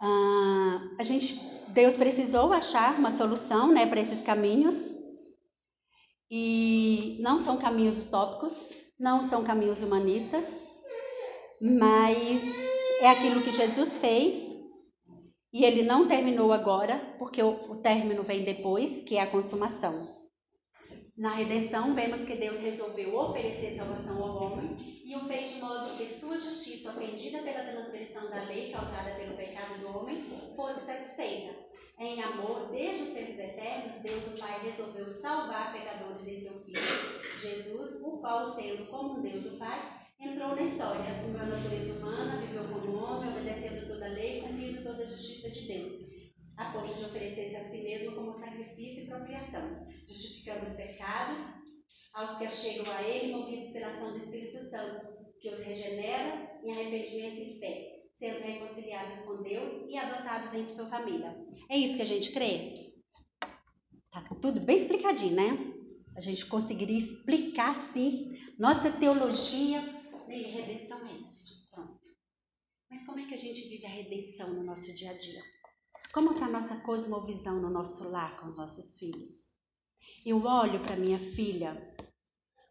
Ah, 0.00 0.90
a 0.98 1.02
gente, 1.02 1.40
Deus 1.68 1.96
precisou 1.96 2.52
achar 2.52 2.98
uma 2.98 3.10
solução 3.10 3.72
né, 3.72 3.86
para 3.86 4.00
esses 4.00 4.22
caminhos. 4.22 4.92
E 6.30 7.18
não 7.20 7.38
são 7.38 7.56
caminhos 7.56 8.02
utópicos, 8.02 8.72
não 8.98 9.22
são 9.22 9.44
caminhos 9.44 9.82
humanistas, 9.82 10.58
mas 11.60 12.42
é 13.00 13.08
aquilo 13.08 13.42
que 13.42 13.50
Jesus 13.50 13.98
fez 13.98 14.54
e 15.52 15.64
ele 15.64 15.82
não 15.82 16.08
terminou 16.08 16.52
agora, 16.52 16.98
porque 17.16 17.40
o, 17.40 17.50
o 17.70 17.76
término 17.76 18.24
vem 18.24 18.42
depois, 18.42 19.02
que 19.02 19.16
é 19.16 19.20
a 19.20 19.30
consumação. 19.30 20.13
Na 21.16 21.32
redenção, 21.34 21.94
vemos 21.94 22.24
que 22.24 22.34
Deus 22.34 22.58
resolveu 22.58 23.14
oferecer 23.14 23.70
salvação 23.70 24.20
ao 24.20 24.42
homem 24.42 24.76
e 25.04 25.14
o 25.14 25.20
fez 25.28 25.54
de 25.54 25.60
modo 25.60 25.96
que 25.96 26.08
sua 26.08 26.36
justiça, 26.36 26.90
ofendida 26.90 27.38
pela 27.38 27.62
transgressão 27.62 28.28
da 28.28 28.42
lei 28.42 28.72
causada 28.72 29.14
pelo 29.14 29.36
pecado 29.36 29.78
do 29.78 29.96
homem, 29.96 30.24
fosse 30.56 30.86
satisfeita. 30.86 31.54
Em 32.00 32.20
amor, 32.20 32.68
desde 32.72 33.04
os 33.04 33.10
tempos 33.10 33.38
eternos, 33.38 34.02
Deus 34.02 34.26
o 34.26 34.40
Pai 34.40 34.60
resolveu 34.64 35.08
salvar 35.08 35.72
pecadores 35.72 36.26
em 36.26 36.40
seu 36.40 36.58
Filho, 36.58 36.80
Jesus, 37.38 38.02
o 38.02 38.18
qual, 38.18 38.44
sendo 38.44 38.86
como 38.86 39.20
um 39.20 39.22
Deus 39.22 39.46
o 39.46 39.56
Pai, 39.56 40.04
entrou 40.18 40.56
na 40.56 40.62
história, 40.62 41.08
assumiu 41.08 41.42
a 41.42 41.46
natureza 41.46 41.92
humana, 41.92 42.40
viveu 42.40 42.64
como 42.64 42.96
homem, 42.96 43.30
obedecendo 43.30 43.86
toda 43.86 44.06
a 44.06 44.08
lei, 44.08 44.40
cumprindo 44.40 44.82
toda 44.82 45.04
a 45.04 45.06
justiça 45.06 45.48
de 45.48 45.68
Deus, 45.68 46.03
a 46.56 46.72
ponto 46.72 46.94
de 46.94 47.04
oferecer-se 47.04 47.56
a 47.56 47.64
si 47.64 47.82
mesmo 47.82 48.14
como 48.14 48.34
sacrifício 48.34 49.04
e 49.04 49.06
propriação, 49.08 49.86
justificando 50.06 50.64
os 50.64 50.74
pecados 50.74 51.40
aos 52.12 52.38
que 52.38 52.46
achegam 52.46 52.92
a 52.92 53.02
Ele, 53.02 53.34
movidos 53.34 53.70
pela 53.70 53.88
ação 53.88 54.12
do 54.12 54.18
Espírito 54.18 54.60
Santo, 54.60 55.14
que 55.40 55.50
os 55.50 55.60
regenera 55.60 56.60
em 56.62 56.72
arrependimento 56.72 57.40
e 57.40 57.58
fé, 57.58 58.04
sendo 58.14 58.44
reconciliados 58.44 59.20
com 59.22 59.42
Deus 59.42 59.70
e 59.88 59.96
adotados 59.96 60.54
em 60.54 60.64
sua 60.68 60.86
família. 60.86 61.36
É 61.68 61.76
isso 61.76 61.96
que 61.96 62.02
a 62.02 62.06
gente 62.06 62.32
crê? 62.32 62.94
Tá 64.10 64.22
tudo 64.40 64.60
bem 64.60 64.78
explicadinho, 64.78 65.34
né? 65.34 65.74
A 66.16 66.20
gente 66.20 66.46
conseguiria 66.46 66.96
explicar, 66.96 67.74
sim, 67.74 68.28
nossa 68.56 68.90
teologia 68.92 69.82
e 70.28 70.42
redenção 70.42 71.04
é 71.08 71.14
isso. 71.14 71.68
Pronto. 71.72 71.98
Mas 72.88 73.04
como 73.04 73.18
é 73.18 73.26
que 73.26 73.34
a 73.34 73.38
gente 73.38 73.68
vive 73.68 73.84
a 73.84 73.90
redenção 73.90 74.54
no 74.54 74.62
nosso 74.62 74.94
dia 74.94 75.10
a 75.10 75.14
dia? 75.14 75.42
Como 76.14 76.30
está 76.30 76.46
a 76.46 76.48
nossa 76.48 76.76
cosmovisão 76.76 77.60
no 77.60 77.68
nosso 77.68 78.08
lar 78.08 78.36
com 78.36 78.46
os 78.46 78.56
nossos 78.56 79.00
filhos? 79.00 79.52
Eu 80.24 80.44
olho 80.44 80.80
para 80.80 80.94
minha 80.94 81.18
filha 81.18 81.92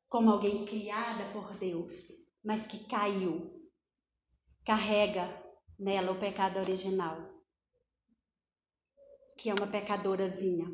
como 0.07 0.31
alguém 0.31 0.63
criada 0.63 1.25
por 1.33 1.53
Deus, 1.57 2.07
mas 2.41 2.65
que 2.65 2.85
caiu. 2.85 3.51
Carrega 4.65 5.27
nela 5.77 6.13
o 6.13 6.17
pecado 6.17 6.57
original, 6.57 7.17
que 9.37 9.49
é 9.49 9.53
uma 9.53 9.67
pecadorazinha 9.67 10.65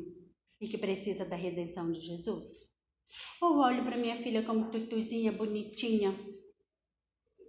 e 0.60 0.68
que 0.68 0.78
precisa 0.78 1.24
da 1.24 1.34
redenção 1.34 1.90
de 1.90 2.00
Jesus. 2.00 2.70
Ou 3.40 3.56
olho 3.56 3.82
para 3.82 3.96
minha 3.96 4.14
filha 4.14 4.44
como 4.44 4.70
tutuzinha, 4.70 5.32
bonitinha, 5.32 6.14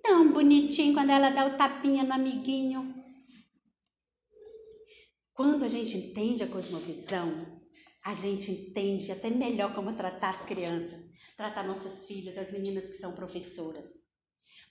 tão 0.01 0.33
bonitinho 0.33 0.95
quando 0.95 1.11
ela 1.11 1.29
dá 1.29 1.45
o 1.45 1.55
tapinha 1.57 2.03
no 2.03 2.13
amiguinho. 2.13 3.00
Quando 5.41 5.65
a 5.65 5.67
gente 5.67 5.97
entende 5.97 6.43
a 6.43 6.47
cosmovisão, 6.47 7.59
a 8.05 8.13
gente 8.13 8.51
entende 8.51 9.11
até 9.11 9.27
melhor 9.27 9.73
como 9.73 9.91
tratar 9.91 10.29
as 10.29 10.45
crianças, 10.45 11.09
tratar 11.35 11.63
nossas 11.63 12.05
filhas, 12.05 12.37
as 12.37 12.51
meninas 12.51 12.91
que 12.91 12.97
são 12.97 13.13
professoras. 13.13 13.91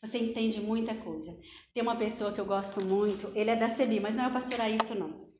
Você 0.00 0.18
entende 0.18 0.60
muita 0.60 0.94
coisa. 0.94 1.36
Tem 1.74 1.82
uma 1.82 1.96
pessoa 1.96 2.32
que 2.32 2.40
eu 2.40 2.46
gosto 2.46 2.80
muito, 2.80 3.32
ele 3.36 3.50
é 3.50 3.56
da 3.56 3.68
CEBI, 3.68 3.98
mas 3.98 4.14
não 4.14 4.26
é 4.26 4.28
o 4.28 4.32
pastor 4.32 4.60
Ailton, 4.60 4.94
não. 4.94 5.32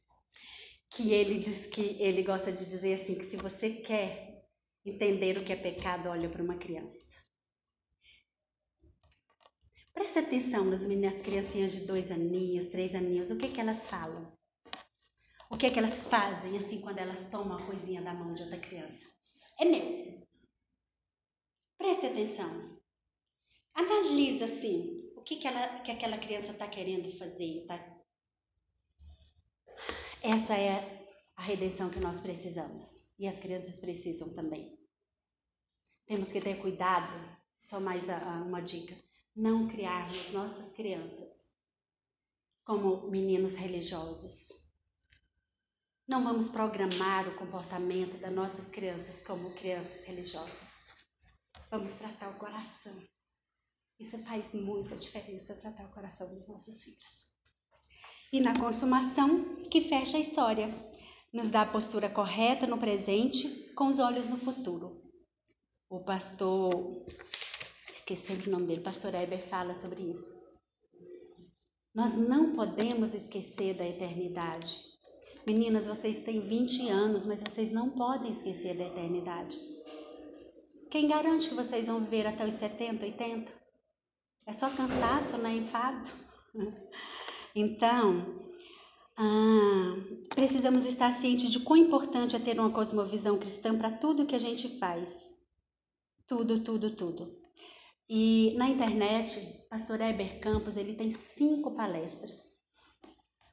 Que 0.91 1.13
ele 1.13 1.39
diz 1.39 1.65
que 1.65 1.97
ele 2.01 2.25
gosta 2.25 2.51
de 2.51 2.65
dizer 2.65 2.95
assim: 2.95 3.15
que 3.15 3.25
se 3.25 3.37
você 3.37 3.71
quer 3.71 4.45
entender 4.85 5.39
o 5.39 5.45
que 5.45 5.53
é 5.53 5.57
pecado, 5.57 6.09
olha 6.09 6.29
para 6.29 6.43
uma 6.43 6.57
criança. 6.57 7.21
Preste 9.95 10.19
atenção 10.19 10.65
nas 10.65 10.85
meninas, 10.85 11.23
criancinhas 11.23 11.71
de 11.71 11.87
dois 11.87 12.11
aninhos, 12.11 12.67
três 12.67 12.97
aninhos, 12.97 13.31
o 13.31 13.37
que, 13.37 13.47
que 13.47 13.61
elas 13.61 13.87
falam? 13.87 14.40
O 15.51 15.59
que, 15.59 15.71
que 15.71 15.79
elas 15.79 16.07
fazem 16.07 16.57
assim 16.57 16.81
quando 16.81 16.99
elas 16.99 17.29
tomam 17.29 17.59
a 17.59 17.67
coisinha 17.67 18.01
da 18.01 18.15
mão 18.15 18.33
de 18.33 18.43
outra 18.45 18.59
criança? 18.59 19.05
É 19.59 19.65
meu. 19.65 20.27
Preste 21.77 22.07
atenção. 22.07 22.81
Analisa 23.75 24.47
assim, 24.47 25.11
o 25.17 25.23
que, 25.23 25.37
que, 25.37 25.47
ela, 25.47 25.81
que 25.81 25.91
aquela 25.91 26.19
criança 26.19 26.53
está 26.53 26.67
querendo 26.67 27.11
fazer. 27.19 27.67
Tá? 27.67 28.03
Essa 30.23 30.57
é 30.57 31.07
a 31.37 31.43
redenção 31.43 31.91
que 31.91 32.01
nós 32.01 32.21
precisamos. 32.21 33.13
E 33.19 33.27
as 33.27 33.39
crianças 33.39 33.79
precisam 33.79 34.33
também. 34.33 34.79
Temos 36.07 36.33
que 36.33 36.41
ter 36.41 36.61
cuidado, 36.61 37.19
só 37.61 37.79
mais 37.79 38.09
uma 38.49 38.63
dica 38.63 38.97
não 39.35 39.67
criarmos 39.67 40.33
nossas 40.33 40.73
crianças 40.73 41.47
como 42.65 43.09
meninos 43.11 43.55
religiosos. 43.55 44.60
Não 46.11 46.25
vamos 46.25 46.49
programar 46.49 47.29
o 47.29 47.37
comportamento 47.37 48.19
das 48.19 48.33
nossas 48.33 48.69
crianças 48.69 49.23
como 49.23 49.55
crianças 49.55 50.03
religiosas. 50.03 50.85
Vamos 51.71 51.93
tratar 51.93 52.31
o 52.31 52.35
coração. 52.37 53.01
Isso 53.97 54.19
faz 54.25 54.53
muita 54.53 54.97
diferença, 54.97 55.55
tratar 55.55 55.85
o 55.85 55.93
coração 55.93 56.35
dos 56.35 56.49
nossos 56.49 56.83
filhos. 56.83 57.27
E 58.33 58.41
na 58.41 58.59
consumação, 58.59 59.63
que 59.71 59.83
fecha 59.83 60.17
a 60.17 60.21
história, 60.21 60.69
nos 61.33 61.49
dá 61.49 61.63
a 61.63 61.71
postura 61.71 62.11
correta 62.11 62.67
no 62.67 62.79
presente, 62.79 63.73
com 63.77 63.87
os 63.87 64.01
olhos 64.01 64.27
no 64.27 64.37
futuro. 64.37 65.01
O 65.89 66.01
pastor 66.01 67.05
esqueci 67.95 68.33
o 68.33 68.51
nome 68.51 68.67
dele, 68.67 68.83
pastor 68.83 69.15
Eber 69.15 69.47
fala 69.49 69.75
sobre 69.75 70.03
isso. 70.11 70.33
Nós 71.95 72.15
não 72.15 72.53
podemos 72.53 73.15
esquecer 73.15 73.75
da 73.75 73.87
eternidade. 73.87 74.91
Meninas, 75.47 75.87
vocês 75.87 76.21
têm 76.21 76.41
20 76.41 76.89
anos, 76.89 77.25
mas 77.25 77.43
vocês 77.43 77.71
não 77.71 77.91
podem 77.91 78.31
esquecer 78.31 78.77
da 78.77 78.85
eternidade. 78.85 79.59
Quem 80.91 81.09
garante 81.09 81.49
que 81.49 81.55
vocês 81.55 81.87
vão 81.87 82.01
viver 82.01 82.27
até 82.27 82.45
os 82.45 82.55
70, 82.55 83.07
80? 83.07 83.53
É 84.47 84.53
só 84.53 84.69
cansaço, 84.71 85.39
né? 85.39 85.55
Enfado. 85.55 86.11
Então, 87.53 88.49
ah, 89.19 89.97
precisamos 90.37 90.87
estar 90.87 91.13
cientes 91.13 91.51
de 91.51 91.59
quão 91.59 91.77
importante 91.77 92.37
é 92.37 92.39
ter 92.39 92.61
uma 92.61 92.71
cosmovisão 92.71 93.37
cristã 93.37 93.77
para 93.77 93.91
tudo 93.91 94.25
que 94.25 94.37
a 94.37 94.39
gente 94.39 94.79
faz. 94.79 95.33
Tudo, 96.29 96.61
tudo, 96.61 96.95
tudo. 96.95 97.37
E 98.09 98.55
na 98.57 98.69
internet, 98.69 99.67
pastor 99.69 100.01
Eber 100.01 100.39
Campos, 100.41 100.77
ele 100.77 100.95
tem 100.95 101.11
cinco 101.11 101.75
palestras. 101.75 102.50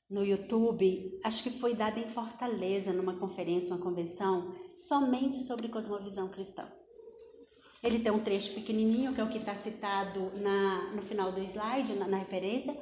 No 0.10 0.24
YouTube, 0.24 1.20
acho 1.24 1.44
que 1.44 1.50
foi 1.50 1.74
dada 1.74 2.00
em 2.00 2.08
Fortaleza, 2.08 2.94
numa 2.94 3.16
conferência, 3.16 3.76
uma 3.76 3.84
convenção, 3.84 4.56
somente 4.72 5.38
sobre 5.38 5.68
cosmovisão 5.68 6.30
cristã. 6.30 6.66
Ele 7.84 8.00
tem 8.00 8.12
um 8.12 8.20
trecho 8.20 8.54
pequenininho, 8.54 9.14
que 9.14 9.20
é 9.20 9.24
o 9.24 9.30
que 9.30 9.38
está 9.38 9.54
citado 9.54 10.32
na, 10.36 10.94
no 10.94 11.02
final 11.02 11.32
do 11.32 11.42
slide, 11.42 11.94
na, 11.94 12.08
na 12.08 12.18
referência, 12.18 12.76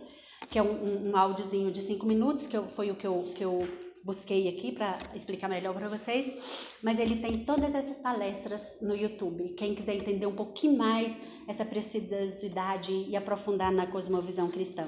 que 0.47 0.59
é 0.59 0.63
um, 0.63 0.71
um, 0.71 1.11
um 1.11 1.17
áudiozinho 1.17 1.71
de 1.71 1.82
cinco 1.82 2.05
minutos, 2.05 2.45
que 2.45 2.55
eu, 2.55 2.67
foi 2.67 2.91
o 2.91 2.95
que 2.95 3.07
eu, 3.07 3.32
que 3.36 3.43
eu 3.43 3.67
busquei 4.05 4.47
aqui 4.47 4.71
para 4.71 4.99
explicar 5.15 5.49
melhor 5.49 5.73
para 5.73 5.89
vocês, 5.89 6.77
mas 6.83 6.99
ele 6.99 7.15
tem 7.15 7.43
todas 7.43 7.73
essas 7.73 7.99
palestras 7.99 8.77
no 8.79 8.95
YouTube. 8.95 9.49
Quem 9.57 9.73
quiser 9.73 9.95
entender 9.95 10.27
um 10.27 10.35
pouquinho 10.35 10.77
mais 10.77 11.17
essa 11.47 11.65
preciosidade 11.65 12.91
e 12.93 13.15
aprofundar 13.15 13.71
na 13.71 13.87
cosmovisão 13.87 14.47
cristã. 14.49 14.85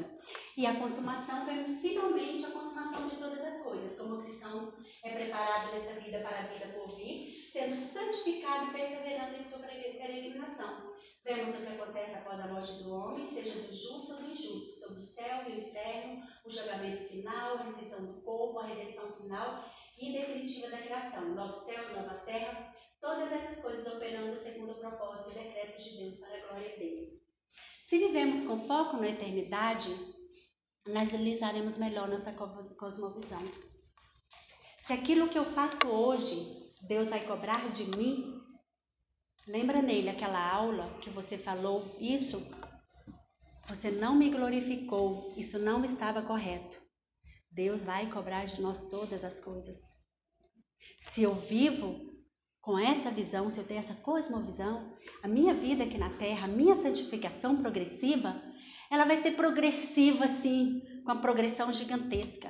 E 0.55 0.68
a 0.68 0.76
consumação, 0.76 1.45
temos 1.45 1.80
finalmente 1.82 2.45
a 2.45 2.51
consumação 2.51 3.07
de 3.07 3.15
todas 3.15 3.43
as 3.43 3.57
coisas, 3.88 4.00
como 4.00 4.16
o 4.16 4.22
cristão 4.22 4.74
é 5.04 5.12
preparado 5.12 5.72
nessa 5.72 5.94
vida 5.94 6.20
para 6.20 6.40
a 6.40 6.48
vida 6.48 6.68
por 6.74 6.96
vir, 6.96 7.26
sendo 7.52 7.76
santificado 7.76 8.70
e 8.70 8.74
perseverando 8.74 9.36
em 9.36 9.44
sua 9.44 9.60
peregrinação. 9.60 10.94
Vemos 11.24 11.56
o 11.56 11.62
que 11.62 11.74
acontece 11.74 12.16
após 12.16 12.40
a 12.40 12.48
morte 12.48 12.84
do 12.84 12.94
homem, 12.94 13.28
seja 13.28 13.62
do 13.62 13.74
justo 13.74 14.14
ou 14.14 14.20
do 14.20 14.32
injusto, 14.32 14.80
sobre 14.80 15.00
o 15.00 15.02
céu 15.02 15.44
e 15.48 15.52
o 15.52 15.68
inferno, 15.68 16.24
o 16.46 16.52
julgamento 16.52 17.04
final, 17.10 17.56
a 17.56 17.64
ressurreição 17.64 18.06
do 18.06 18.22
corpo, 18.22 18.60
a 18.60 18.66
redenção 18.66 19.12
final 19.12 19.66
e 20.00 20.14
definitiva 20.14 20.70
da 20.70 20.82
criação, 20.82 21.36
novos 21.36 21.56
céus, 21.58 21.92
nova 21.92 22.16
terra, 22.26 22.74
todas 23.02 23.32
essas 23.32 23.62
coisas 23.62 23.86
operando 23.94 24.38
segundo 24.38 24.72
o 24.72 24.80
propósito 24.80 25.38
e 25.38 25.44
decreto 25.44 25.82
de 25.82 25.98
Deus 25.98 26.20
para 26.20 26.38
a 26.38 26.48
glória 26.48 26.78
dele. 26.78 27.22
Se 27.82 27.98
vivemos 27.98 28.46
com 28.46 28.60
foco 28.60 28.98
na 28.98 29.10
eternidade, 29.10 29.94
analisaremos 30.86 31.78
melhor 31.78 32.08
nossa 32.08 32.32
cosmovisão. 32.32 33.42
Se 34.88 34.94
aquilo 34.94 35.28
que 35.28 35.38
eu 35.38 35.44
faço 35.44 35.86
hoje, 35.86 36.48
Deus 36.84 37.10
vai 37.10 37.20
cobrar 37.20 37.70
de 37.72 37.84
mim, 37.98 38.42
lembra 39.46 39.82
nele 39.82 40.08
aquela 40.08 40.40
aula 40.50 40.98
que 41.02 41.10
você 41.10 41.38
falou 41.38 41.84
isso? 42.00 42.42
Você 43.68 43.92
não 43.92 44.16
me 44.16 44.30
glorificou, 44.30 45.34
isso 45.36 45.60
não 45.60 45.84
estava 45.84 46.22
correto. 46.22 46.78
Deus 47.52 47.84
vai 47.84 48.10
cobrar 48.10 48.46
de 48.46 48.62
nós 48.62 48.86
todas 48.86 49.26
as 49.26 49.42
coisas. 49.42 49.78
Se 50.98 51.22
eu 51.22 51.36
vivo 51.36 52.00
com 52.62 52.80
essa 52.80 53.12
visão, 53.12 53.50
se 53.50 53.60
eu 53.60 53.68
tenho 53.68 53.82
essa 53.82 53.96
cosmovisão, 53.96 54.96
a 55.22 55.28
minha 55.28 55.54
vida 55.54 55.84
aqui 55.84 55.98
na 55.98 56.12
Terra, 56.12 56.46
a 56.46 56.50
minha 56.50 56.78
santificação 56.78 57.58
progressiva, 57.58 58.42
ela 58.90 59.04
vai 59.04 59.18
ser 59.18 59.32
progressiva 59.32 60.28
sim, 60.28 60.82
com 61.04 61.12
a 61.12 61.18
progressão 61.18 61.74
gigantesca, 61.74 62.50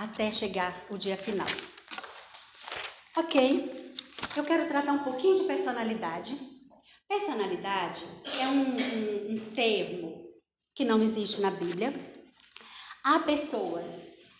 até 0.00 0.32
chegar 0.32 0.74
o 0.88 0.96
dia 0.96 1.16
final. 1.16 1.46
Ok, 3.18 3.70
eu 4.34 4.44
quero 4.44 4.66
tratar 4.66 4.92
um 4.92 5.04
pouquinho 5.04 5.36
de 5.36 5.44
personalidade. 5.44 6.34
Personalidade 7.06 8.02
é 8.40 8.46
um, 8.46 8.62
um, 8.62 9.34
um 9.34 9.54
termo 9.54 10.26
que 10.74 10.86
não 10.86 11.02
existe 11.02 11.42
na 11.42 11.50
Bíblia. 11.50 11.92
Há 13.04 13.18
pessoas, 13.18 14.30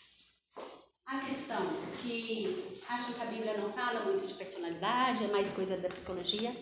há 1.04 1.18
cristãos 1.18 1.92
que 2.00 2.80
acham 2.88 3.12
que 3.12 3.22
a 3.22 3.26
Bíblia 3.26 3.58
não 3.58 3.70
fala 3.70 4.04
muito 4.04 4.26
de 4.26 4.32
personalidade, 4.32 5.24
é 5.24 5.28
mais 5.28 5.52
coisa 5.52 5.76
da 5.76 5.90
psicologia. 5.90 6.56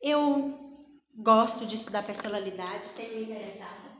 Eu 0.00 0.78
gosto 1.16 1.66
de 1.66 1.74
estudar 1.74 2.04
personalidade, 2.04 2.90
tenho 2.94 3.16
me 3.16 3.22
interessado. 3.24 3.98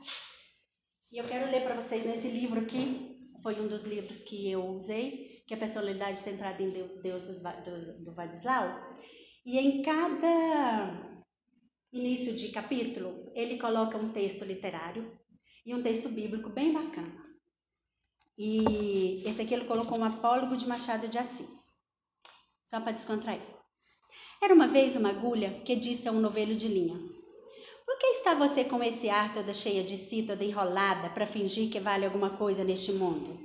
E 1.11 1.17
eu 1.17 1.27
quero 1.27 1.51
ler 1.51 1.63
para 1.65 1.75
vocês 1.75 2.05
nesse 2.05 2.29
livro 2.29 2.61
aqui, 2.61 3.10
foi 3.41 3.59
um 3.59 3.67
dos 3.67 3.85
livros 3.85 4.21
que 4.23 4.49
eu 4.49 4.65
usei, 4.65 5.43
que 5.47 5.53
é 5.53 5.57
a 5.57 5.59
Personalidade 5.59 6.17
Centrada 6.17 6.61
em 6.61 6.71
Deus 7.01 7.27
do, 7.27 8.03
do 8.03 8.11
Vadislau. 8.11 8.87
E 9.45 9.57
em 9.57 9.81
cada 9.81 11.21
início 11.91 12.33
de 12.33 12.49
capítulo, 12.49 13.31
ele 13.35 13.57
coloca 13.57 13.97
um 13.97 14.09
texto 14.09 14.45
literário 14.45 15.19
e 15.65 15.73
um 15.73 15.81
texto 15.81 16.09
bíblico 16.09 16.49
bem 16.49 16.71
bacana. 16.71 17.31
E 18.37 19.23
esse 19.27 19.41
aqui 19.41 19.53
ele 19.53 19.65
colocou 19.65 19.99
um 19.99 20.03
apólogo 20.03 20.55
de 20.55 20.67
Machado 20.67 21.07
de 21.07 21.17
Assis, 21.17 21.69
só 22.63 22.79
para 22.79 22.93
descontrair. 22.93 23.41
Era 24.41 24.53
uma 24.53 24.67
vez 24.67 24.95
uma 24.95 25.09
agulha 25.09 25.61
que 25.61 25.75
disse 25.75 26.07
a 26.07 26.11
um 26.11 26.19
novelo 26.19 26.55
de 26.55 26.67
linha: 26.67 26.97
Por 27.91 27.97
que 27.97 28.07
está 28.07 28.33
você 28.33 28.63
com 28.63 28.81
esse 28.81 29.09
ar 29.09 29.33
toda 29.33 29.53
cheia 29.53 29.83
de 29.83 29.97
si, 29.97 30.23
toda 30.23 30.45
enrolada, 30.45 31.09
para 31.09 31.27
fingir 31.27 31.69
que 31.69 31.77
vale 31.77 32.05
alguma 32.05 32.29
coisa 32.29 32.63
neste 32.63 32.93
mundo? 32.93 33.37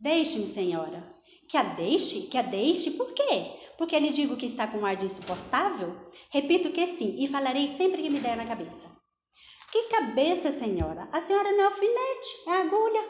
Deixe-me, 0.00 0.44
senhora. 0.44 1.14
Que 1.48 1.56
a 1.56 1.62
deixe? 1.62 2.22
Que 2.22 2.36
a 2.36 2.42
deixe? 2.42 2.90
Por 2.90 3.12
quê? 3.12 3.52
Porque 3.78 3.96
lhe 4.00 4.10
digo 4.10 4.36
que 4.36 4.44
está 4.44 4.66
com 4.66 4.78
um 4.78 4.86
ar 4.86 4.96
de 4.96 5.06
insuportável? 5.06 5.94
Repito 6.30 6.72
que 6.72 6.84
sim, 6.84 7.14
e 7.16 7.28
falarei 7.28 7.68
sempre 7.68 8.02
que 8.02 8.10
me 8.10 8.18
der 8.18 8.36
na 8.36 8.44
cabeça. 8.44 8.90
Que 9.70 9.84
cabeça, 9.84 10.50
senhora? 10.50 11.08
A 11.12 11.20
senhora 11.20 11.52
não 11.52 11.60
é 11.60 11.66
alfinete, 11.66 12.28
é 12.48 12.52
agulha. 12.54 13.08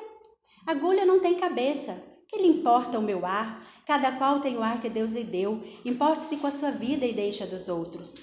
Agulha 0.67 1.07
não 1.07 1.21
tem 1.21 1.37
cabeça. 1.37 1.99
Que 2.29 2.37
lhe 2.37 2.49
importa 2.49 2.99
o 2.99 3.03
meu 3.03 3.25
ar? 3.25 3.67
Cada 3.87 4.13
qual 4.13 4.41
tem 4.41 4.59
o 4.59 4.63
ar 4.63 4.79
que 4.79 4.91
Deus 4.91 5.13
lhe 5.13 5.25
deu. 5.25 5.59
Importe-se 5.87 6.37
com 6.37 6.47
a 6.47 6.51
sua 6.51 6.71
vida 6.71 7.07
e 7.07 7.15
deixa 7.15 7.47
dos 7.47 7.67
outros. 7.67 8.21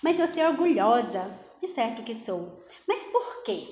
Mas 0.00 0.20
você 0.20 0.40
é 0.40 0.48
orgulhosa. 0.48 1.47
De 1.60 1.68
certo 1.68 2.02
que 2.02 2.14
sou. 2.14 2.64
Mas 2.86 3.04
por 3.04 3.42
quê? 3.42 3.66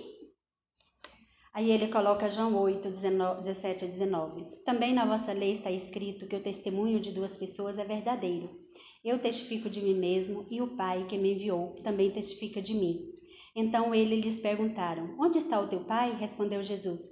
Aí 1.53 1.70
ele 1.70 1.89
coloca 1.89 2.28
João 2.28 2.55
8, 2.61 2.91
19, 2.91 3.41
17 3.41 3.84
a 3.84 3.89
19. 3.89 4.62
Também 4.64 4.93
na 4.93 5.07
vossa 5.07 5.32
lei 5.32 5.53
está 5.53 5.70
escrito 5.70 6.26
que 6.26 6.37
o 6.37 6.43
testemunho 6.43 7.01
de 7.01 7.12
duas 7.12 7.37
pessoas 7.37 7.78
é 7.78 7.84
verdadeiro. 7.84 8.51
Eu 9.03 9.18
testifico 9.18 9.70
de 9.70 9.80
mim 9.80 9.95
mesmo 9.95 10.47
e 10.51 10.61
o 10.61 10.76
Pai 10.76 11.07
que 11.07 11.16
me 11.16 11.32
enviou 11.32 11.74
também 11.82 12.11
testifica 12.11 12.61
de 12.61 12.74
mim. 12.74 13.11
Então 13.55 13.95
ele 13.95 14.16
lhes 14.16 14.39
perguntaram: 14.39 15.16
Onde 15.18 15.39
está 15.39 15.59
o 15.59 15.66
teu 15.66 15.84
pai? 15.84 16.14
Respondeu 16.18 16.62
Jesus: 16.62 17.11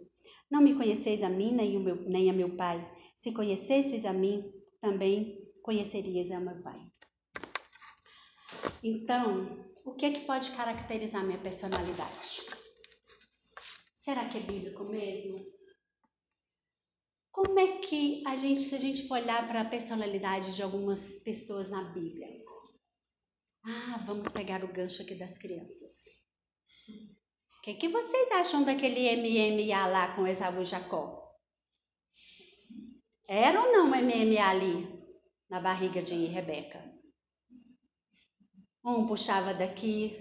não 0.50 0.60
me 0.60 0.74
conheceis 0.74 1.22
a 1.22 1.28
mim 1.28 1.52
nem, 1.52 1.78
meu, 1.78 1.96
nem 1.96 2.30
a 2.30 2.32
meu 2.32 2.56
Pai. 2.56 2.88
Se 3.16 3.32
conhecesseis 3.32 4.04
a 4.04 4.12
mim, 4.12 4.44
também 4.80 5.36
conhecerias 5.62 6.30
a 6.30 6.40
meu 6.40 6.62
Pai. 6.62 6.80
Então, 8.82 9.64
o 9.84 9.94
que 9.94 10.06
é 10.06 10.12
que 10.12 10.26
pode 10.26 10.50
caracterizar 10.52 11.22
minha 11.22 11.38
personalidade? 11.38 12.42
Será 13.96 14.28
que 14.28 14.38
é 14.38 14.40
bíblico 14.40 14.84
mesmo? 14.84 15.44
Como 17.30 17.58
é 17.58 17.78
que 17.78 18.22
a 18.26 18.36
gente, 18.36 18.62
se 18.62 18.74
a 18.74 18.78
gente 18.78 19.06
for 19.06 19.14
olhar 19.14 19.46
para 19.46 19.60
a 19.60 19.64
personalidade 19.64 20.54
de 20.54 20.62
algumas 20.62 21.18
pessoas 21.18 21.68
na 21.68 21.84
Bíblia? 21.92 22.28
Ah, 23.66 24.02
vamos 24.06 24.30
pegar 24.30 24.62
o 24.64 24.72
gancho 24.72 25.02
aqui 25.02 25.14
das 25.14 25.36
crianças. 25.36 26.04
O 27.58 27.62
que, 27.62 27.74
que 27.74 27.88
vocês 27.88 28.30
acham 28.32 28.62
daquele 28.62 29.16
MMA 29.16 29.86
lá 29.86 30.14
com 30.14 30.26
Esaú 30.26 30.60
e 30.60 30.64
Jacó? 30.64 31.34
Era 33.26 33.60
ou 33.60 33.72
não 33.72 33.86
MMA 33.88 34.46
ali 34.46 34.86
na 35.48 35.60
barriga 35.60 36.02
de 36.02 36.26
Rebeca? 36.26 36.93
Um 38.84 39.06
puxava 39.06 39.54
daqui. 39.54 40.14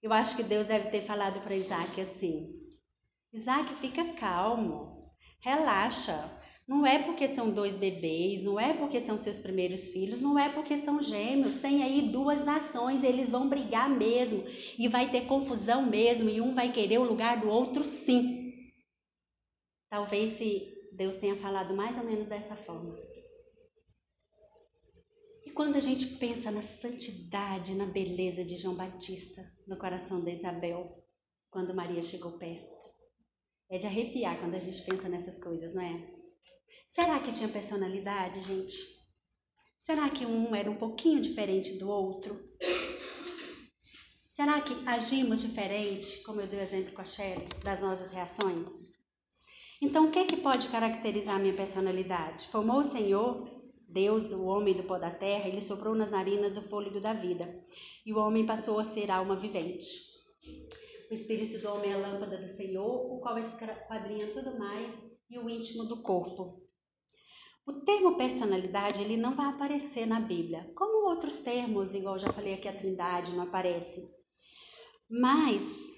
Eu 0.00 0.12
acho 0.12 0.36
que 0.36 0.44
Deus 0.44 0.68
deve 0.68 0.90
ter 0.90 1.02
falado 1.02 1.40
para 1.40 1.56
Isaac 1.56 2.00
assim: 2.00 2.54
Isaac, 3.32 3.74
fica 3.74 4.04
calmo, 4.14 5.00
relaxa. 5.40 6.30
Não 6.68 6.84
é 6.84 7.00
porque 7.00 7.28
são 7.28 7.50
dois 7.50 7.76
bebês, 7.76 8.42
não 8.42 8.58
é 8.58 8.74
porque 8.74 9.00
são 9.00 9.16
seus 9.16 9.38
primeiros 9.38 9.88
filhos, 9.90 10.20
não 10.20 10.38
é 10.38 10.48
porque 10.48 10.76
são 10.76 11.00
gêmeos. 11.00 11.56
Tem 11.56 11.82
aí 11.82 12.02
duas 12.02 12.44
nações, 12.44 13.02
eles 13.02 13.30
vão 13.30 13.48
brigar 13.48 13.88
mesmo 13.88 14.44
e 14.78 14.88
vai 14.88 15.10
ter 15.10 15.26
confusão 15.26 15.86
mesmo 15.86 16.28
e 16.28 16.40
um 16.40 16.54
vai 16.54 16.72
querer 16.72 16.98
o 16.98 17.04
lugar 17.04 17.40
do 17.40 17.48
outro, 17.48 17.84
sim. 17.84 18.72
Talvez 19.88 20.30
se 20.30 20.88
Deus 20.92 21.16
tenha 21.16 21.36
falado 21.36 21.74
mais 21.74 21.98
ou 21.98 22.04
menos 22.04 22.28
dessa 22.28 22.56
forma. 22.56 22.96
Quando 25.56 25.76
a 25.76 25.80
gente 25.80 26.18
pensa 26.18 26.50
na 26.50 26.60
santidade, 26.60 27.74
na 27.74 27.86
beleza 27.86 28.44
de 28.44 28.56
João 28.56 28.74
Batista 28.74 29.50
no 29.66 29.78
coração 29.78 30.22
de 30.22 30.30
Isabel, 30.30 31.02
quando 31.50 31.74
Maria 31.74 32.02
chegou 32.02 32.32
perto, 32.32 32.90
é 33.70 33.78
de 33.78 33.86
arrepiar 33.86 34.38
quando 34.38 34.54
a 34.54 34.58
gente 34.58 34.82
pensa 34.82 35.08
nessas 35.08 35.42
coisas, 35.42 35.74
não 35.74 35.80
é? 35.80 36.14
Será 36.86 37.18
que 37.20 37.32
tinha 37.32 37.48
personalidade, 37.48 38.42
gente? 38.42 38.76
Será 39.80 40.10
que 40.10 40.26
um 40.26 40.54
era 40.54 40.70
um 40.70 40.76
pouquinho 40.76 41.22
diferente 41.22 41.78
do 41.78 41.88
outro? 41.88 42.38
Será 44.28 44.60
que 44.60 44.74
agimos 44.86 45.40
diferente, 45.40 46.22
como 46.24 46.42
eu 46.42 46.46
dei 46.46 46.60
o 46.60 46.62
exemplo 46.62 46.92
com 46.92 47.00
a 47.00 47.06
Shelly, 47.06 47.48
das 47.64 47.80
nossas 47.80 48.10
reações? 48.10 48.68
Então, 49.80 50.08
o 50.08 50.10
que 50.10 50.18
é 50.18 50.26
que 50.26 50.36
pode 50.36 50.68
caracterizar 50.68 51.36
a 51.36 51.38
minha 51.38 51.54
personalidade? 51.54 52.46
Formou 52.48 52.80
o 52.80 52.84
Senhor, 52.84 53.55
Deus, 53.88 54.32
o 54.32 54.44
homem 54.44 54.74
do 54.74 54.82
pó 54.82 54.98
da 54.98 55.10
terra, 55.10 55.48
ele 55.48 55.60
soprou 55.60 55.94
nas 55.94 56.10
narinas 56.10 56.56
o 56.56 56.62
fôlego 56.62 57.00
da 57.00 57.12
vida, 57.12 57.58
e 58.04 58.12
o 58.12 58.18
homem 58.18 58.44
passou 58.44 58.78
a 58.78 58.84
ser 58.84 59.10
alma 59.10 59.36
vivente. 59.36 59.86
O 61.10 61.14
espírito 61.14 61.58
do 61.58 61.68
homem 61.68 61.92
é 61.92 61.94
a 61.94 61.98
lâmpada 61.98 62.36
do 62.36 62.48
Senhor, 62.48 63.12
o 63.12 63.20
qual 63.20 63.38
esquadrinha 63.38 64.32
tudo 64.32 64.58
mais 64.58 65.16
e 65.30 65.38
o 65.38 65.48
íntimo 65.48 65.84
do 65.84 66.02
corpo. 66.02 66.66
O 67.66 67.72
termo 67.72 68.16
personalidade 68.16 69.02
ele 69.02 69.16
não 69.16 69.34
vai 69.34 69.46
aparecer 69.46 70.06
na 70.06 70.20
Bíblia, 70.20 70.70
como 70.76 71.08
outros 71.08 71.38
termos, 71.38 71.94
igual 71.94 72.18
já 72.18 72.32
falei 72.32 72.54
aqui 72.54 72.68
a 72.68 72.76
Trindade 72.76 73.32
não 73.32 73.42
aparece. 73.42 74.08
Mas 75.08 75.95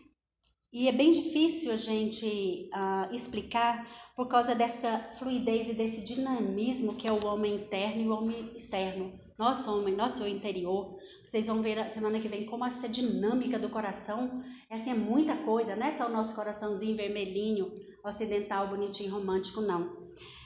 e 0.73 0.87
é 0.87 0.93
bem 0.93 1.11
difícil 1.11 1.73
a 1.73 1.77
gente 1.77 2.69
uh, 2.75 3.15
explicar 3.15 3.89
por 4.15 4.29
causa 4.29 4.55
dessa 4.55 4.99
fluidez 5.19 5.69
e 5.71 5.73
desse 5.73 6.03
dinamismo 6.03 6.95
que 6.95 7.09
é 7.09 7.13
o 7.13 7.25
homem 7.27 7.55
interno 7.55 8.03
e 8.03 8.09
o 8.09 8.13
homem 8.13 8.53
externo. 8.55 9.13
Nosso 9.39 9.75
homem, 9.75 9.95
nosso 9.95 10.27
interior. 10.27 10.99
Vocês 11.25 11.47
vão 11.47 11.63
ver 11.63 11.89
semana 11.89 12.21
que 12.21 12.29
vem 12.29 12.45
como 12.45 12.67
essa 12.67 12.89
dinâmica 12.89 13.59
do 13.59 13.71
coração, 13.71 14.43
essa 14.69 14.91
é 14.91 14.95
muita 14.95 15.37
coisa, 15.37 15.75
não 15.75 15.87
é 15.87 15.91
só 15.91 16.07
o 16.07 16.13
nosso 16.13 16.35
coraçãozinho 16.35 16.97
vermelhinho, 16.97 17.73
ocidental, 18.05 18.69
bonitinho, 18.69 19.13
romântico, 19.13 19.61
não. 19.63 19.97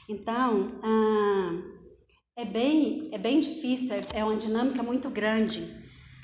Então, 0.07 0.79
ah, 0.83 1.63
é, 2.37 2.45
bem, 2.45 3.09
é 3.11 3.17
bem 3.17 3.39
difícil, 3.39 3.95
é, 3.95 4.19
é 4.19 4.23
uma 4.23 4.35
dinâmica 4.37 4.83
muito 4.83 5.09
grande. 5.09 5.82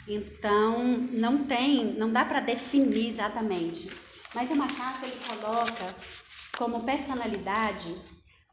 Então, 0.09 0.83
não 1.11 1.43
tem, 1.43 1.93
não 1.93 2.11
dá 2.11 2.25
para 2.25 2.39
definir 2.39 3.09
exatamente. 3.09 3.87
Mas 4.33 4.49
o 4.49 4.55
macaco 4.55 5.05
ele 5.05 5.15
coloca 5.27 5.95
como 6.57 6.83
personalidade 6.83 7.95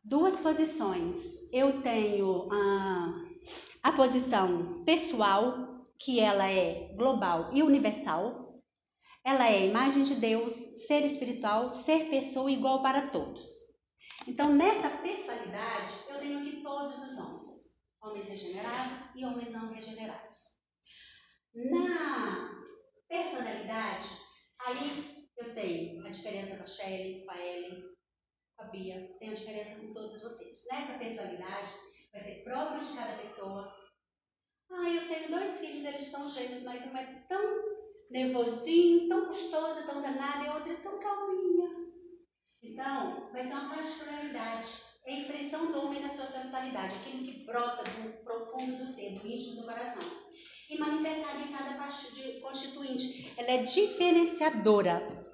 duas 0.05 0.39
posições. 0.39 1.17
Eu 1.51 1.81
tenho 1.81 2.47
a, 2.53 3.25
a 3.85 3.93
posição 3.93 4.85
pessoal, 4.85 5.87
que 5.99 6.21
ela 6.21 6.47
é 6.47 6.95
global 6.95 7.49
e 7.55 7.63
universal. 7.63 8.61
Ela 9.25 9.49
é 9.49 9.67
imagem 9.67 10.05
de 10.05 10.17
Deus, 10.17 10.53
ser 10.87 11.07
espiritual, 11.07 11.71
ser 11.71 12.11
pessoa 12.11 12.51
igual 12.51 12.83
para 12.83 13.09
todos. 13.09 13.49
Então, 14.29 14.53
nessa 14.53 14.91
pessoalidade, 14.91 15.95
eu 16.09 16.19
tenho 16.19 16.39
aqui 16.41 16.61
todos 16.63 17.03
os 17.03 17.19
homens, 17.19 17.49
homens 18.03 18.29
regenerados 18.29 19.15
e 19.15 19.25
homens 19.25 19.51
não 19.53 19.73
regenerados. 19.73 20.56
Na 21.57 22.55
personalidade, 23.09 24.09
aí 24.61 25.27
eu 25.39 25.55
tenho 25.55 26.07
a 26.07 26.11
diferença 26.11 26.55
com 26.55 26.63
a 26.63 26.67
Shelley, 26.67 27.25
com 27.25 27.31
a 27.31 27.47
Ellen, 27.47 27.83
com 28.55 28.63
a 28.63 28.67
Bia, 28.67 29.17
tenho 29.19 29.33
a 29.33 29.35
diferença 29.35 29.77
com 29.77 29.91
todos 29.91 30.21
vocês. 30.21 30.67
Nessa 30.71 30.99
personalidade, 30.99 31.73
vai 32.13 32.21
ser 32.21 32.45
próprio 32.45 32.85
de 32.85 32.95
cada 32.95 33.17
pessoa. 33.17 33.75
Ah, 34.71 34.91
eu 34.91 35.09
tenho 35.09 35.31
dois 35.31 35.59
filhos, 35.59 35.87
eles 35.87 36.05
são 36.05 36.29
gêmeos, 36.29 36.63
mas 36.63 36.85
um 36.85 36.95
é 36.95 37.25
tão 37.27 37.65
nervosinho, 38.11 39.09
tão 39.09 39.25
custoso, 39.25 39.87
tão 39.87 40.03
danado, 40.03 40.45
e 40.45 40.49
a 40.49 40.55
outra 40.57 40.75
é 40.75 40.77
tão 40.77 40.99
calminha. 40.99 41.71
Então, 42.63 43.31
vai 43.33 43.41
ser 43.41 43.55
uma 43.55 43.75
particularidade. 43.75 44.77
É 45.07 45.15
a 45.15 45.19
expressão 45.19 45.71
do 45.71 45.87
homem 45.87 46.03
na 46.03 46.11
sua 46.11 46.27
totalidade, 46.27 46.97
aquilo 46.97 47.25
que 47.25 47.47
brota 47.47 47.83
do 47.83 48.25
profundo 48.25 48.77
do 48.77 48.87
ser, 48.87 49.19
do 49.19 49.27
íntimo 49.27 49.63
do 49.63 49.67
coração. 49.67 50.26
E 50.69 50.79
manifestada 50.79 51.39
em 51.41 51.53
cada 51.53 51.75
parte 51.75 51.97
constituinte. 52.41 53.33
Ela 53.37 53.53
é 53.53 53.59
diferenciadora. 53.59 55.27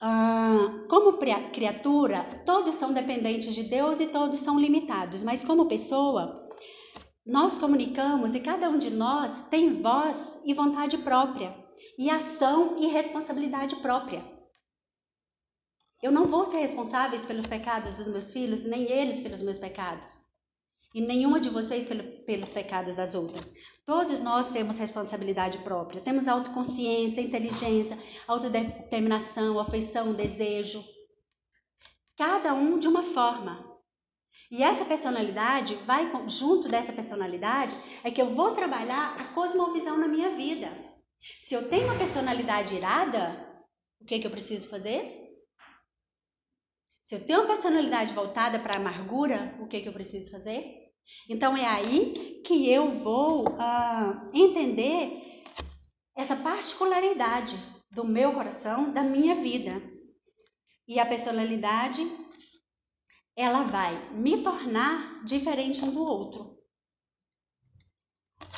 Ah, 0.00 0.84
como 0.88 1.18
criatura, 1.52 2.24
todos 2.44 2.74
são 2.74 2.92
dependentes 2.92 3.54
de 3.54 3.62
Deus 3.62 4.00
e 4.00 4.06
todos 4.06 4.40
são 4.40 4.58
limitados, 4.58 5.22
mas 5.22 5.44
como 5.44 5.66
pessoa, 5.66 6.34
nós 7.24 7.58
comunicamos 7.58 8.34
e 8.34 8.40
cada 8.40 8.68
um 8.68 8.76
de 8.76 8.90
nós 8.90 9.48
tem 9.48 9.80
voz 9.80 10.38
e 10.44 10.52
vontade 10.52 10.98
própria, 10.98 11.56
e 11.98 12.10
ação 12.10 12.76
e 12.78 12.88
responsabilidade 12.88 13.76
própria. 13.76 14.22
Eu 16.02 16.12
não 16.12 16.26
vou 16.26 16.44
ser 16.44 16.58
responsável 16.58 17.18
pelos 17.20 17.46
pecados 17.46 17.94
dos 17.94 18.06
meus 18.06 18.30
filhos, 18.30 18.62
nem 18.64 18.82
eles 18.82 19.20
pelos 19.20 19.40
meus 19.40 19.56
pecados. 19.56 20.18
E 20.94 21.00
nenhuma 21.00 21.40
de 21.40 21.50
vocês 21.50 21.84
pelo, 21.84 22.04
pelos 22.24 22.52
pecados 22.52 22.94
das 22.94 23.16
outras. 23.16 23.52
Todos 23.84 24.20
nós 24.20 24.48
temos 24.50 24.78
responsabilidade 24.78 25.58
própria. 25.58 26.00
Temos 26.00 26.28
autoconsciência, 26.28 27.20
inteligência, 27.20 27.98
autodeterminação, 28.28 29.58
afeição, 29.58 30.14
desejo. 30.14 30.82
Cada 32.16 32.54
um 32.54 32.78
de 32.78 32.86
uma 32.86 33.02
forma. 33.02 33.74
E 34.50 34.62
essa 34.62 34.84
personalidade 34.84 35.74
vai 35.86 36.08
junto 36.28 36.68
dessa 36.68 36.92
personalidade 36.92 37.74
é 38.04 38.10
que 38.10 38.22
eu 38.22 38.26
vou 38.26 38.52
trabalhar 38.52 39.16
a 39.18 39.24
cosmovisão 39.34 39.98
na 39.98 40.06
minha 40.06 40.30
vida. 40.30 40.70
Se 41.40 41.54
eu 41.54 41.68
tenho 41.68 41.86
uma 41.86 41.98
personalidade 41.98 42.74
irada, 42.74 43.52
o 44.00 44.04
que, 44.04 44.20
que 44.20 44.26
eu 44.26 44.30
preciso 44.30 44.68
fazer? 44.68 45.24
Se 47.02 47.16
eu 47.16 47.26
tenho 47.26 47.40
uma 47.40 47.48
personalidade 47.48 48.14
voltada 48.14 48.58
para 48.58 48.78
a 48.78 48.80
amargura, 48.80 49.56
o 49.60 49.66
que, 49.66 49.80
que 49.80 49.88
eu 49.88 49.92
preciso 49.92 50.30
fazer? 50.30 50.83
Então 51.28 51.56
é 51.56 51.66
aí 51.66 52.42
que 52.44 52.70
eu 52.70 52.90
vou 52.90 53.48
uh, 53.48 54.26
entender 54.32 55.42
essa 56.14 56.36
particularidade 56.36 57.56
do 57.90 58.04
meu 58.04 58.32
coração, 58.32 58.92
da 58.92 59.02
minha 59.02 59.34
vida. 59.34 59.82
E 60.86 61.00
a 61.00 61.06
personalidade, 61.06 62.06
ela 63.36 63.62
vai 63.62 64.12
me 64.12 64.42
tornar 64.42 65.24
diferente 65.24 65.82
um 65.84 65.90
do 65.90 66.04
outro. 66.04 66.53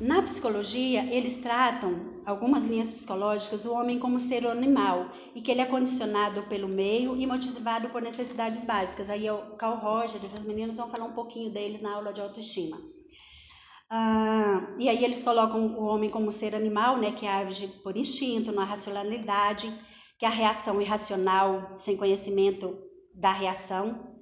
Na 0.00 0.20
psicologia, 0.20 1.06
eles 1.10 1.36
tratam, 1.36 2.20
algumas 2.26 2.64
linhas 2.64 2.92
psicológicas, 2.92 3.64
o 3.64 3.72
homem 3.72 3.98
como 3.98 4.20
ser 4.20 4.46
animal 4.46 5.10
e 5.34 5.40
que 5.40 5.50
ele 5.50 5.62
é 5.62 5.64
condicionado 5.64 6.42
pelo 6.42 6.68
meio 6.68 7.16
e 7.16 7.26
motivado 7.26 7.88
por 7.88 8.02
necessidades 8.02 8.62
básicas. 8.62 9.08
Aí 9.08 9.30
o 9.30 9.56
Carl 9.56 9.78
Rogers, 9.78 10.34
os 10.34 10.44
meninos 10.44 10.76
vão 10.76 10.90
falar 10.90 11.06
um 11.06 11.14
pouquinho 11.14 11.50
deles 11.50 11.80
na 11.80 11.94
aula 11.94 12.12
de 12.12 12.20
autoestima. 12.20 12.78
Ah, 13.88 14.74
e 14.78 14.86
aí 14.86 15.02
eles 15.02 15.22
colocam 15.22 15.66
o 15.78 15.84
homem 15.84 16.10
como 16.10 16.30
ser 16.30 16.54
animal, 16.54 16.98
né, 16.98 17.12
que 17.12 17.26
age 17.26 17.66
por 17.82 17.96
instinto, 17.96 18.52
na 18.52 18.64
racionalidade, 18.64 19.72
que 20.18 20.26
é 20.26 20.28
a 20.28 20.30
reação 20.30 20.78
irracional, 20.78 21.72
sem 21.74 21.96
conhecimento 21.96 22.76
da 23.14 23.32
reação. 23.32 24.14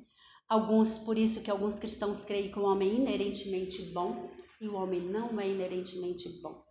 Alguns, 0.49 0.99
por 0.99 1.19
isso 1.19 1.43
que 1.43 1.51
alguns 1.51 1.81
cristãos 1.81 2.25
creem 2.25 2.53
que 2.53 2.59
o 2.61 2.65
homem 2.65 2.91
é 2.91 2.95
inerentemente 2.95 3.83
bom, 3.93 4.29
e 4.65 4.69
o 4.69 4.77
homem 4.77 4.99
não 4.99 5.39
é 5.39 5.47
inerentemente 5.47 6.27
bom. 6.41 6.65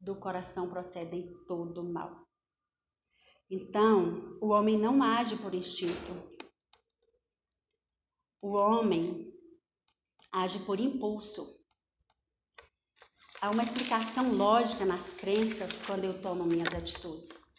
Do 0.00 0.16
coração 0.16 0.70
procedem 0.70 1.30
todo 1.46 1.84
mal. 1.84 2.26
Então, 3.50 4.38
o 4.40 4.48
homem 4.48 4.78
não 4.78 5.02
age 5.02 5.36
por 5.36 5.54
instinto. 5.54 6.10
O 8.40 8.52
homem 8.52 9.30
age 10.32 10.60
por 10.60 10.80
impulso. 10.80 11.60
Há 13.42 13.50
uma 13.50 13.62
explicação 13.62 14.34
lógica 14.34 14.86
nas 14.86 15.12
crenças 15.12 15.82
quando 15.82 16.04
eu 16.04 16.18
tomo 16.22 16.44
minhas 16.44 16.72
atitudes. 16.74 17.52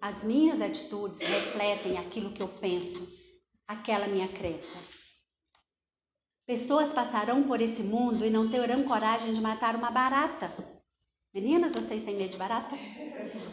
As 0.00 0.22
minhas 0.22 0.60
atitudes 0.60 1.18
refletem 1.18 1.98
aquilo 1.98 2.32
que 2.32 2.42
eu 2.42 2.48
penso, 2.48 3.08
aquela 3.66 4.06
minha 4.06 4.28
crença. 4.28 4.78
Pessoas 6.48 6.90
passarão 6.90 7.42
por 7.42 7.60
esse 7.60 7.82
mundo 7.82 8.24
e 8.24 8.30
não 8.30 8.48
terão 8.48 8.82
coragem 8.82 9.34
de 9.34 9.40
matar 9.40 9.76
uma 9.76 9.90
barata. 9.90 10.50
Meninas, 11.34 11.74
vocês 11.74 12.02
têm 12.02 12.16
medo 12.16 12.30
de 12.30 12.38
barata? 12.38 12.74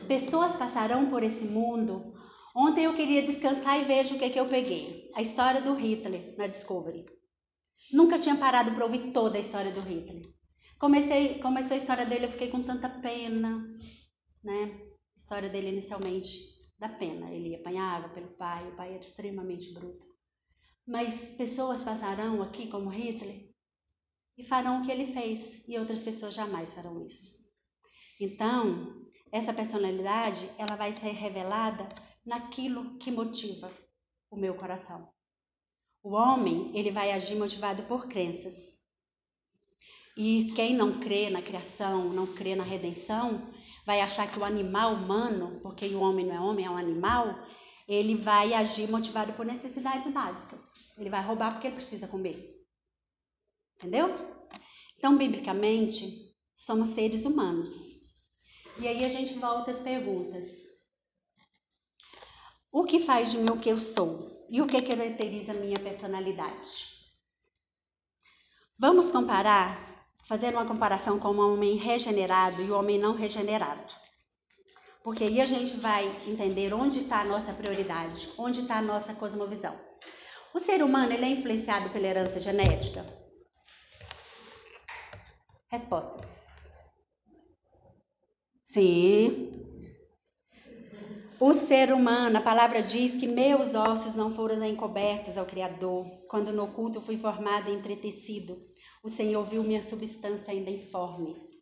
Pessoas 0.08 0.56
passarão 0.56 1.10
por 1.10 1.22
esse 1.22 1.44
mundo. 1.44 2.14
Ontem 2.56 2.86
eu 2.86 2.94
queria 2.94 3.22
descansar 3.22 3.78
e 3.78 3.84
vejo 3.84 4.16
o 4.16 4.18
que, 4.18 4.30
que 4.30 4.40
eu 4.40 4.48
peguei. 4.48 5.12
A 5.14 5.22
história 5.22 5.62
do 5.62 5.74
Hitler 5.74 6.38
na 6.38 6.48
Discovery. 6.48 7.06
Nunca 7.92 8.18
tinha 8.18 8.38
parado 8.38 8.72
para 8.72 8.86
ouvir 8.86 9.12
toda 9.12 9.36
a 9.36 9.42
história 9.42 9.74
do 9.74 9.82
Hitler. 9.82 10.34
Comecei, 10.80 11.38
começou 11.40 11.74
a 11.74 11.78
história 11.78 12.06
dele, 12.06 12.28
eu 12.28 12.32
fiquei 12.32 12.48
com 12.48 12.64
tanta 12.64 12.88
pena, 12.88 13.60
né? 14.42 14.72
A 15.14 15.18
história 15.18 15.50
dele 15.50 15.68
inicialmente 15.68 16.40
da 16.80 16.88
pena. 16.88 17.30
Ele 17.30 17.58
apanhava 17.58 18.08
pelo 18.08 18.30
pai, 18.38 18.66
o 18.70 18.76
pai 18.78 18.94
era 18.94 19.04
extremamente 19.04 19.74
bruto. 19.74 20.15
Mas 20.88 21.30
pessoas 21.36 21.82
passarão 21.82 22.42
aqui 22.44 22.68
como 22.68 22.90
Hitler 22.90 23.50
e 24.38 24.44
farão 24.44 24.82
o 24.82 24.86
que 24.86 24.92
ele 24.92 25.12
fez, 25.12 25.68
e 25.68 25.78
outras 25.78 26.02
pessoas 26.02 26.34
jamais 26.34 26.74
farão 26.74 27.06
isso. 27.06 27.32
Então, 28.20 29.06
essa 29.32 29.54
personalidade, 29.54 30.50
ela 30.58 30.76
vai 30.76 30.92
ser 30.92 31.12
revelada 31.12 31.88
naquilo 32.26 32.98
que 32.98 33.12
motiva 33.12 33.72
o 34.30 34.38
meu 34.38 34.56
coração. 34.56 35.10
O 36.04 36.14
homem, 36.14 36.72
ele 36.78 36.92
vai 36.92 37.12
agir 37.12 37.36
motivado 37.36 37.84
por 37.84 38.08
crenças. 38.08 38.76
E 40.16 40.52
quem 40.56 40.74
não 40.74 41.00
crê 41.00 41.30
na 41.30 41.42
criação, 41.42 42.10
não 42.10 42.28
crê 42.28 42.56
na 42.56 42.64
redenção, 42.64 43.52
vai 43.86 44.00
achar 44.02 44.32
que 44.32 44.40
o 44.40 44.46
animal 44.46 44.94
humano, 44.94 45.60
porque 45.62 45.88
o 45.88 46.02
homem 46.02 46.26
não 46.26 46.36
é 46.36 46.40
homem, 46.40 46.66
é 46.66 46.70
um 46.70 46.78
animal, 46.78 47.40
ele 47.88 48.16
vai 48.16 48.54
agir 48.54 48.90
motivado 48.90 49.34
por 49.34 49.46
necessidades 49.46 50.12
básicas. 50.12 50.74
Ele 50.98 51.10
vai 51.10 51.22
roubar 51.22 51.52
porque 51.52 51.68
ele 51.68 51.76
precisa 51.76 52.08
comer. 52.08 52.66
Entendeu? 53.78 54.10
Então, 54.98 55.18
biblicamente, 55.18 56.36
somos 56.56 56.90
seres 56.90 57.26
humanos. 57.26 58.06
E 58.80 58.88
aí 58.88 59.06
a 59.06 59.10
gente 59.10 59.36
volta 59.36 59.72
às 59.72 59.80
perguntas. 59.80 60.66
O 62.72 62.84
que 62.84 63.00
faz 63.00 63.32
de 63.32 63.38
mim 63.38 63.50
o 63.52 63.60
que 63.60 63.70
eu 63.70 63.80
sou? 63.80 64.46
E 64.50 64.62
o 64.62 64.68
que 64.68 64.82
caracteriza 64.82 65.52
a 65.52 65.56
minha 65.56 65.78
personalidade? 65.80 66.96
Vamos 68.78 69.12
comparar, 69.12 70.08
fazer 70.26 70.54
uma 70.54 70.66
comparação 70.66 71.18
com 71.20 71.30
o 71.30 71.54
homem 71.54 71.78
regenerado 71.78 72.62
e 72.62 72.70
o 72.70 72.78
homem 72.78 73.00
não 73.00 73.16
regenerado. 73.16 73.94
Porque 75.06 75.24
aí 75.24 75.40
a 75.40 75.46
gente 75.46 75.78
vai 75.78 76.04
entender 76.26 76.74
onde 76.74 77.02
está 77.02 77.22
a 77.22 77.26
nossa 77.26 77.54
prioridade, 77.54 78.28
onde 78.40 78.62
está 78.62 78.80
a 78.80 78.82
nossa 78.82 79.14
cosmovisão. 79.14 79.80
O 80.52 80.60
ser 80.60 80.82
humano 80.82 81.14
ele 81.14 81.26
é 81.26 81.30
influenciado 81.30 81.92
pela 81.92 82.08
herança 82.08 82.40
genética? 82.40 83.06
Respostas. 85.68 86.72
Sim. 88.64 89.52
O 91.40 91.54
ser 91.54 91.94
humano, 91.94 92.40
a 92.40 92.42
palavra 92.42 92.82
diz 92.82 93.16
que 93.16 93.28
meus 93.28 93.76
ossos 93.76 94.16
não 94.16 94.32
foram 94.32 94.66
encobertos 94.66 95.38
ao 95.38 95.46
Criador. 95.46 96.04
Quando 96.28 96.52
no 96.52 96.64
oculto 96.64 97.00
fui 97.00 97.16
formado 97.16 97.70
e 97.70 97.76
entretecido, 97.76 98.58
o 99.04 99.08
Senhor 99.08 99.44
viu 99.44 99.64
minha 99.64 99.84
substância 99.84 100.52
ainda 100.52 100.72
informe. 100.72 101.55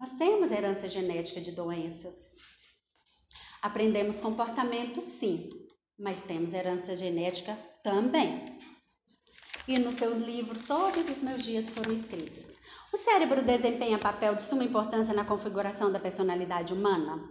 Nós 0.00 0.12
temos 0.12 0.50
herança 0.50 0.88
genética 0.88 1.42
de 1.42 1.52
doenças. 1.52 2.34
Aprendemos 3.60 4.18
comportamento, 4.18 5.02
sim, 5.02 5.50
mas 5.98 6.22
temos 6.22 6.54
herança 6.54 6.96
genética 6.96 7.54
também. 7.84 8.58
E 9.68 9.78
no 9.78 9.92
seu 9.92 10.18
livro, 10.18 10.58
todos 10.66 11.10
os 11.10 11.20
meus 11.20 11.42
dias 11.42 11.68
foram 11.68 11.92
escritos. 11.92 12.56
O 12.90 12.96
cérebro 12.96 13.44
desempenha 13.44 13.98
papel 13.98 14.34
de 14.34 14.40
suma 14.40 14.64
importância 14.64 15.12
na 15.12 15.22
configuração 15.22 15.92
da 15.92 16.00
personalidade 16.00 16.72
humana? 16.72 17.22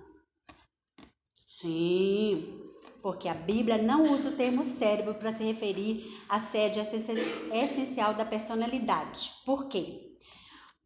Sim, 1.48 2.72
porque 3.02 3.28
a 3.28 3.34
Bíblia 3.34 3.80
não 3.80 4.14
usa 4.14 4.30
o 4.30 4.36
termo 4.36 4.64
cérebro 4.64 5.16
para 5.16 5.32
se 5.32 5.44
referir 5.44 6.06
à 6.30 6.40
sede 6.40 6.80
essencial 6.80 8.14
da 8.14 8.24
personalidade. 8.24 9.34
Por 9.44 9.68
quê? 9.68 10.09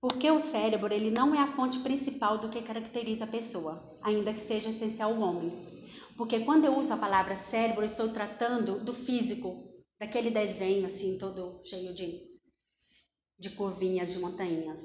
Porque 0.03 0.29
o 0.29 0.37
cérebro 0.37 0.93
ele 0.93 1.09
não 1.09 1.33
é 1.33 1.39
a 1.39 1.47
fonte 1.47 1.79
principal 1.79 2.37
do 2.37 2.49
que 2.49 2.61
caracteriza 2.61 3.23
a 3.23 3.27
pessoa, 3.27 3.95
ainda 4.01 4.33
que 4.33 4.39
seja 4.41 4.69
essencial 4.69 5.13
o 5.13 5.21
homem. 5.21 5.49
Porque 6.17 6.41
quando 6.41 6.65
eu 6.65 6.77
uso 6.77 6.91
a 6.91 6.97
palavra 6.97 7.37
cérebro, 7.37 7.83
eu 7.83 7.85
estou 7.85 8.09
tratando 8.09 8.83
do 8.83 8.91
físico, 8.91 9.63
daquele 9.97 10.29
desenho 10.29 10.85
assim, 10.85 11.17
todo 11.17 11.61
cheio 11.63 11.93
de, 11.93 12.21
de 13.39 13.51
curvinhas, 13.51 14.11
de 14.11 14.19
montanhas. 14.19 14.83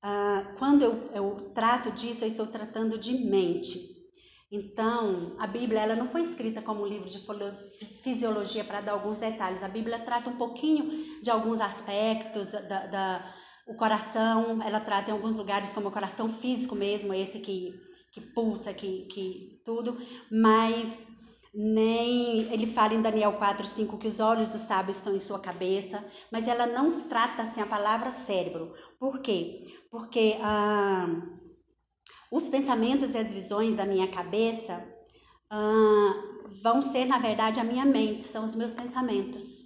Ah, 0.00 0.54
quando 0.56 0.82
eu, 0.82 1.10
eu 1.12 1.34
trato 1.52 1.90
disso, 1.90 2.22
eu 2.22 2.28
estou 2.28 2.46
tratando 2.46 2.96
de 2.96 3.12
mente. 3.24 3.92
Então, 4.52 5.34
a 5.36 5.48
Bíblia 5.48 5.80
ela 5.80 5.96
não 5.96 6.06
foi 6.06 6.20
escrita 6.20 6.62
como 6.62 6.84
um 6.84 6.86
livro 6.86 7.10
de 7.10 7.18
fisiologia 8.04 8.62
para 8.62 8.80
dar 8.80 8.92
alguns 8.92 9.18
detalhes. 9.18 9.64
A 9.64 9.68
Bíblia 9.68 9.98
trata 9.98 10.30
um 10.30 10.36
pouquinho 10.36 11.20
de 11.20 11.28
alguns 11.28 11.60
aspectos 11.60 12.52
da, 12.52 12.86
da 12.86 13.34
o 13.66 13.74
coração, 13.74 14.62
ela 14.62 14.80
trata 14.80 15.10
em 15.10 15.14
alguns 15.14 15.34
lugares 15.34 15.72
como 15.72 15.88
o 15.88 15.92
coração 15.92 16.28
físico 16.28 16.74
mesmo, 16.74 17.14
esse 17.14 17.38
que, 17.40 17.74
que 18.12 18.20
pulsa, 18.20 18.74
que, 18.74 19.06
que 19.06 19.60
tudo, 19.64 19.96
mas 20.30 21.06
nem 21.54 22.52
ele 22.52 22.66
fala 22.66 22.94
em 22.94 23.00
Daniel 23.00 23.34
4, 23.34 23.64
5 23.64 23.96
que 23.96 24.08
os 24.08 24.18
olhos 24.18 24.48
do 24.48 24.58
sábio 24.58 24.90
estão 24.90 25.14
em 25.14 25.20
sua 25.20 25.38
cabeça, 25.38 26.04
mas 26.30 26.48
ela 26.48 26.66
não 26.66 26.90
trata 27.02 27.42
assim 27.42 27.60
a 27.60 27.66
palavra 27.66 28.10
cérebro. 28.10 28.72
Por 28.98 29.20
quê? 29.20 29.60
Porque 29.90 30.36
ah, 30.42 31.06
os 32.30 32.48
pensamentos 32.48 33.14
e 33.14 33.18
as 33.18 33.32
visões 33.32 33.76
da 33.76 33.86
minha 33.86 34.08
cabeça 34.08 34.84
ah, 35.48 36.12
vão 36.62 36.82
ser, 36.82 37.06
na 37.06 37.18
verdade, 37.18 37.60
a 37.60 37.64
minha 37.64 37.84
mente, 37.84 38.24
são 38.24 38.44
os 38.44 38.56
meus 38.56 38.72
pensamentos. 38.72 39.63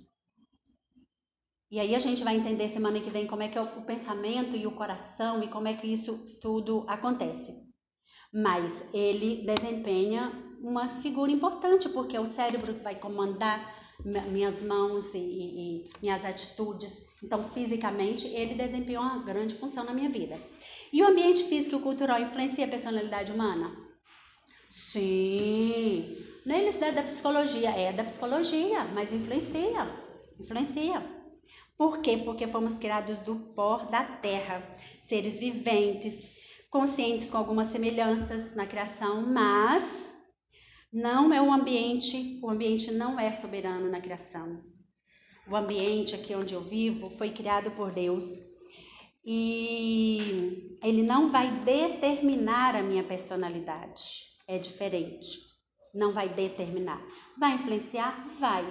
E 1.70 1.78
aí 1.78 1.94
a 1.94 1.98
gente 1.98 2.24
vai 2.24 2.34
entender 2.34 2.68
semana 2.68 2.98
que 2.98 3.10
vem 3.10 3.26
como 3.26 3.42
é 3.42 3.48
que 3.48 3.58
é 3.58 3.60
o 3.60 3.82
pensamento 3.82 4.56
e 4.56 4.66
o 4.66 4.70
coração 4.70 5.42
e 5.42 5.48
como 5.48 5.68
é 5.68 5.74
que 5.74 5.86
isso 5.86 6.16
tudo 6.40 6.84
acontece. 6.88 7.68
Mas 8.32 8.84
ele 8.94 9.44
desempenha 9.44 10.32
uma 10.62 10.88
figura 10.88 11.30
importante, 11.30 11.88
porque 11.90 12.16
é 12.16 12.20
o 12.20 12.26
cérebro 12.26 12.74
que 12.74 12.82
vai 12.82 12.94
comandar 12.94 13.76
minhas 14.04 14.62
mãos 14.62 15.12
e, 15.14 15.18
e, 15.18 15.82
e 15.82 15.90
minhas 16.00 16.24
atitudes. 16.24 17.06
Então, 17.22 17.42
fisicamente, 17.42 18.28
ele 18.28 18.54
desempenha 18.54 19.00
uma 19.00 19.18
grande 19.18 19.54
função 19.54 19.84
na 19.84 19.92
minha 19.92 20.08
vida. 20.08 20.40
E 20.92 21.02
o 21.02 21.06
ambiente 21.06 21.44
físico 21.44 21.76
e 21.76 21.80
cultural 21.80 22.20
influencia 22.20 22.64
a 22.64 22.68
personalidade 22.68 23.32
humana? 23.32 23.76
Sim. 24.70 26.16
Não 26.46 26.54
é 26.54 26.64
isso 26.64 26.80
da 26.80 27.02
psicologia, 27.02 27.70
é 27.70 27.92
da 27.92 28.04
psicologia, 28.04 28.84
mas 28.84 29.12
influencia. 29.12 29.86
Influencia. 30.38 31.17
Por 31.78 32.00
quê? 32.00 32.16
Porque 32.16 32.48
fomos 32.48 32.76
criados 32.76 33.20
do 33.20 33.36
pó 33.36 33.78
da 33.84 34.02
terra, 34.02 34.60
seres 34.98 35.38
viventes, 35.38 36.26
conscientes 36.68 37.30
com 37.30 37.38
algumas 37.38 37.68
semelhanças 37.68 38.56
na 38.56 38.66
criação, 38.66 39.22
mas 39.22 40.12
não 40.92 41.32
é 41.32 41.40
o 41.40 41.52
ambiente, 41.52 42.40
o 42.42 42.50
ambiente 42.50 42.90
não 42.90 43.18
é 43.18 43.30
soberano 43.30 43.88
na 43.88 44.00
criação. 44.00 44.60
O 45.48 45.54
ambiente 45.54 46.16
aqui 46.16 46.34
onde 46.34 46.52
eu 46.52 46.60
vivo 46.60 47.08
foi 47.08 47.30
criado 47.30 47.70
por 47.70 47.92
Deus 47.92 48.36
e 49.24 50.76
ele 50.82 51.02
não 51.02 51.28
vai 51.28 51.48
determinar 51.60 52.74
a 52.74 52.82
minha 52.82 53.04
personalidade. 53.04 54.26
É 54.48 54.58
diferente. 54.58 55.38
Não 55.94 56.12
vai 56.12 56.28
determinar. 56.28 57.00
Vai 57.38 57.54
influenciar? 57.54 58.26
Vai. 58.40 58.64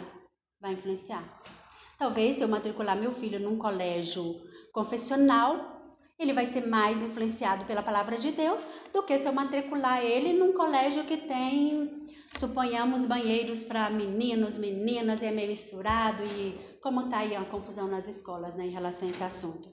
Vai 0.60 0.74
influenciar. 0.74 1.57
Talvez 1.98 2.36
se 2.36 2.44
eu 2.44 2.48
matricular 2.48 2.96
meu 2.96 3.12
filho 3.12 3.40
num 3.40 3.58
colégio 3.58 4.40
confessional, 4.72 5.78
ele 6.20 6.32
vai 6.32 6.46
ser 6.46 6.68
mais 6.68 7.02
influenciado 7.02 7.66
pela 7.66 7.82
palavra 7.82 8.18
de 8.18 8.32
Deus 8.32 8.66
do 8.94 9.02
que 9.04 9.18
se 9.18 9.28
eu 9.28 9.34
matricular 9.34 10.04
ele 10.04 10.34
num 10.34 10.54
colégio 10.54 11.04
que 11.06 11.18
tem, 11.18 12.08
suponhamos, 12.38 13.06
banheiros 13.06 13.64
para 13.64 13.90
meninos, 13.90 14.58
meninas, 14.58 15.22
e 15.22 15.26
é 15.26 15.32
meio 15.32 15.48
misturado 15.48 16.24
e 16.24 16.78
como 16.82 17.02
está 17.02 17.20
aí 17.20 17.36
a 17.36 17.44
confusão 17.46 17.88
nas 17.88 18.08
escolas 18.08 18.56
né, 18.56 18.66
em 18.66 18.72
relação 18.72 19.08
a 19.08 19.12
esse 19.12 19.24
assunto. 19.24 19.68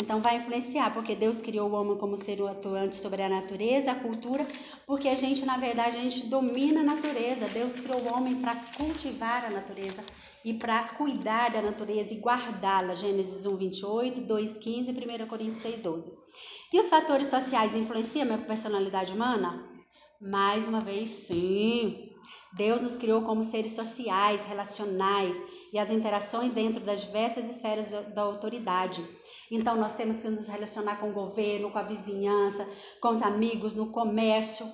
Então 0.00 0.20
vai 0.20 0.36
influenciar, 0.36 0.92
porque 0.94 1.16
Deus 1.16 1.42
criou 1.42 1.68
o 1.68 1.74
homem 1.74 1.98
como 1.98 2.16
ser 2.16 2.40
atuante 2.42 2.94
sobre 2.94 3.20
a 3.20 3.28
natureza, 3.28 3.90
a 3.90 3.94
cultura, 3.96 4.46
porque 4.86 5.08
a 5.08 5.14
gente, 5.14 5.44
na 5.44 5.56
verdade, 5.56 5.98
a 5.98 6.00
gente 6.00 6.26
domina 6.26 6.80
a 6.80 6.84
natureza. 6.84 7.48
Deus 7.48 7.72
criou 7.74 8.00
o 8.02 8.14
homem 8.14 8.36
para 8.36 8.54
cultivar 8.76 9.44
a 9.44 9.50
natureza 9.50 10.04
e 10.44 10.54
para 10.54 10.84
cuidar 10.90 11.50
da 11.50 11.60
natureza 11.60 12.14
e 12.14 12.18
guardá-la. 12.18 12.94
Gênesis 12.94 13.44
1, 13.44 13.56
28, 13.56 14.20
2, 14.20 14.58
15 14.58 14.90
e 14.90 15.22
1 15.24 15.26
Coríntios 15.26 15.56
6, 15.62 15.80
12. 15.80 16.12
E 16.72 16.78
os 16.78 16.88
fatores 16.88 17.26
sociais 17.26 17.74
influenciam 17.74 18.22
a 18.22 18.26
minha 18.26 18.38
personalidade 18.38 19.12
humana? 19.12 19.68
Mais 20.20 20.68
uma 20.68 20.80
vez, 20.80 21.10
sim. 21.10 22.12
Deus 22.52 22.80
nos 22.80 22.98
criou 22.98 23.22
como 23.22 23.42
seres 23.42 23.72
sociais, 23.72 24.42
relacionais 24.44 25.42
e 25.72 25.78
as 25.78 25.90
interações 25.90 26.52
dentro 26.52 26.82
das 26.82 27.02
diversas 27.02 27.48
esferas 27.48 27.90
da 28.14 28.22
autoridade. 28.22 29.06
Então, 29.50 29.76
nós 29.76 29.94
temos 29.94 30.20
que 30.20 30.28
nos 30.28 30.46
relacionar 30.48 30.96
com 30.96 31.10
o 31.10 31.12
governo, 31.12 31.70
com 31.70 31.78
a 31.78 31.82
vizinhança, 31.82 32.68
com 33.00 33.08
os 33.08 33.22
amigos, 33.22 33.74
no 33.74 33.90
comércio. 33.90 34.66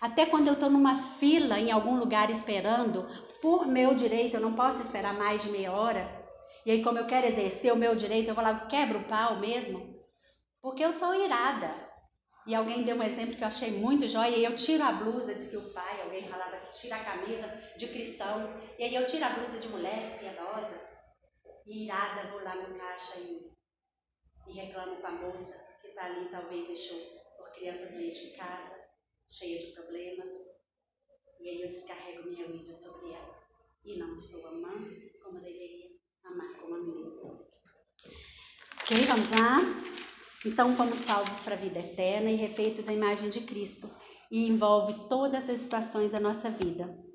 Até 0.00 0.26
quando 0.26 0.48
eu 0.48 0.54
estou 0.54 0.70
numa 0.70 0.94
fila 0.94 1.58
em 1.58 1.70
algum 1.70 1.98
lugar 1.98 2.30
esperando, 2.30 3.06
por 3.40 3.66
meu 3.66 3.94
direito, 3.94 4.36
eu 4.36 4.40
não 4.40 4.54
posso 4.54 4.80
esperar 4.80 5.14
mais 5.14 5.42
de 5.42 5.50
meia 5.50 5.72
hora. 5.72 6.26
E 6.64 6.70
aí, 6.70 6.82
como 6.82 6.98
eu 6.98 7.06
quero 7.06 7.26
exercer 7.26 7.72
o 7.72 7.76
meu 7.76 7.94
direito, 7.94 8.28
eu 8.28 8.34
vou 8.34 8.44
lá, 8.44 8.66
quebro 8.66 9.00
o 9.00 9.04
pau 9.04 9.38
mesmo. 9.38 9.96
Porque 10.60 10.84
eu 10.84 10.92
sou 10.92 11.14
irada. 11.14 11.72
E 12.46 12.54
alguém 12.54 12.82
deu 12.82 12.96
um 12.96 13.02
exemplo 13.02 13.36
que 13.36 13.42
eu 13.42 13.46
achei 13.46 13.72
muito 13.72 14.06
jóia. 14.06 14.36
E 14.36 14.44
eu 14.44 14.54
tiro 14.54 14.82
a 14.82 14.92
blusa, 14.92 15.34
diz 15.34 15.48
que 15.48 15.56
o 15.56 15.72
pai, 15.72 16.02
alguém 16.02 16.22
falava 16.22 16.56
que 16.58 16.72
tira 16.72 16.96
a 16.96 17.04
camisa 17.04 17.46
de 17.76 17.88
cristão. 17.88 18.52
E 18.78 18.84
aí 18.84 18.94
eu 18.94 19.06
tiro 19.06 19.24
a 19.24 19.30
blusa 19.30 19.58
de 19.58 19.68
mulher 19.68 20.18
piedosa. 20.18 20.80
E 21.66 21.84
irada, 21.84 22.28
vou 22.30 22.42
lá 22.42 22.54
no 22.54 22.76
caixa 22.78 23.18
e, 23.18 23.50
e 24.46 24.52
reclamo 24.52 25.00
com 25.00 25.06
a 25.06 25.12
moça 25.12 25.66
que 25.80 25.88
está 25.88 26.06
ali, 26.06 26.28
talvez 26.28 26.66
deixou 26.66 26.98
por 27.36 27.50
criança 27.52 27.90
doente 27.92 28.26
em 28.26 28.32
casa, 28.32 28.74
cheia 29.28 29.58
de 29.58 29.72
problemas. 29.72 30.30
E 31.40 31.48
aí 31.48 31.62
eu 31.62 31.68
descarrego 31.68 32.28
minha 32.28 32.46
vida 32.50 32.72
sobre 32.72 33.12
ela. 33.12 33.36
E 33.84 33.98
não 33.98 34.16
estou 34.16 34.46
amando 34.46 34.90
como 35.22 35.40
deveria 35.40 35.90
amar 36.24 36.56
como 36.60 36.74
a 36.74 36.78
mim 36.78 37.00
mesma. 37.00 37.46
Ok, 38.82 38.96
vamos 39.06 39.30
lá? 39.30 39.58
Então 40.44 40.74
fomos 40.74 40.98
salvos 40.98 41.44
para 41.44 41.54
a 41.54 41.58
vida 41.58 41.78
eterna 41.78 42.30
e 42.30 42.36
refeitos 42.36 42.88
à 42.88 42.92
imagem 42.92 43.28
de 43.28 43.40
Cristo. 43.42 43.90
E 44.30 44.48
envolve 44.48 45.08
todas 45.08 45.48
as 45.48 45.58
situações 45.58 46.10
da 46.10 46.20
nossa 46.20 46.50
vida. 46.50 47.05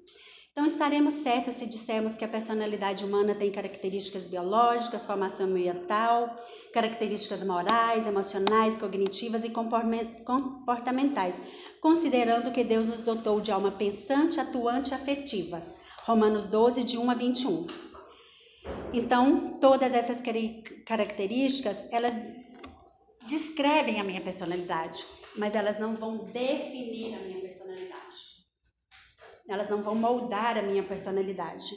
Então 0.52 0.66
estaremos 0.66 1.14
certos 1.14 1.54
se 1.56 1.66
dissermos 1.66 2.18
que 2.18 2.26
a 2.26 2.28
personalidade 2.28 3.06
humana 3.06 3.34
tem 3.34 3.50
características 3.50 4.28
biológicas, 4.28 5.06
formação 5.06 5.46
ambiental, 5.46 6.36
características 6.74 7.42
morais, 7.42 8.06
emocionais, 8.06 8.78
cognitivas 8.78 9.46
e 9.46 9.50
comportamentais, 9.50 11.40
considerando 11.80 12.52
que 12.52 12.66
Deus 12.66 12.86
nos 12.86 13.02
dotou 13.06 13.40
de 13.40 13.50
alma 13.50 13.72
pensante, 13.72 14.42
atuante 14.42 14.92
e 14.92 14.94
afetiva. 14.94 15.64
Romanos 16.04 16.48
12, 16.48 16.84
de 16.84 16.98
1 16.98 17.10
a 17.10 17.14
21. 17.14 17.68
Então, 18.92 19.58
todas 19.62 19.94
essas 19.94 20.22
características, 20.86 21.88
elas 21.92 22.18
descrevem 23.26 24.02
a 24.02 24.04
minha 24.04 24.20
personalidade, 24.20 25.06
mas 25.38 25.56
elas 25.56 25.80
não 25.80 25.96
vão 25.96 26.18
definir 26.18 27.16
a 27.16 27.20
minha 27.20 27.41
elas 29.54 29.70
não 29.70 29.82
vão 29.82 29.96
moldar 29.96 30.58
a 30.58 30.62
minha 30.62 30.84
personalidade. 30.84 31.76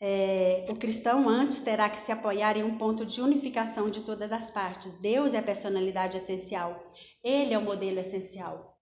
É, 0.00 0.66
o 0.68 0.74
cristão 0.74 1.28
antes 1.28 1.60
terá 1.60 1.88
que 1.88 2.00
se 2.00 2.10
apoiar 2.10 2.56
em 2.56 2.64
um 2.64 2.76
ponto 2.76 3.06
de 3.06 3.20
unificação 3.20 3.88
de 3.88 4.00
todas 4.00 4.32
as 4.32 4.50
partes. 4.50 5.00
Deus 5.00 5.32
é 5.32 5.38
a 5.38 5.42
personalidade 5.42 6.16
essencial. 6.16 6.92
Ele 7.22 7.54
é 7.54 7.58
o 7.58 7.62
modelo 7.62 8.00
essencial 8.00 8.76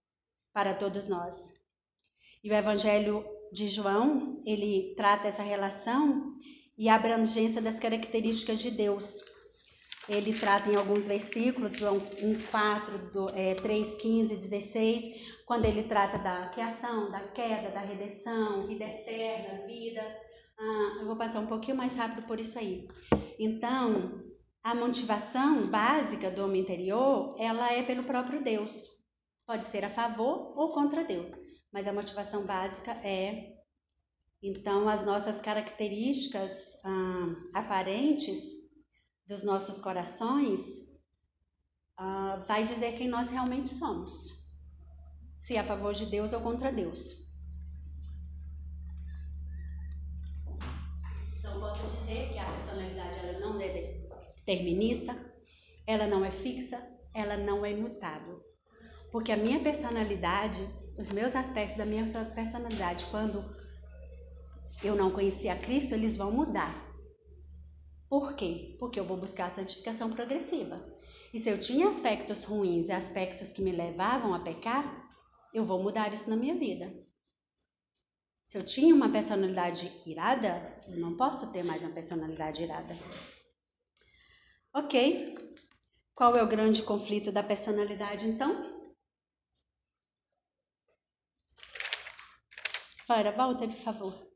para 0.51 0.73
todos 0.73 1.07
nós. 1.07 1.53
E 2.43 2.49
o 2.49 2.55
Evangelho 2.55 3.23
de 3.51 3.67
João, 3.67 4.41
ele 4.45 4.95
trata 4.95 5.27
essa 5.27 5.43
relação 5.43 6.35
e 6.75 6.89
a 6.89 6.95
abrangência 6.95 7.61
das 7.61 7.79
características 7.79 8.59
de 8.59 8.71
Deus. 8.71 9.23
Ele 10.09 10.33
trata 10.33 10.69
em 10.69 10.75
alguns 10.75 11.07
versículos, 11.07 11.75
João 11.75 11.97
1, 11.97 12.41
4, 12.49 13.27
é, 13.35 13.55
3, 13.55 13.95
15, 13.95 14.35
16, 14.35 15.03
quando 15.45 15.65
ele 15.65 15.83
trata 15.83 16.17
da 16.17 16.49
criação, 16.49 17.11
da 17.11 17.19
queda, 17.27 17.69
da 17.69 17.81
redenção, 17.81 18.67
vida 18.67 18.83
eterna, 18.83 19.65
vida. 19.67 20.01
Ah, 20.59 20.97
eu 20.99 21.05
vou 21.05 21.15
passar 21.15 21.39
um 21.39 21.47
pouquinho 21.47 21.77
mais 21.77 21.95
rápido 21.95 22.25
por 22.25 22.39
isso 22.39 22.57
aí. 22.57 22.87
Então, 23.39 24.23
a 24.63 24.73
motivação 24.73 25.67
básica 25.67 26.31
do 26.31 26.45
homem 26.45 26.61
interior, 26.61 27.35
ela 27.39 27.71
é 27.71 27.83
pelo 27.83 28.03
próprio 28.03 28.43
Deus. 28.43 28.87
Pode 29.45 29.65
ser 29.65 29.85
a 29.85 29.89
favor 29.89 30.53
ou 30.57 30.71
contra 30.71 31.03
Deus, 31.03 31.31
mas 31.71 31.87
a 31.87 31.93
motivação 31.93 32.45
básica 32.45 32.91
é 33.03 33.51
então 34.43 34.89
as 34.89 35.05
nossas 35.05 35.39
características 35.39 36.79
ah, 36.83 37.35
aparentes 37.53 38.60
dos 39.31 39.43
nossos 39.45 39.79
corações 39.79 40.83
ah, 41.97 42.37
vai 42.45 42.65
dizer 42.65 42.91
quem 42.95 43.07
nós 43.07 43.29
realmente 43.29 43.69
somos, 43.69 44.45
se 45.37 45.55
é 45.55 45.59
a 45.61 45.63
favor 45.63 45.93
de 45.93 46.05
Deus 46.05 46.33
ou 46.33 46.41
contra 46.41 46.69
Deus. 46.69 47.31
Então 51.37 51.61
posso 51.61 51.87
dizer 51.97 52.33
que 52.33 52.37
a 52.37 52.51
personalidade 52.51 53.19
ela 53.19 53.39
não 53.39 53.57
é 53.61 53.69
determinista, 54.35 55.15
ela 55.87 56.07
não 56.07 56.25
é 56.25 56.29
fixa, 56.29 56.85
ela 57.13 57.37
não 57.37 57.65
é 57.65 57.71
imutável. 57.71 58.43
Porque 59.13 59.31
a 59.31 59.37
minha 59.37 59.61
personalidade, 59.61 60.61
os 60.97 61.09
meus 61.09 61.37
aspectos 61.37 61.77
da 61.77 61.85
minha 61.85 62.03
personalidade, 62.35 63.05
quando 63.05 63.45
eu 64.83 64.93
não 64.93 65.09
conhecia 65.09 65.55
Cristo, 65.55 65.93
eles 65.93 66.17
vão 66.17 66.33
mudar. 66.33 66.90
Por 68.11 68.35
quê? 68.35 68.75
Porque 68.77 68.99
eu 68.99 69.05
vou 69.05 69.15
buscar 69.15 69.45
a 69.45 69.49
santificação 69.49 70.11
progressiva. 70.11 70.85
E 71.33 71.39
se 71.39 71.49
eu 71.49 71.57
tinha 71.57 71.87
aspectos 71.87 72.43
ruins 72.43 72.89
e 72.89 72.91
aspectos 72.91 73.53
que 73.53 73.61
me 73.61 73.71
levavam 73.71 74.33
a 74.33 74.41
pecar, 74.41 74.83
eu 75.53 75.63
vou 75.63 75.81
mudar 75.81 76.11
isso 76.11 76.29
na 76.29 76.35
minha 76.35 76.53
vida. 76.53 76.93
Se 78.43 78.57
eu 78.57 78.65
tinha 78.65 78.93
uma 78.93 79.07
personalidade 79.07 79.89
irada, 80.05 80.77
eu 80.89 80.99
não 80.99 81.15
posso 81.15 81.53
ter 81.53 81.63
mais 81.63 81.83
uma 81.83 81.93
personalidade 81.93 82.61
irada. 82.61 82.93
Ok. 84.73 85.33
Qual 86.13 86.35
é 86.35 86.43
o 86.43 86.47
grande 86.47 86.83
conflito 86.83 87.31
da 87.31 87.41
personalidade, 87.41 88.27
então? 88.27 88.91
Fara, 93.05 93.31
volta, 93.31 93.65
por 93.65 93.77
favor. 93.77 94.30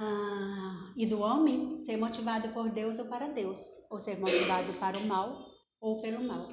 Ah, 0.00 0.92
e 0.96 1.04
do 1.06 1.18
homem 1.18 1.76
ser 1.78 1.96
motivado 1.96 2.50
por 2.50 2.70
Deus 2.70 3.00
ou 3.00 3.06
para 3.06 3.26
Deus, 3.30 3.84
ou 3.90 3.98
ser 3.98 4.20
motivado 4.20 4.72
para 4.74 4.96
o 4.96 5.04
mal 5.04 5.44
ou 5.80 6.00
pelo 6.00 6.22
mal. 6.22 6.48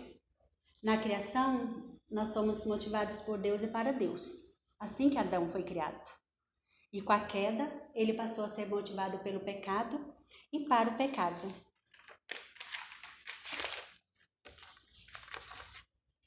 Na 0.81 0.97
criação, 0.97 1.95
nós 2.09 2.29
somos 2.29 2.65
motivados 2.65 3.19
por 3.19 3.37
Deus 3.37 3.61
e 3.61 3.67
para 3.67 3.93
Deus, 3.93 4.41
assim 4.79 5.11
que 5.11 5.19
Adão 5.19 5.47
foi 5.47 5.61
criado. 5.61 6.09
E 6.91 7.01
com 7.01 7.13
a 7.13 7.19
queda, 7.19 7.71
ele 7.93 8.15
passou 8.15 8.45
a 8.45 8.49
ser 8.49 8.67
motivado 8.67 9.19
pelo 9.19 9.41
pecado 9.41 10.03
e 10.51 10.61
para 10.67 10.89
o 10.89 10.97
pecado. 10.97 11.47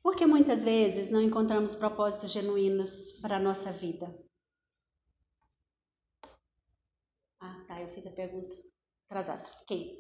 Porque 0.01 0.25
muitas 0.25 0.63
vezes 0.63 1.11
não 1.11 1.21
encontramos 1.21 1.75
propósitos 1.75 2.31
genuínos 2.31 3.19
para 3.21 3.39
a 3.39 3.41
nossa 3.41 3.73
vida. 3.73 4.28
Eu 7.81 7.89
fiz 7.89 8.07
a 8.07 8.11
pergunta 8.11 8.57
atrasada. 9.09 9.49
Ok. 9.63 9.97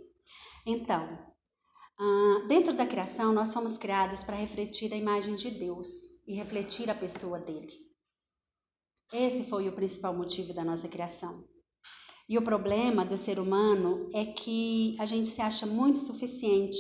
Então, 0.67 1.35
uh, 2.01 2.47
dentro 2.47 2.73
da 2.75 2.87
criação, 2.87 3.33
nós 3.33 3.49
somos 3.49 3.79
criados 3.79 4.23
para 4.23 4.37
refletir 4.37 4.93
a 4.93 4.97
imagem 4.97 5.35
de 5.35 5.51
Deus 5.51 5.89
e 6.27 6.35
refletir 6.35 6.91
a 6.91 6.95
pessoa 6.95 7.39
dele. 7.39 7.73
Esse 9.13 9.45
foi 9.45 9.69
o 9.69 9.75
principal 9.75 10.15
motivo 10.15 10.53
da 10.53 10.63
nossa 10.63 10.89
criação. 10.89 11.43
E 12.29 12.37
o 12.37 12.43
problema 12.43 13.07
do 13.07 13.17
ser 13.17 13.39
humano 13.39 14.11
é 14.13 14.27
que 14.27 14.95
a 14.99 15.07
gente 15.07 15.31
se 15.31 15.41
acha 15.41 15.65
muito 15.65 15.99
suficiente, 15.99 16.79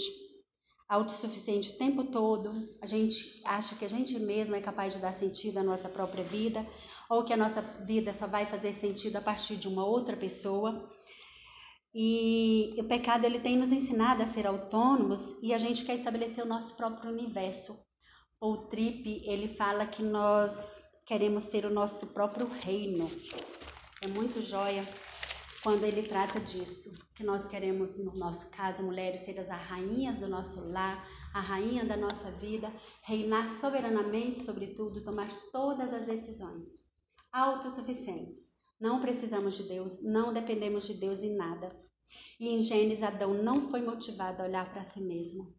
autossuficiente 0.88 1.70
o 1.70 1.76
tempo 1.76 2.04
todo, 2.04 2.50
a 2.80 2.86
gente 2.86 3.42
acha 3.46 3.76
que 3.76 3.84
a 3.84 3.88
gente 3.88 4.18
mesmo 4.18 4.54
é 4.54 4.60
capaz 4.60 4.94
de 4.94 4.98
dar 5.00 5.12
sentido 5.12 5.58
à 5.58 5.62
nossa 5.62 5.88
própria 5.88 6.24
vida, 6.24 6.66
ou 7.10 7.22
que 7.22 7.32
a 7.32 7.36
nossa 7.36 7.60
vida 7.84 8.12
só 8.12 8.26
vai 8.26 8.46
fazer 8.46 8.72
sentido 8.72 9.16
a 9.16 9.20
partir 9.20 9.56
de 9.56 9.68
uma 9.68 9.84
outra 9.84 10.16
pessoa. 10.16 10.86
E 11.94 12.74
o 12.78 12.84
pecado 12.84 13.24
ele 13.24 13.38
tem 13.38 13.56
nos 13.56 13.72
ensinado 13.72 14.22
a 14.22 14.26
ser 14.26 14.46
autônomos 14.46 15.36
e 15.42 15.52
a 15.52 15.58
gente 15.58 15.84
quer 15.84 15.94
estabelecer 15.94 16.44
o 16.44 16.48
nosso 16.48 16.76
próprio 16.76 17.10
universo. 17.10 17.78
O 18.40 18.56
Trip, 18.56 19.22
ele 19.24 19.48
fala 19.48 19.86
que 19.86 20.02
nós 20.02 20.82
queremos 21.04 21.46
ter 21.46 21.64
o 21.64 21.70
nosso 21.70 22.08
próprio 22.08 22.46
reino. 22.64 23.10
É 24.00 24.06
muito 24.06 24.40
joia 24.42 24.84
quando 25.62 25.82
ele 25.82 26.02
trata 26.02 26.38
disso, 26.38 26.96
que 27.14 27.24
nós 27.24 27.48
queremos, 27.48 27.98
no 28.04 28.14
nosso 28.14 28.50
caso, 28.52 28.82
mulheres, 28.82 29.22
ser 29.22 29.38
as 29.40 29.48
rainhas 29.48 30.20
do 30.20 30.28
nosso 30.28 30.68
lar, 30.68 31.04
a 31.34 31.40
rainha 31.40 31.84
da 31.84 31.96
nossa 31.96 32.30
vida, 32.30 32.72
reinar 33.02 33.48
soberanamente 33.48 34.38
sobre 34.38 34.68
tudo, 34.68 35.02
tomar 35.02 35.28
todas 35.50 35.92
as 35.92 36.06
decisões 36.06 36.88
autossuficientes. 37.32 38.56
Não 38.80 39.00
precisamos 39.00 39.56
de 39.56 39.64
Deus, 39.64 40.00
não 40.02 40.32
dependemos 40.32 40.86
de 40.86 40.94
Deus 40.94 41.22
em 41.24 41.34
nada. 41.34 41.68
E 42.38 42.48
em 42.48 42.60
Gênesis, 42.60 43.02
Adão 43.02 43.34
não 43.34 43.60
foi 43.60 43.82
motivado 43.82 44.42
a 44.42 44.46
olhar 44.46 44.70
para 44.70 44.84
si 44.84 45.00
mesmo. 45.00 45.52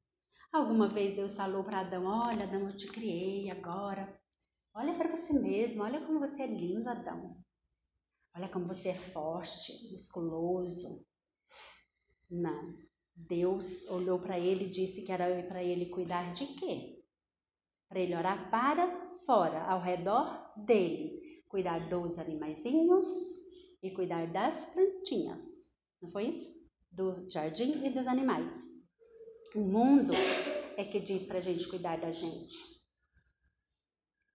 Alguma 0.52 0.88
vez 0.88 1.14
Deus 1.14 1.36
falou 1.36 1.64
para 1.64 1.82
Adão: 1.82 2.06
Olha, 2.06 2.44
Adão, 2.44 2.62
eu 2.62 2.76
te 2.76 2.88
criei 2.88 3.52
agora. 3.52 4.18
Olha 4.74 4.96
para 4.96 5.16
você 5.16 5.34
mesmo, 5.34 5.84
olha 5.84 6.00
como 6.02 6.20
você 6.20 6.44
é 6.44 6.48
lindo, 6.48 6.90
Adão. 6.90 7.38
Olha 8.40 8.48
como 8.48 8.68
você 8.68 8.88
é 8.88 8.96
forte, 8.96 9.92
musculoso. 9.92 11.06
Não. 12.32 12.74
Deus 13.14 13.86
olhou 13.90 14.18
para 14.18 14.40
ele 14.40 14.64
e 14.64 14.70
disse 14.70 15.02
que 15.02 15.12
era 15.12 15.44
para 15.44 15.62
ele 15.62 15.88
cuidar 15.88 16.32
de 16.32 16.46
quê? 16.54 17.04
Para 17.90 18.00
ele 18.00 18.16
orar 18.16 18.50
para 18.50 19.12
fora, 19.26 19.66
ao 19.66 19.82
redor 19.82 20.54
dele 20.56 21.44
cuidar 21.50 21.90
dos 21.90 22.18
animaizinhos 22.18 23.08
e 23.84 23.92
cuidar 23.92 24.26
das 24.32 24.68
plantinhas. 24.68 25.70
Não 26.02 26.08
foi 26.08 26.28
isso? 26.28 26.54
Do 26.90 27.30
jardim 27.30 27.86
e 27.86 27.90
dos 27.90 28.08
animais. 28.08 28.64
O 29.54 29.60
mundo 29.60 30.14
é 30.78 30.86
que 30.86 31.02
diz 31.02 31.26
para 31.26 31.40
a 31.40 31.42
gente 31.42 31.68
cuidar 31.68 32.00
da 32.00 32.10
gente. 32.10 32.56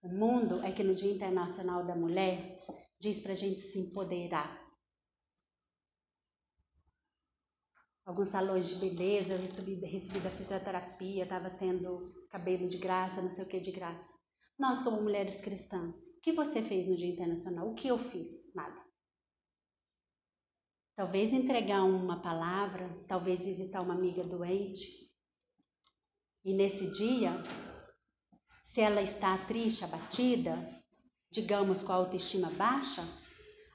O 0.03 0.09
mundo 0.09 0.61
é 0.61 0.71
que 0.71 0.83
no 0.83 0.93
Dia 0.93 1.11
Internacional 1.11 1.83
da 1.83 1.95
Mulher 1.95 2.55
diz 3.05 3.21
para 3.21 3.33
a 3.33 3.35
gente 3.35 3.59
se 3.59 3.77
empoderar. 3.77 4.65
Alguns 8.03 8.29
salões 8.29 8.67
de 8.69 8.75
beleza, 8.75 9.33
eu 9.33 9.39
recebi, 9.39 9.75
recebi 9.75 10.19
da 10.19 10.31
fisioterapia, 10.31 11.23
estava 11.23 11.51
tendo 11.51 12.11
cabelo 12.31 12.67
de 12.67 12.77
graça, 12.77 13.21
não 13.21 13.29
sei 13.29 13.43
o 13.43 13.47
que 13.47 13.59
de 13.59 13.71
graça. 13.71 14.11
Nós, 14.57 14.81
como 14.81 15.03
mulheres 15.03 15.39
cristãs, 15.39 15.95
o 16.17 16.21
que 16.21 16.31
você 16.31 16.63
fez 16.63 16.87
no 16.87 16.95
Dia 16.95 17.11
Internacional? 17.11 17.69
O 17.69 17.75
que 17.75 17.87
eu 17.87 17.97
fiz? 17.97 18.51
Nada. 18.55 18.83
Talvez 20.95 21.31
entregar 21.31 21.83
uma 21.83 22.21
palavra, 22.21 22.87
talvez 23.07 23.45
visitar 23.45 23.83
uma 23.83 23.93
amiga 23.93 24.23
doente. 24.23 25.11
E 26.43 26.53
nesse 26.53 26.89
dia, 26.89 27.31
se 28.63 28.81
ela 28.81 29.01
está 29.01 29.37
triste, 29.45 29.83
abatida, 29.83 30.53
digamos 31.35 31.83
com 31.83 31.91
a 31.91 31.95
autoestima 31.95 32.49
baixa, 32.51 33.03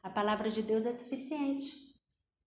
a 0.02 0.08
palavra 0.08 0.48
de 0.48 0.62
Deus 0.62 0.86
é 0.86 0.92
suficiente. 0.92 1.94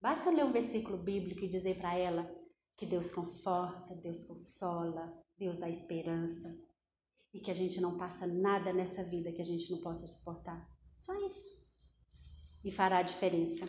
Basta 0.01 0.32
ler 0.32 0.43
um 0.43 0.51
versículo 0.51 0.97
bíblico 0.97 1.45
e 1.45 1.47
dizer 1.47 1.78
para 1.78 1.95
ela 1.95 2.28
que 2.76 2.88
Deus 2.88 3.11
conforta, 3.11 3.95
Deus 3.95 4.24
consola, 4.24 5.07
Deus 5.38 5.59
dá 5.59 5.70
esperança 5.70 6.49
e 7.32 7.39
que 7.39 7.51
a 7.51 7.53
gente 7.53 7.80
não 7.80 7.95
passa 7.95 8.26
nada 8.26 8.74
nessa 8.74 9.03
vida 9.03 9.32
que 9.32 9.41
a 9.41 9.45
gente 9.45 9.72
não 9.72 9.82
possa 9.82 10.07
suportar. 10.07 10.68
Só 10.97 11.14
isso. 11.28 11.61
E 12.64 12.72
fará 12.72 12.97
a 12.97 13.03
diferença. 13.03 13.68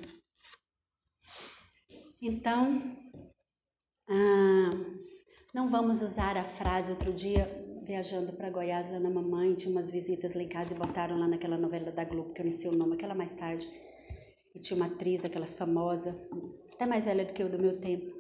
Então, 2.22 2.97
ah, 4.09 4.70
não 5.53 5.70
vamos 5.70 6.01
usar 6.01 6.38
a 6.38 6.45
frase. 6.45 6.90
Outro 6.90 7.12
dia, 7.12 7.63
viajando 7.85 8.32
para 8.32 8.51
Goiás, 8.51 8.91
lá 8.91 8.99
na 8.99 9.11
mamãe, 9.11 9.55
tinha 9.55 9.70
umas 9.70 9.91
visitas 9.91 10.35
lá 10.35 10.43
em 10.43 10.49
casa 10.49 10.74
e 10.74 10.76
botaram 10.76 11.18
lá 11.18 11.28
naquela 11.28 11.59
novela 11.59 11.93
da 11.93 12.05
Globo, 12.05 12.32
que 12.32 12.41
eu 12.41 12.47
não 12.47 12.53
sei 12.53 12.70
o 12.70 12.76
nome, 12.76 12.95
aquela 12.95 13.14
mais 13.14 13.32
tarde. 13.35 13.68
E 14.55 14.59
tinha 14.59 14.76
uma 14.76 14.87
atriz, 14.87 15.24
aquelas 15.24 15.57
famosas, 15.57 16.14
até 16.72 16.87
mais 16.87 17.05
velha 17.05 17.24
do 17.24 17.32
que 17.32 17.43
eu 17.43 17.49
do 17.49 17.59
meu 17.59 17.78
tempo. 17.80 18.14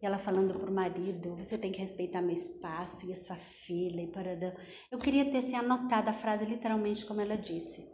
E 0.00 0.06
ela 0.06 0.18
falando 0.18 0.58
pro 0.58 0.72
marido, 0.72 1.36
você 1.36 1.56
tem 1.58 1.72
que 1.72 1.80
respeitar 1.80 2.20
meu 2.20 2.34
espaço 2.34 3.06
e 3.06 3.12
a 3.12 3.16
sua 3.16 3.36
filha 3.36 4.02
e 4.02 4.06
parada. 4.06 4.56
Eu 4.90 4.98
queria 4.98 5.24
ter 5.30 5.38
assim, 5.38 5.56
anotado 5.56 6.10
a 6.10 6.12
frase 6.12 6.44
literalmente 6.44 7.06
como 7.06 7.20
ela 7.20 7.36
disse. 7.36 7.88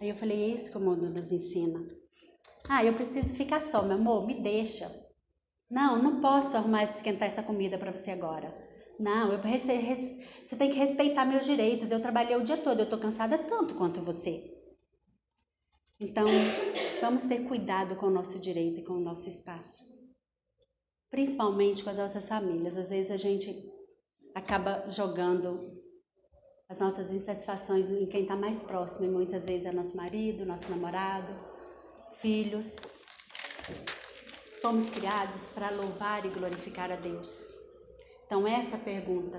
Aí 0.00 0.08
eu 0.08 0.14
falei, 0.14 0.42
é 0.42 0.54
isso 0.54 0.70
que 0.70 0.78
o 0.78 0.80
mundo 0.80 1.08
nos 1.08 1.30
ensina. 1.32 1.86
Ah, 2.68 2.84
eu 2.84 2.92
preciso 2.94 3.34
ficar 3.34 3.60
só, 3.60 3.82
meu 3.82 3.96
amor, 3.96 4.26
me 4.26 4.34
deixa. 4.34 4.90
Não, 5.70 6.00
não 6.00 6.20
posso 6.20 6.56
arrumar 6.56 6.82
esquentar 6.82 7.28
essa 7.28 7.42
comida 7.42 7.78
para 7.78 7.94
você 7.94 8.10
agora. 8.10 8.71
Não, 8.98 9.32
eu, 9.32 9.38
você 9.38 10.56
tem 10.56 10.70
que 10.70 10.78
respeitar 10.78 11.24
meus 11.24 11.44
direitos. 11.44 11.90
Eu 11.90 12.00
trabalhei 12.00 12.36
o 12.36 12.44
dia 12.44 12.56
todo, 12.56 12.80
eu 12.80 12.88
tô 12.88 12.98
cansada 12.98 13.38
tanto 13.38 13.74
quanto 13.74 14.00
você. 14.00 14.52
Então, 16.00 16.26
vamos 17.00 17.24
ter 17.24 17.44
cuidado 17.44 17.96
com 17.96 18.06
o 18.06 18.10
nosso 18.10 18.38
direito 18.38 18.80
e 18.80 18.84
com 18.84 18.94
o 18.94 19.00
nosso 19.00 19.28
espaço 19.28 19.92
principalmente 21.12 21.84
com 21.84 21.90
as 21.90 21.98
nossas 21.98 22.26
famílias. 22.26 22.76
Às 22.76 22.88
vezes 22.88 23.10
a 23.10 23.18
gente 23.18 23.70
acaba 24.34 24.88
jogando 24.88 25.78
as 26.68 26.80
nossas 26.80 27.10
insatisfações 27.10 27.90
em 27.90 28.06
quem 28.06 28.22
está 28.22 28.34
mais 28.34 28.62
próximo, 28.62 29.04
e 29.04 29.10
muitas 29.10 29.44
vezes 29.44 29.66
é 29.66 29.72
nosso 29.72 29.94
marido, 29.94 30.46
nosso 30.46 30.70
namorado, 30.70 31.30
filhos. 32.12 32.78
Fomos 34.62 34.86
criados 34.86 35.50
para 35.50 35.70
louvar 35.70 36.24
e 36.24 36.30
glorificar 36.30 36.90
a 36.90 36.96
Deus. 36.96 37.61
Então, 38.32 38.48
essa 38.48 38.78
pergunta 38.78 39.38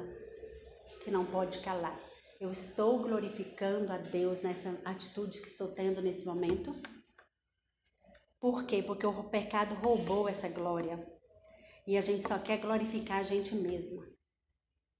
que 1.03 1.09
não 1.09 1.25
pode 1.25 1.57
calar. 1.61 1.99
Eu 2.39 2.51
estou 2.51 2.99
glorificando 2.99 3.91
a 3.91 3.97
Deus 3.97 4.43
nessa 4.43 4.69
atitude 4.85 5.41
que 5.41 5.47
estou 5.47 5.69
tendo 5.69 5.99
nesse 5.99 6.27
momento? 6.27 6.71
Por 8.39 8.67
quê? 8.67 8.83
Porque 8.83 9.03
o 9.03 9.23
pecado 9.31 9.73
roubou 9.73 10.29
essa 10.29 10.47
glória. 10.47 11.03
E 11.87 11.97
a 11.97 12.01
gente 12.01 12.21
só 12.21 12.37
quer 12.37 12.57
glorificar 12.57 13.17
a 13.17 13.23
gente 13.23 13.55
mesma. 13.55 14.05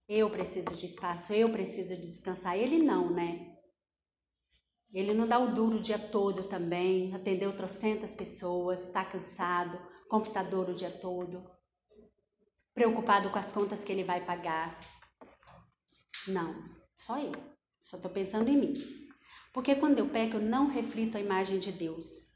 Eu 0.10 0.28
preciso 0.28 0.76
de 0.76 0.88
espaço, 0.88 1.32
eu 1.32 1.52
preciso 1.52 1.96
de 1.96 2.02
descansar. 2.02 2.58
Ele 2.58 2.80
não, 2.80 3.12
né? 3.14 3.56
Ele 4.92 5.14
não 5.14 5.28
dá 5.28 5.38
o 5.38 5.54
duro 5.54 5.78
o 5.78 5.80
dia 5.80 6.00
todo 6.00 6.50
também, 6.50 7.14
atendeu 7.14 7.56
trocentas 7.56 8.16
pessoas, 8.16 8.88
está 8.88 9.06
cansado, 9.06 9.80
computador 10.10 10.68
o 10.70 10.74
dia 10.74 10.90
todo, 10.90 11.53
preocupado 12.74 13.30
com 13.30 13.40
as 13.40 13.52
contas 13.52 13.84
que 13.84 13.92
ele 13.92 14.04
vai 14.04 14.24
pagar. 14.26 14.80
Não, 16.28 16.56
só 16.98 17.20
eu. 17.20 17.34
Só 17.82 17.98
estou 17.98 18.12
pensando 18.12 18.50
em 18.50 18.58
mim. 18.58 18.74
Porque 19.54 19.76
quando 19.76 20.00
eu 20.00 20.08
peco, 20.08 20.38
eu 20.38 20.42
não 20.42 20.68
reflito 20.68 21.18
a 21.18 21.22
imagem 21.22 21.60
de 21.60 21.72
Deus. 21.72 22.34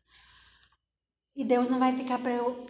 E 1.35 1.45
Deus 1.45 1.69
não 1.69 1.79
vai 1.79 1.95
ficar 1.95 2.19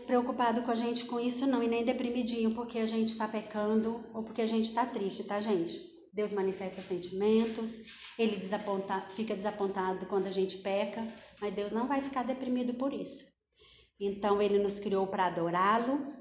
preocupado 0.06 0.62
com 0.62 0.72
a 0.72 0.76
gente 0.76 1.06
com 1.06 1.20
isso, 1.20 1.48
não, 1.48 1.64
e 1.64 1.68
nem 1.68 1.86
deprimidinho 1.86 2.54
porque 2.54 2.80
a 2.80 2.86
gente 2.86 3.10
está 3.10 3.28
pecando 3.28 4.06
ou 4.14 4.24
porque 4.24 4.42
a 4.42 4.46
gente 4.46 4.66
está 4.66 4.86
triste, 4.86 5.24
tá, 5.24 5.40
gente? 5.40 5.82
Deus 6.14 6.34
manifesta 6.34 6.82
sentimentos, 6.82 7.80
ele 8.18 8.36
desaponta, 8.36 9.02
fica 9.10 9.36
desapontado 9.36 10.06
quando 10.08 10.28
a 10.28 10.32
gente 10.32 10.58
peca, 10.58 11.08
mas 11.40 11.54
Deus 11.54 11.72
não 11.72 11.88
vai 11.88 12.02
ficar 12.02 12.24
deprimido 12.24 12.74
por 12.74 12.92
isso. 12.92 13.26
Então, 14.00 14.42
ele 14.42 14.60
nos 14.60 14.80
criou 14.80 15.08
para 15.08 15.28
adorá-lo 15.28 16.14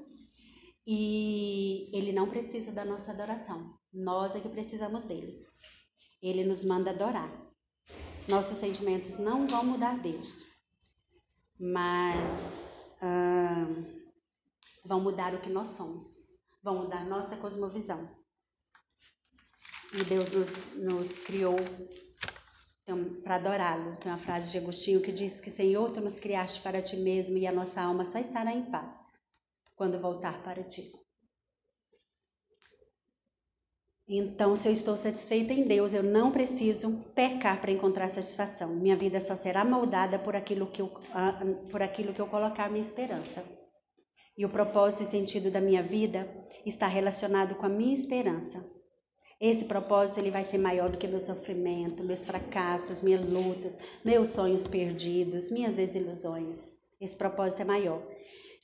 e 0.87 1.89
ele 1.91 2.13
não 2.13 2.29
precisa 2.29 2.71
da 2.71 2.85
nossa 2.85 3.11
adoração, 3.11 3.77
nós 3.93 4.33
é 4.35 4.39
que 4.39 4.49
precisamos 4.49 5.05
dele. 5.05 5.45
Ele 6.21 6.45
nos 6.45 6.63
manda 6.63 6.91
adorar. 6.91 7.29
Nossos 8.27 8.57
sentimentos 8.57 9.19
não 9.19 9.47
vão 9.47 9.65
mudar 9.65 9.99
Deus 9.99 10.47
mas 11.59 12.89
vão 14.85 14.99
mudar 14.99 15.33
o 15.33 15.41
que 15.41 15.49
nós 15.49 15.69
somos, 15.69 16.27
vão 16.61 16.83
mudar 16.83 17.05
nossa 17.05 17.35
cosmovisão. 17.37 18.09
E 19.93 20.03
Deus 20.03 20.31
nos, 20.31 20.49
nos 20.75 21.23
criou 21.23 21.55
para 23.23 23.35
adorá-lo. 23.35 23.95
Tem 23.97 24.11
uma 24.11 24.17
frase 24.17 24.51
de 24.51 24.57
Agostinho 24.57 25.01
que 25.01 25.11
diz 25.11 25.39
que 25.39 25.49
Senhor, 25.49 25.91
tu 25.91 26.01
nos 26.01 26.19
criaste 26.19 26.61
para 26.61 26.81
ti 26.81 26.97
mesmo 26.97 27.37
e 27.37 27.47
a 27.47 27.51
nossa 27.51 27.81
alma 27.81 28.05
só 28.05 28.19
estará 28.19 28.53
em 28.53 28.69
paz 28.69 29.06
quando 29.77 29.97
voltar 29.97 30.43
para 30.43 30.63
ti. 30.63 30.91
Então, 34.09 34.55
se 34.55 34.67
eu 34.69 34.71
estou 34.71 34.95
satisfeita 34.95 35.53
em 35.53 35.63
Deus, 35.63 35.93
eu 35.93 36.01
não 36.01 36.31
preciso 36.31 37.03
pecar 37.13 37.59
para 37.59 37.71
encontrar 37.71 38.09
satisfação. 38.09 38.73
Minha 38.73 38.95
vida 38.95 39.19
só 39.19 39.35
será 39.35 39.65
moldada 39.65 40.17
por 40.17 40.33
aquilo 40.33 40.67
que 40.67 40.81
eu, 40.81 40.87
por 41.69 41.81
aquilo 41.81 42.13
que 42.13 42.21
eu 42.21 42.27
colocar 42.27 42.65
a 42.65 42.69
minha 42.69 42.81
esperança. 42.81 43.43
E 44.37 44.45
o 44.45 44.49
propósito 44.49 45.03
e 45.03 45.07
sentido 45.07 45.51
da 45.51 45.59
minha 45.59 45.83
vida 45.83 46.27
está 46.65 46.87
relacionado 46.87 47.55
com 47.55 47.65
a 47.65 47.69
minha 47.69 47.93
esperança. 47.93 48.65
Esse 49.41 49.65
propósito 49.65 50.19
ele 50.19 50.31
vai 50.31 50.43
ser 50.43 50.57
maior 50.57 50.89
do 50.89 50.97
que 50.97 51.07
meu 51.07 51.19
sofrimento, 51.19 52.03
meus 52.03 52.25
fracassos, 52.25 53.01
minhas 53.01 53.27
lutas, 53.27 53.75
meus 54.05 54.29
sonhos 54.29 54.67
perdidos, 54.67 55.51
minhas 55.51 55.75
desilusões. 55.75 56.69
Esse 56.99 57.15
propósito 57.15 57.61
é 57.61 57.65
maior. 57.65 58.01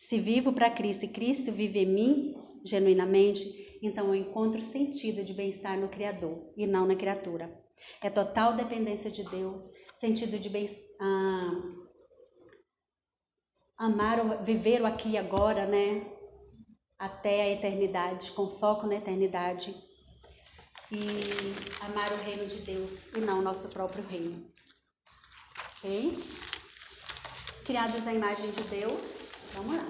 Se 0.07 0.19
vivo 0.19 0.51
para 0.51 0.69
Cristo 0.69 1.05
e 1.05 1.07
Cristo 1.07 1.49
vive 1.49 1.79
em 1.79 1.85
mim 1.85 2.35
genuinamente, 2.65 3.79
então 3.81 4.07
eu 4.07 4.15
encontro 4.15 4.61
sentido 4.61 5.23
de 5.23 5.33
bem-estar 5.33 5.79
no 5.79 5.87
Criador 5.87 6.51
e 6.57 6.67
não 6.67 6.85
na 6.85 6.93
criatura. 6.93 7.49
É 8.01 8.09
total 8.09 8.53
dependência 8.53 9.09
de 9.09 9.23
Deus, 9.23 9.71
sentido 9.95 10.37
de 10.37 10.49
bem 10.49 10.69
ah, 10.99 11.61
amar, 13.77 14.43
viver 14.43 14.81
o 14.81 14.85
aqui 14.85 15.11
e 15.11 15.17
agora, 15.17 15.65
né? 15.65 16.05
Até 16.99 17.41
a 17.41 17.49
eternidade, 17.51 18.31
com 18.31 18.49
foco 18.49 18.85
na 18.85 18.95
eternidade. 18.95 19.73
E 20.91 21.85
amar 21.85 22.11
o 22.11 22.23
reino 22.25 22.45
de 22.45 22.57
Deus 22.57 23.13
e 23.13 23.21
não 23.21 23.39
o 23.39 23.41
nosso 23.41 23.69
próprio 23.69 24.05
reino. 24.05 24.45
Ok? 25.77 26.13
Criados 27.63 28.05
à 28.05 28.13
imagem 28.13 28.51
de 28.51 28.63
Deus, 28.63 29.22
vamos 29.53 29.77
lá. 29.77 29.85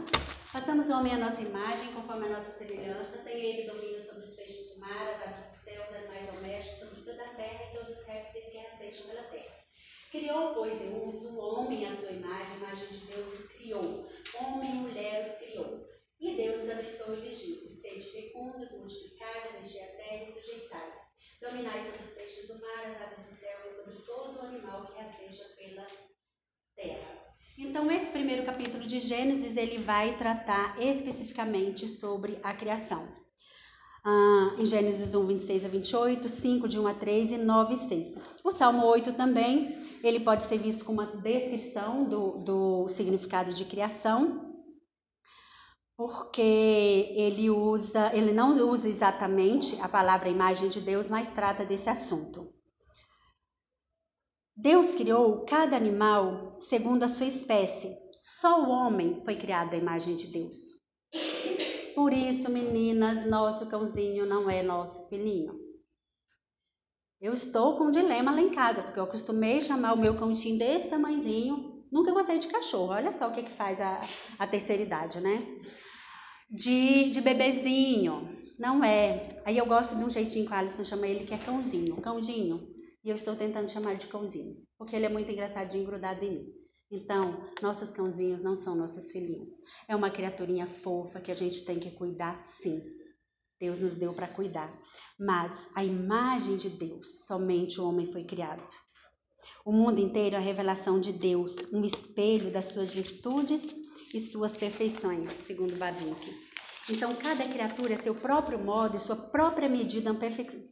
Façamos 0.51 0.89
o 0.89 0.93
homem 0.93 1.13
a 1.13 1.17
nossa 1.17 1.41
imagem, 1.41 1.93
conforme 1.93 2.27
a 2.27 2.37
nossa 2.37 2.51
semelhança. 2.51 3.19
Tem 3.19 3.41
ele 3.41 3.69
domínio 3.69 4.01
sobre 4.01 4.23
os 4.23 4.35
peixes 4.35 4.73
do 4.73 4.79
mar, 4.79 5.07
as 5.07 5.21
aves 5.21 5.47
dos 5.47 5.57
céus, 5.63 5.93
animais 5.93 6.27
domésticos, 6.27 6.79
sobre 6.79 7.01
toda 7.01 7.23
a 7.23 7.35
terra 7.35 7.63
e 7.63 7.77
todos 7.77 7.97
os 7.97 8.05
répteis 8.05 8.49
que 8.49 8.57
rastejam 8.57 9.07
pela 9.07 9.23
terra. 9.23 9.63
Criou, 10.11 10.53
pois, 10.53 10.77
Deus 10.77 11.23
o 11.23 11.39
homem 11.39 11.87
à 11.87 11.91
sua 11.91 12.11
imagem, 12.11 12.57
imagem 12.57 12.87
de 12.89 13.05
Deus 13.07 13.39
o 13.39 13.47
criou. 13.47 14.09
Homem 14.39 14.69
e 14.69 14.75
mulher 14.75 15.23
os 15.23 15.35
criou. 15.37 15.87
E 16.19 16.35
Deus 16.35 16.63
os 16.63 16.69
abençoou 16.69 17.17
e 17.17 17.21
lhes 17.21 17.39
disse: 17.39 17.81
Sede 17.81 18.11
fecundos, 18.11 18.71
multiplicai-vos, 18.73 19.55
enchei 19.55 19.81
a 19.81 19.95
terra 19.95 20.23
e 20.23 20.31
sujeitai. 20.31 20.93
Dominai 21.41 21.81
sobre 21.81 22.03
os 22.03 22.13
peixes 22.13 22.47
do 22.47 22.59
mar, 22.59 22.85
as 22.85 23.01
aves 23.01 23.25
do 23.25 23.31
céu 23.31 23.59
e 23.65 23.69
sobre 23.69 23.95
todo 24.03 24.37
o 24.37 24.41
animal 24.45 24.85
que 24.85 24.93
rasteja 24.93 25.45
pela 25.57 25.87
terra. 26.75 27.32
Então, 27.57 27.91
esse 27.91 28.09
primeiro 28.09 28.43
capítulo 28.43 28.83
de 28.83 28.97
Gênesis, 28.97 29.57
ele 29.57 29.77
vai 29.77 30.17
tratar 30.17 30.75
especificamente 30.81 31.87
sobre 31.87 32.39
a 32.41 32.51
criação. 32.51 33.07
Ah, 34.03 34.55
em 34.57 34.65
Gênesis 34.65 35.13
1, 35.13 35.25
26 35.27 35.65
a 35.65 35.67
28, 35.67 36.27
5, 36.27 36.67
de 36.67 36.79
1 36.79 36.87
a 36.87 36.93
3 36.95 37.31
e 37.33 37.37
9 37.37 37.73
e 37.75 37.77
6. 37.77 38.39
O 38.43 38.51
Salmo 38.51 38.85
8 38.87 39.13
também, 39.13 39.77
ele 40.03 40.19
pode 40.19 40.43
ser 40.43 40.57
visto 40.57 40.83
como 40.83 40.99
uma 40.99 41.15
descrição 41.21 42.05
do, 42.05 42.39
do 42.39 42.87
significado 42.89 43.53
de 43.53 43.65
criação, 43.65 44.51
porque 45.95 47.13
ele 47.15 47.51
usa, 47.51 48.11
ele 48.15 48.33
não 48.33 48.51
usa 48.67 48.89
exatamente 48.89 49.79
a 49.79 49.87
palavra 49.87 50.27
imagem 50.27 50.69
de 50.69 50.81
Deus, 50.81 51.09
mas 51.09 51.29
trata 51.29 51.63
desse 51.63 51.87
assunto. 51.87 52.51
Deus 54.55 54.93
criou 54.93 55.45
cada 55.45 55.75
animal 55.75 56.52
segundo 56.59 57.03
a 57.03 57.07
sua 57.07 57.25
espécie. 57.25 57.95
Só 58.21 58.63
o 58.63 58.69
homem 58.69 59.21
foi 59.23 59.35
criado 59.35 59.73
à 59.73 59.77
imagem 59.77 60.15
de 60.15 60.27
Deus. 60.27 60.57
Por 61.95 62.13
isso, 62.13 62.49
meninas, 62.49 63.29
nosso 63.29 63.67
cãozinho 63.67 64.25
não 64.25 64.49
é 64.49 64.63
nosso 64.63 65.09
filhinho. 65.09 65.59
Eu 67.21 67.33
estou 67.33 67.77
com 67.77 67.85
um 67.85 67.91
dilema 67.91 68.31
lá 68.31 68.41
em 68.41 68.49
casa, 68.49 68.81
porque 68.81 68.99
eu 68.99 69.03
acostumei 69.03 69.61
chamar 69.61 69.93
o 69.93 69.99
meu 69.99 70.15
cãozinho 70.15 70.57
desse 70.57 70.89
tamanhozinho. 70.89 71.85
Nunca 71.91 72.11
gostei 72.11 72.39
de 72.39 72.47
cachorro. 72.47 72.91
Olha 72.91 73.11
só 73.11 73.27
o 73.27 73.31
que, 73.31 73.43
que 73.43 73.51
faz 73.51 73.79
a, 73.79 74.01
a 74.39 74.47
terceira 74.47 74.81
idade, 74.81 75.21
né? 75.21 75.41
De, 76.49 77.09
de 77.09 77.21
bebezinho. 77.21 78.43
Não 78.57 78.83
é. 78.83 79.41
Aí 79.45 79.57
eu 79.57 79.65
gosto 79.65 79.95
de 79.95 80.03
um 80.03 80.09
jeitinho 80.09 80.47
que 80.47 80.53
a 80.53 80.59
Alisson 80.59 80.83
chama 80.83 81.07
ele, 81.07 81.23
que 81.23 81.33
é 81.33 81.37
cãozinho. 81.37 81.95
Cãozinho. 81.97 82.67
E 83.03 83.09
eu 83.09 83.15
estou 83.15 83.35
tentando 83.35 83.69
chamar 83.69 83.95
de 83.95 84.07
cãozinho, 84.07 84.63
porque 84.77 84.95
ele 84.95 85.05
é 85.05 85.09
muito 85.09 85.31
engraçadinho, 85.31 85.85
grudado 85.85 86.23
em 86.23 86.31
mim. 86.31 86.53
Então, 86.89 87.49
nossos 87.61 87.91
cãozinhos 87.91 88.43
não 88.43 88.55
são 88.55 88.75
nossos 88.75 89.11
filhinhos. 89.11 89.49
É 89.87 89.95
uma 89.95 90.11
criaturinha 90.11 90.67
fofa 90.67 91.19
que 91.19 91.31
a 91.31 91.35
gente 91.35 91.65
tem 91.65 91.79
que 91.79 91.91
cuidar, 91.91 92.39
sim. 92.39 92.81
Deus 93.59 93.79
nos 93.79 93.95
deu 93.95 94.13
para 94.13 94.27
cuidar. 94.27 94.71
Mas 95.19 95.69
a 95.75 95.83
imagem 95.83 96.55
de 96.55 96.69
Deus, 96.69 97.25
somente 97.25 97.81
o 97.81 97.87
homem 97.87 98.05
foi 98.05 98.23
criado. 98.23 98.73
O 99.65 99.71
mundo 99.71 99.99
inteiro 99.99 100.35
é 100.35 100.39
a 100.39 100.41
revelação 100.41 100.99
de 100.99 101.11
Deus, 101.11 101.73
um 101.73 101.83
espelho 101.83 102.51
das 102.51 102.65
suas 102.65 102.93
virtudes 102.93 103.73
e 104.13 104.19
suas 104.19 104.55
perfeições, 104.55 105.29
segundo 105.29 105.75
Bavinck. 105.77 106.52
Então, 106.89 107.15
cada 107.15 107.45
criatura 107.45 107.93
é 107.93 107.97
seu 107.97 108.13
próprio 108.13 108.59
modo 108.59 108.97
e 108.97 108.99
sua 108.99 109.15
própria 109.15 109.69
medida, 109.69 110.11
uma 110.11 110.19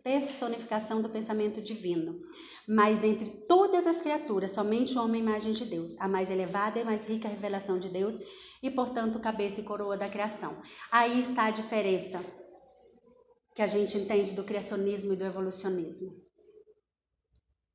personificação 0.03 1.01
do 1.01 1.09
pensamento 1.09 1.61
divino. 1.61 2.19
Mas 2.67 2.97
dentre 2.97 3.29
todas 3.47 3.87
as 3.87 4.01
criaturas, 4.01 4.51
somente 4.51 4.97
o 4.97 5.01
homem 5.03 5.21
é 5.21 5.25
imagem 5.25 5.53
de 5.53 5.63
Deus, 5.63 5.95
a 5.99 6.09
mais 6.09 6.29
elevada 6.29 6.79
e 6.79 6.83
mais 6.83 7.05
rica 7.05 7.29
revelação 7.29 7.79
de 7.79 7.87
Deus, 7.87 8.19
e, 8.61 8.69
portanto, 8.69 9.19
cabeça 9.19 9.61
e 9.61 9.63
coroa 9.63 9.95
da 9.95 10.09
criação. 10.09 10.61
Aí 10.91 11.17
está 11.17 11.45
a 11.45 11.51
diferença 11.51 12.19
que 13.55 13.61
a 13.61 13.67
gente 13.67 13.97
entende 13.97 14.33
do 14.33 14.43
criacionismo 14.43 15.13
e 15.13 15.15
do 15.15 15.23
evolucionismo. 15.23 16.13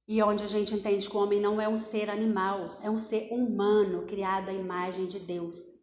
E 0.06 0.22
onde 0.22 0.44
a 0.44 0.46
gente 0.46 0.74
entende 0.74 1.08
que 1.08 1.16
o 1.16 1.20
homem 1.20 1.40
não 1.40 1.60
é 1.60 1.68
um 1.68 1.76
ser 1.76 2.10
animal, 2.10 2.78
é 2.82 2.90
um 2.90 2.98
ser 2.98 3.28
humano 3.32 4.06
criado 4.06 4.50
à 4.50 4.52
imagem 4.52 5.06
de 5.06 5.18
Deus. 5.18 5.75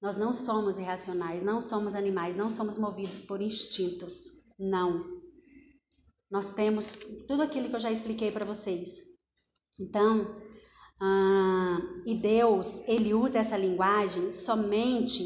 Nós 0.00 0.16
não 0.16 0.32
somos 0.32 0.78
irracionais, 0.78 1.42
não 1.42 1.60
somos 1.60 1.94
animais, 1.94 2.36
não 2.36 2.50
somos 2.50 2.76
movidos 2.78 3.22
por 3.22 3.40
instintos. 3.40 4.36
Não. 4.58 5.04
nós 6.30 6.52
temos 6.54 6.98
tudo 7.28 7.42
aquilo 7.42 7.68
que 7.68 7.76
eu 7.76 7.80
já 7.80 7.90
expliquei 7.90 8.30
para 8.32 8.44
vocês. 8.44 9.02
Então, 9.78 10.34
ah, 11.00 11.78
e 12.06 12.14
Deus, 12.14 12.80
ele 12.86 13.12
usa 13.12 13.38
essa 13.38 13.56
linguagem 13.56 14.32
somente 14.32 15.22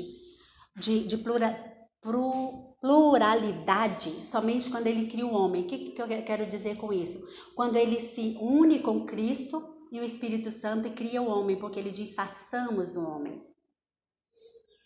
de, 0.76 1.06
de 1.06 1.16
plura, 1.18 1.56
pro, 2.00 2.76
pluralidade, 2.80 4.24
somente 4.24 4.70
quando 4.70 4.86
ele 4.86 5.06
cria 5.06 5.26
o 5.26 5.34
homem. 5.34 5.62
O 5.62 5.66
que, 5.66 5.90
que 5.90 6.02
eu 6.02 6.08
quero 6.24 6.46
dizer 6.46 6.76
com 6.76 6.92
isso? 6.92 7.20
Quando 7.54 7.76
ele 7.76 8.00
se 8.00 8.36
une 8.40 8.80
com 8.80 9.06
Cristo 9.06 9.62
e 9.92 10.00
o 10.00 10.04
Espírito 10.04 10.50
Santo 10.50 10.88
e 10.88 10.92
cria 10.92 11.22
o 11.22 11.28
homem, 11.28 11.56
porque 11.56 11.78
ele 11.78 11.90
diz: 11.90 12.14
façamos 12.14 12.96
o 12.96 13.04
homem. 13.04 13.49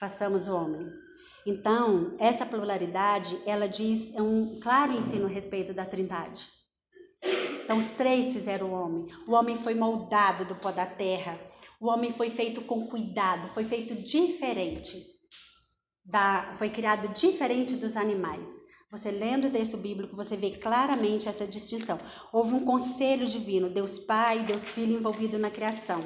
Façamos 0.04 0.48
o 0.48 0.54
homem. 0.54 0.86
Então, 1.46 2.14
essa 2.18 2.44
pluralidade, 2.44 3.40
ela 3.46 3.66
diz, 3.66 4.14
é 4.14 4.20
um 4.20 4.60
claro 4.60 4.92
ensino 4.92 5.24
a 5.24 5.30
respeito 5.30 5.72
da 5.72 5.86
Trindade. 5.86 6.46
Então, 7.64 7.78
os 7.78 7.86
três 7.86 8.34
fizeram 8.34 8.68
o 8.68 8.74
homem. 8.74 9.06
O 9.26 9.32
homem 9.32 9.56
foi 9.56 9.74
moldado 9.74 10.44
do 10.44 10.56
pó 10.56 10.70
da 10.70 10.84
terra. 10.84 11.40
O 11.80 11.88
homem 11.88 12.10
foi 12.10 12.28
feito 12.28 12.60
com 12.60 12.86
cuidado, 12.86 13.48
foi 13.48 13.64
feito 13.64 13.94
diferente. 13.94 15.02
Da, 16.04 16.52
foi 16.52 16.68
criado 16.68 17.08
diferente 17.08 17.74
dos 17.74 17.96
animais. 17.96 18.50
Você 18.90 19.10
lendo 19.10 19.46
o 19.46 19.50
texto 19.50 19.78
bíblico, 19.78 20.14
você 20.14 20.36
vê 20.36 20.50
claramente 20.50 21.30
essa 21.30 21.46
distinção. 21.46 21.96
Houve 22.30 22.52
um 22.52 22.66
conselho 22.66 23.26
divino, 23.26 23.70
Deus 23.70 23.98
Pai 23.98 24.40
Deus 24.40 24.70
Filho 24.70 24.92
envolvido 24.92 25.38
na 25.38 25.50
criação. 25.50 26.00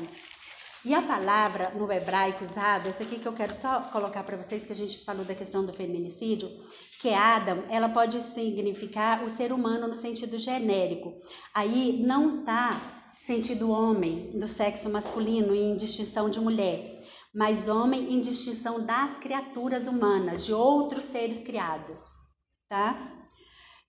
E 0.85 0.95
a 0.95 1.03
palavra 1.03 1.71
no 1.71 1.91
hebraico 1.91 2.45
usada, 2.45 2.89
essa 2.89 3.03
aqui 3.03 3.19
que 3.19 3.27
eu 3.27 3.33
quero 3.33 3.53
só 3.53 3.81
colocar 3.93 4.23
para 4.23 4.37
vocês, 4.37 4.65
que 4.65 4.73
a 4.73 4.77
gente 4.77 5.05
falou 5.05 5.25
da 5.25 5.35
questão 5.35 5.67
do 5.67 5.73
feminicídio, 5.73 6.49
que 7.01 7.09
é 7.09 7.17
Adam, 7.17 7.65
ela 7.69 7.89
pode 7.89 8.21
significar 8.21 9.25
o 9.25 9.29
ser 9.29 9.53
humano 9.53 9.89
no 9.89 9.97
sentido 9.97 10.39
genérico. 10.39 11.15
Aí 11.53 12.01
não 12.05 12.45
tá 12.45 12.81
sentido 13.19 13.71
homem 13.71 14.31
do 14.39 14.47
sexo 14.47 14.89
masculino 14.89 15.53
em 15.53 15.77
distinção 15.77 16.31
de 16.31 16.41
mulher, 16.41 17.03
mas 17.35 17.67
homem 17.67 18.15
em 18.15 18.21
distinção 18.21 18.81
das 18.81 19.19
criaturas 19.19 19.89
humanas, 19.89 20.47
de 20.47 20.53
outros 20.53 21.05
seres 21.05 21.39
criados, 21.39 22.05
tá? 22.69 22.97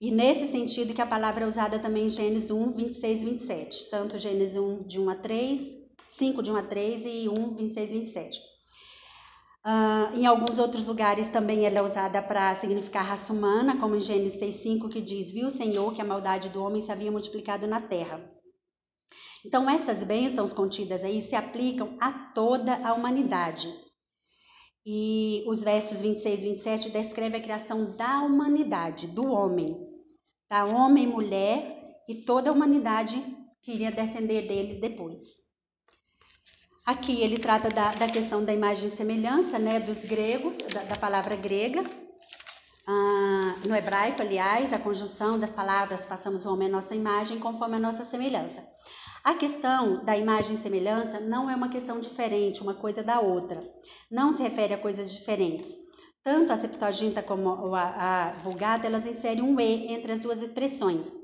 E 0.02 0.10
nesse 0.10 0.52
sentido 0.52 0.94
que 0.94 1.02
a 1.02 1.06
palavra 1.06 1.44
é 1.44 1.48
usada 1.48 1.78
também 1.78 2.08
em 2.08 2.10
Gênesis 2.10 2.50
1, 2.50 2.72
26 2.72 3.22
e 3.22 3.26
27, 3.26 3.90
tanto 3.92 4.18
Gênesis 4.18 4.58
1, 4.58 4.88
de 4.88 5.00
1 5.00 5.10
a 5.10 5.16
3, 5.16 5.89
5 6.20 6.44
de 6.44 6.52
1 6.52 6.56
a 6.58 6.64
3 6.64 7.06
e 7.06 7.30
1, 7.30 7.56
26 7.56 7.92
e 7.92 8.00
27. 8.00 8.40
Uh, 9.66 10.18
em 10.18 10.26
alguns 10.26 10.60
outros 10.60 10.84
lugares 10.84 11.30
também 11.30 11.66
ela 11.66 11.80
é 11.80 11.82
usada 11.82 12.22
para 12.22 12.54
significar 12.56 13.06
raça 13.06 13.32
humana, 13.32 13.80
como 13.80 13.96
em 13.96 14.02
Gênesis 14.02 14.42
6,5 14.42 14.90
que 14.90 15.02
diz: 15.02 15.32
Viu 15.32 15.48
o 15.48 15.52
Senhor 15.52 15.94
que 15.94 16.02
a 16.02 16.06
maldade 16.06 16.50
do 16.50 16.62
homem 16.62 16.82
se 16.82 16.92
havia 16.92 17.10
multiplicado 17.10 17.66
na 17.66 17.80
terra. 17.80 18.20
Então, 19.46 19.70
essas 19.70 20.04
bênçãos 20.04 20.52
contidas 20.52 21.06
aí 21.06 21.22
se 21.22 21.36
aplicam 21.36 21.98
a 22.02 22.12
toda 22.12 22.76
a 22.86 22.94
humanidade. 22.94 23.74
E 24.86 25.46
os 25.48 25.64
versos 25.64 26.02
26 26.02 26.44
e 26.44 26.50
27 26.50 26.90
descrevem 26.90 27.40
a 27.40 27.44
criação 27.44 27.96
da 27.96 28.20
humanidade, 28.22 29.08
do 29.08 29.26
homem, 29.32 29.68
tá? 30.50 30.66
Homem, 30.66 31.08
mulher 31.08 31.96
e 32.10 32.16
toda 32.16 32.50
a 32.50 32.54
humanidade 32.54 33.24
que 33.62 33.72
iria 33.72 33.92
descender 33.92 34.48
deles 34.48 34.80
depois. 34.80 35.49
Aqui 36.90 37.22
ele 37.22 37.38
trata 37.38 37.70
da, 37.70 37.92
da 37.92 38.08
questão 38.08 38.44
da 38.44 38.52
imagem 38.52 38.88
e 38.88 38.90
semelhança, 38.90 39.60
né, 39.60 39.80
dos 39.80 40.00
gregos, 40.06 40.58
da, 40.74 40.82
da 40.86 40.96
palavra 40.96 41.36
grega. 41.36 41.84
Ah, 42.88 43.56
no 43.64 43.76
hebraico, 43.76 44.24
aliás, 44.24 44.74
a 44.74 44.80
conjunção 44.80 45.38
das 45.38 45.52
palavras 45.52 46.08
façamos 46.08 46.48
o 46.48 46.52
homem 46.52 46.68
a 46.68 46.72
nossa 46.72 46.96
imagem 46.96 47.38
conforme 47.38 47.76
a 47.76 47.80
nossa 47.80 48.04
semelhança. 48.04 48.68
A 49.24 49.36
questão 49.36 50.04
da 50.04 50.18
imagem 50.18 50.56
e 50.56 50.58
semelhança 50.58 51.20
não 51.20 51.48
é 51.48 51.56
uma 51.56 51.70
questão 51.70 52.00
diferente, 52.00 52.64
uma 52.64 52.74
coisa 52.74 53.04
da 53.04 53.20
outra. 53.20 53.60
Não 54.10 54.32
se 54.32 54.42
refere 54.42 54.74
a 54.74 54.78
coisas 54.80 55.12
diferentes. 55.12 55.78
Tanto 56.24 56.52
a 56.52 56.58
Septuaginta 56.58 57.22
como 57.22 57.76
a, 57.76 58.30
a 58.30 58.32
Vulgata, 58.32 58.88
elas 58.88 59.06
inserem 59.06 59.44
um 59.44 59.60
E 59.60 59.94
entre 59.94 60.12
as 60.12 60.22
duas 60.22 60.42
expressões, 60.42 61.16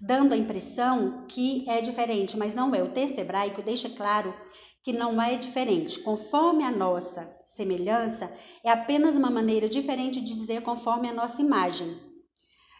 dando 0.00 0.34
a 0.34 0.36
impressão 0.36 1.26
que 1.28 1.64
é 1.70 1.80
diferente, 1.80 2.36
mas 2.36 2.54
não 2.54 2.74
é. 2.74 2.82
O 2.82 2.90
texto 2.90 3.20
hebraico 3.20 3.62
deixa 3.62 3.88
claro 3.88 4.34
que 4.82 4.92
não 4.92 5.20
é 5.22 5.36
diferente. 5.36 6.00
Conforme 6.00 6.64
a 6.64 6.70
nossa 6.70 7.40
semelhança, 7.44 8.32
é 8.64 8.70
apenas 8.70 9.16
uma 9.16 9.30
maneira 9.30 9.68
diferente 9.68 10.20
de 10.20 10.34
dizer 10.34 10.62
conforme 10.62 11.08
a 11.08 11.12
nossa 11.12 11.40
imagem. 11.40 11.96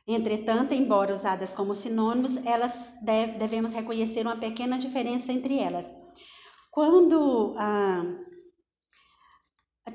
Entretanto, 0.07 0.74
embora 0.74 1.12
usadas 1.12 1.55
como 1.55 1.74
sinônimos, 1.74 2.37
elas 2.45 2.93
deve, 3.03 3.39
devemos 3.39 3.73
reconhecer 3.73 4.27
uma 4.27 4.37
pequena 4.37 4.77
diferença 4.77 5.33
entre 5.33 5.59
elas. 5.59 5.93
Quando 6.73 7.55
a, 7.57 8.03
a 9.87 9.91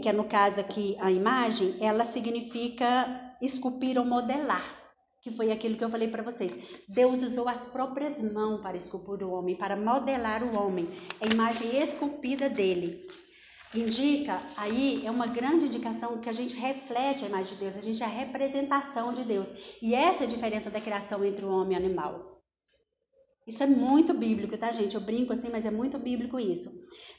que 0.00 0.08
é 0.08 0.12
no 0.12 0.24
caso 0.24 0.60
aqui 0.60 0.96
a 0.98 1.10
imagem, 1.10 1.76
ela 1.80 2.04
significa 2.04 3.36
esculpir 3.42 3.98
ou 3.98 4.04
modelar 4.04 4.77
que 5.22 5.30
foi 5.30 5.50
aquilo 5.50 5.76
que 5.76 5.84
eu 5.84 5.90
falei 5.90 6.08
para 6.08 6.22
vocês. 6.22 6.56
Deus 6.88 7.22
usou 7.22 7.48
as 7.48 7.66
próprias 7.66 8.22
mãos 8.22 8.60
para 8.60 8.76
esculpir 8.76 9.26
o 9.26 9.32
homem, 9.32 9.56
para 9.56 9.76
modelar 9.76 10.42
o 10.42 10.56
homem, 10.60 10.88
a 11.20 11.26
imagem 11.26 11.82
esculpida 11.82 12.48
dele. 12.48 13.06
Indica, 13.74 14.40
aí 14.56 15.02
é 15.04 15.10
uma 15.10 15.26
grande 15.26 15.66
indicação 15.66 16.18
que 16.18 16.28
a 16.28 16.32
gente 16.32 16.56
reflete 16.56 17.24
a 17.24 17.28
imagem 17.28 17.54
de 17.54 17.60
Deus, 17.60 17.76
a 17.76 17.82
gente 17.82 18.02
é 18.02 18.06
a 18.06 18.08
representação 18.08 19.12
de 19.12 19.24
Deus. 19.24 19.48
E 19.82 19.94
essa 19.94 20.24
é 20.24 20.26
a 20.26 20.30
diferença 20.30 20.70
da 20.70 20.80
criação 20.80 21.22
entre 21.24 21.44
o 21.44 21.50
homem 21.50 21.76
e 21.76 21.80
o 21.80 21.84
animal. 21.84 22.38
Isso 23.46 23.62
é 23.62 23.66
muito 23.66 24.12
bíblico, 24.12 24.56
tá, 24.56 24.70
gente? 24.72 24.94
Eu 24.94 25.00
brinco 25.00 25.32
assim, 25.32 25.48
mas 25.50 25.64
é 25.64 25.70
muito 25.70 25.98
bíblico 25.98 26.38
isso. 26.38 26.70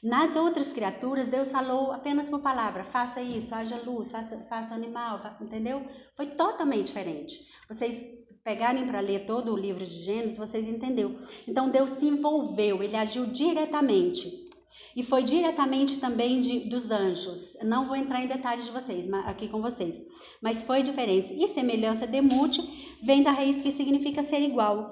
Nas 0.01 0.35
outras 0.37 0.71
criaturas, 0.71 1.27
Deus 1.27 1.51
falou 1.51 1.91
apenas 1.91 2.29
por 2.29 2.39
palavra: 2.39 2.83
faça 2.83 3.21
isso, 3.21 3.53
haja 3.53 3.81
luz, 3.85 4.11
faça, 4.11 4.37
faça 4.49 4.73
animal, 4.73 5.19
entendeu? 5.41 5.85
Foi 6.15 6.25
totalmente 6.25 6.87
diferente. 6.87 7.39
Vocês 7.67 8.01
pegarem 8.43 8.87
para 8.87 9.01
ler 9.01 9.25
todo 9.25 9.53
o 9.53 9.57
livro 9.57 9.85
de 9.85 10.03
Gênesis, 10.03 10.37
vocês 10.37 10.67
entenderam. 10.67 11.13
Então, 11.47 11.69
Deus 11.69 11.91
se 11.91 12.05
envolveu, 12.05 12.81
ele 12.81 12.95
agiu 12.95 13.25
diretamente. 13.25 14.47
E 14.95 15.03
foi 15.03 15.23
diretamente 15.23 15.99
também 15.99 16.41
de, 16.41 16.61
dos 16.61 16.91
anjos. 16.91 17.57
Não 17.63 17.85
vou 17.85 17.95
entrar 17.95 18.23
em 18.23 18.27
detalhes 18.27 18.65
de 18.65 18.71
vocês, 18.71 19.11
aqui 19.25 19.47
com 19.47 19.61
vocês. 19.61 20.01
Mas 20.41 20.63
foi 20.63 20.81
diferença. 20.81 21.33
E 21.33 21.47
semelhança 21.47 22.07
de 22.07 22.21
mute 22.21 22.61
vem 23.03 23.21
da 23.21 23.31
raiz 23.31 23.61
que 23.61 23.71
significa 23.71 24.23
ser 24.23 24.41
igual. 24.41 24.91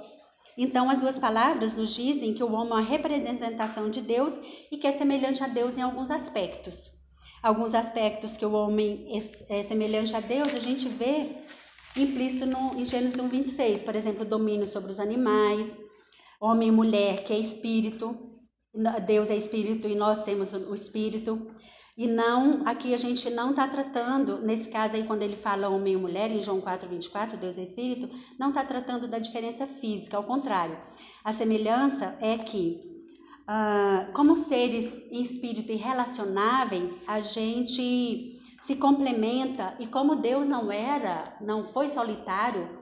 Então, 0.57 0.89
as 0.89 1.01
duas 1.01 1.19
palavras 1.19 1.75
nos 1.75 1.93
dizem 1.93 2.33
que 2.33 2.43
o 2.43 2.51
homem 2.51 2.71
é 2.71 2.73
uma 2.73 2.81
representação 2.81 3.89
de 3.89 4.01
Deus 4.01 4.39
e 4.71 4.77
que 4.77 4.87
é 4.87 4.91
semelhante 4.91 5.43
a 5.43 5.47
Deus 5.47 5.77
em 5.77 5.81
alguns 5.81 6.09
aspectos. 6.09 6.93
Alguns 7.43 7.75
aspectos 7.75 8.35
que 8.35 8.45
o 8.45 8.53
homem 8.53 9.07
é 9.49 9.61
semelhante 9.61 10.15
a 10.15 10.19
Deus, 10.19 10.55
a 10.55 10.59
gente 10.59 10.89
vê 10.89 11.35
implícito 11.95 12.45
no, 12.45 12.73
em 12.73 12.85
Gênesis 12.85 13.19
1, 13.19 13.27
26. 13.27 13.81
Por 13.83 13.95
exemplo, 13.95 14.25
domínio 14.25 14.65
sobre 14.65 14.91
os 14.91 14.99
animais, 14.99 15.77
homem 16.41 16.69
e 16.69 16.71
mulher, 16.71 17.23
que 17.23 17.33
é 17.33 17.37
espírito. 17.37 18.17
Deus 19.05 19.29
é 19.29 19.35
espírito 19.35 19.87
e 19.87 19.95
nós 19.95 20.23
temos 20.23 20.53
o 20.53 20.73
espírito. 20.73 21.47
E 21.97 22.07
não, 22.07 22.61
aqui 22.67 22.93
a 22.93 22.97
gente 22.97 23.27
não 23.31 23.49
está 23.49 23.67
tratando, 23.67 24.39
nesse 24.39 24.69
caso 24.69 24.95
aí, 24.95 25.03
quando 25.03 25.23
ele 25.23 25.35
fala 25.35 25.67
homem 25.67 25.93
e 25.93 25.97
mulher, 25.97 26.31
em 26.31 26.39
João 26.39 26.61
4, 26.61 26.87
24, 26.87 27.37
Deus 27.37 27.57
é 27.57 27.63
Espírito, 27.63 28.07
não 28.37 28.49
está 28.49 28.63
tratando 28.63 29.07
da 29.07 29.17
diferença 29.17 29.65
física, 29.65 30.15
ao 30.15 30.23
contrário. 30.23 30.77
A 31.23 31.31
semelhança 31.31 32.15
é 32.21 32.37
que, 32.37 33.03
uh, 33.49 34.11
como 34.13 34.37
seres 34.37 35.07
em 35.11 35.23
espírito 35.23 35.71
irrelacionáveis, 35.71 37.01
a 37.07 37.19
gente 37.19 38.39
se 38.61 38.75
complementa 38.75 39.75
e 39.79 39.87
como 39.87 40.17
Deus 40.17 40.47
não 40.47 40.71
era, 40.71 41.35
não 41.41 41.63
foi 41.63 41.87
solitário, 41.87 42.77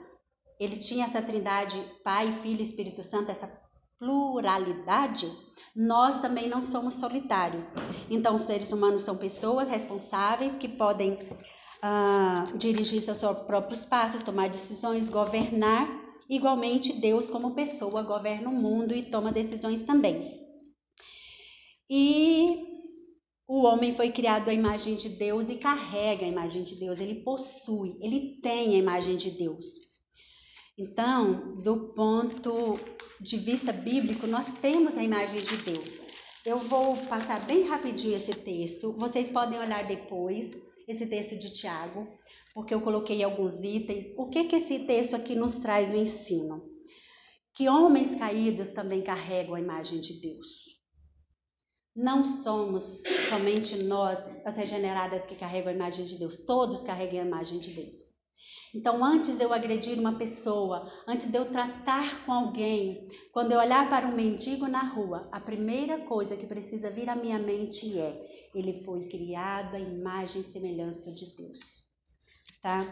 ele 0.60 0.76
tinha 0.78 1.06
essa 1.06 1.22
trindade, 1.22 1.82
Pai, 2.04 2.34
Filho 2.34 2.60
e 2.60 2.64
Espírito 2.64 3.02
Santo, 3.02 3.32
essa 3.32 3.48
pluralidade, 3.98 5.32
nós 5.76 6.20
também 6.20 6.48
não 6.48 6.62
somos 6.64 6.96
solitários. 6.96 7.72
Então, 8.10 8.36
os 8.36 8.44
seres 8.44 8.72
humanos 8.72 9.02
são 9.02 9.18
pessoas 9.18 9.68
responsáveis 9.68 10.58
que 10.58 10.68
podem 10.68 11.18
ah, 11.82 12.44
dirigir 12.56 13.02
seus 13.02 13.20
próprios 13.46 13.86
passos, 13.86 14.24
tomar 14.24 14.50
decisões, 14.50 15.10
governar. 15.10 15.88
Igualmente, 16.30 16.94
Deus, 16.94 17.30
como 17.30 17.54
pessoa, 17.54 18.02
governa 18.02 18.50
o 18.50 18.54
mundo 18.54 18.96
e 18.96 19.04
toma 19.04 19.32
decisões 19.32 19.84
também. 19.84 20.44
E 21.90 22.66
o 23.48 23.62
homem 23.62 23.94
foi 23.94 24.10
criado 24.10 24.50
à 24.50 24.54
imagem 24.54 24.96
de 24.96 25.08
Deus 25.08 25.50
e 25.50 25.56
carrega 25.56 26.26
a 26.26 26.30
imagem 26.30 26.64
de 26.64 26.76
Deus, 26.76 27.00
ele 27.00 27.22
possui, 27.22 27.96
ele 28.02 28.40
tem 28.42 28.74
a 28.74 28.80
imagem 28.80 29.16
de 29.16 29.30
Deus. 29.30 29.95
Então, 30.78 31.56
do 31.56 31.94
ponto 31.94 32.78
de 33.22 33.38
vista 33.38 33.72
bíblico, 33.72 34.28
nós 34.28 34.58
temos 34.60 34.98
a 34.98 35.04
imagem 35.04 35.40
de 35.40 35.56
Deus. 35.58 36.02
Eu 36.46 36.58
vou 36.58 36.98
passar 37.08 37.40
bem 37.46 37.64
rapidinho 37.64 38.18
esse 38.18 38.34
texto. 38.34 38.92
Vocês 38.92 39.30
podem 39.30 39.58
olhar 39.58 39.88
depois 39.88 40.52
esse 40.86 41.08
texto 41.08 41.40
de 41.40 41.50
Tiago, 41.54 42.06
porque 42.54 42.74
eu 42.74 42.82
coloquei 42.82 43.24
alguns 43.24 43.64
itens. 43.64 44.14
O 44.18 44.28
que 44.28 44.44
que 44.44 44.58
esse 44.58 44.80
texto 44.80 45.16
aqui 45.16 45.34
nos 45.34 45.60
traz 45.60 45.94
o 45.94 45.96
ensino? 45.96 46.62
Que 47.54 47.70
homens 47.70 48.14
caídos 48.16 48.72
também 48.72 49.02
carregam 49.02 49.56
a 49.56 49.62
imagem 49.62 50.02
de 50.02 50.20
Deus. 50.20 50.48
Não 51.96 52.26
somos 52.26 53.02
somente 53.30 53.78
nós, 53.78 54.46
as 54.46 54.58
regeneradas, 54.58 55.26
que 55.26 55.36
carregam 55.36 55.72
a 55.72 55.76
imagem 55.76 56.06
de 56.06 56.18
Deus. 56.18 56.44
Todos 56.46 56.84
carregam 56.84 57.22
a 57.22 57.26
imagem 57.26 57.60
de 57.60 57.72
Deus. 57.72 58.15
Então, 58.76 59.02
antes 59.02 59.38
de 59.38 59.44
eu 59.46 59.54
agredir 59.54 59.98
uma 59.98 60.18
pessoa, 60.18 60.92
antes 61.08 61.32
de 61.32 61.38
eu 61.38 61.46
tratar 61.46 62.26
com 62.26 62.34
alguém, 62.34 63.08
quando 63.32 63.54
eu 63.54 63.60
olhar 63.60 63.90
para 63.90 64.06
um 64.06 64.14
mendigo 64.14 64.68
na 64.68 64.84
rua, 64.84 65.30
a 65.32 65.40
primeira 65.40 66.00
coisa 66.00 66.36
que 66.36 66.46
precisa 66.46 66.92
vir 66.92 67.10
à 67.10 67.16
minha 67.16 67.40
mente 67.40 67.98
é: 67.98 68.50
ele 68.54 68.74
foi 68.84 69.08
criado 69.08 69.76
à 69.76 69.80
imagem 69.80 70.42
e 70.42 70.44
semelhança 70.44 71.10
de 71.14 71.34
Deus. 71.38 71.86
Tá? 72.62 72.86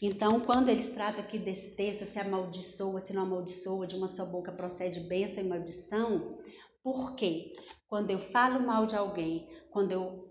Então, 0.00 0.40
quando 0.40 0.70
eles 0.70 0.94
tratam 0.94 1.22
aqui 1.22 1.38
desse 1.38 1.76
texto, 1.76 2.06
se 2.06 2.18
amaldiçoa, 2.18 2.98
se 2.98 3.12
não 3.12 3.22
amaldiçoa, 3.24 3.86
de 3.86 3.94
uma 3.94 4.08
sua 4.08 4.24
boca 4.24 4.50
procede 4.50 5.00
bênção 5.00 5.44
e 5.44 5.46
maldição, 5.46 6.38
por 6.82 7.14
quê? 7.14 7.52
Quando 7.88 8.10
eu 8.10 8.18
falo 8.18 8.66
mal 8.66 8.86
de 8.86 8.96
alguém, 8.96 9.46
quando 9.70 9.92
eu 9.92 10.25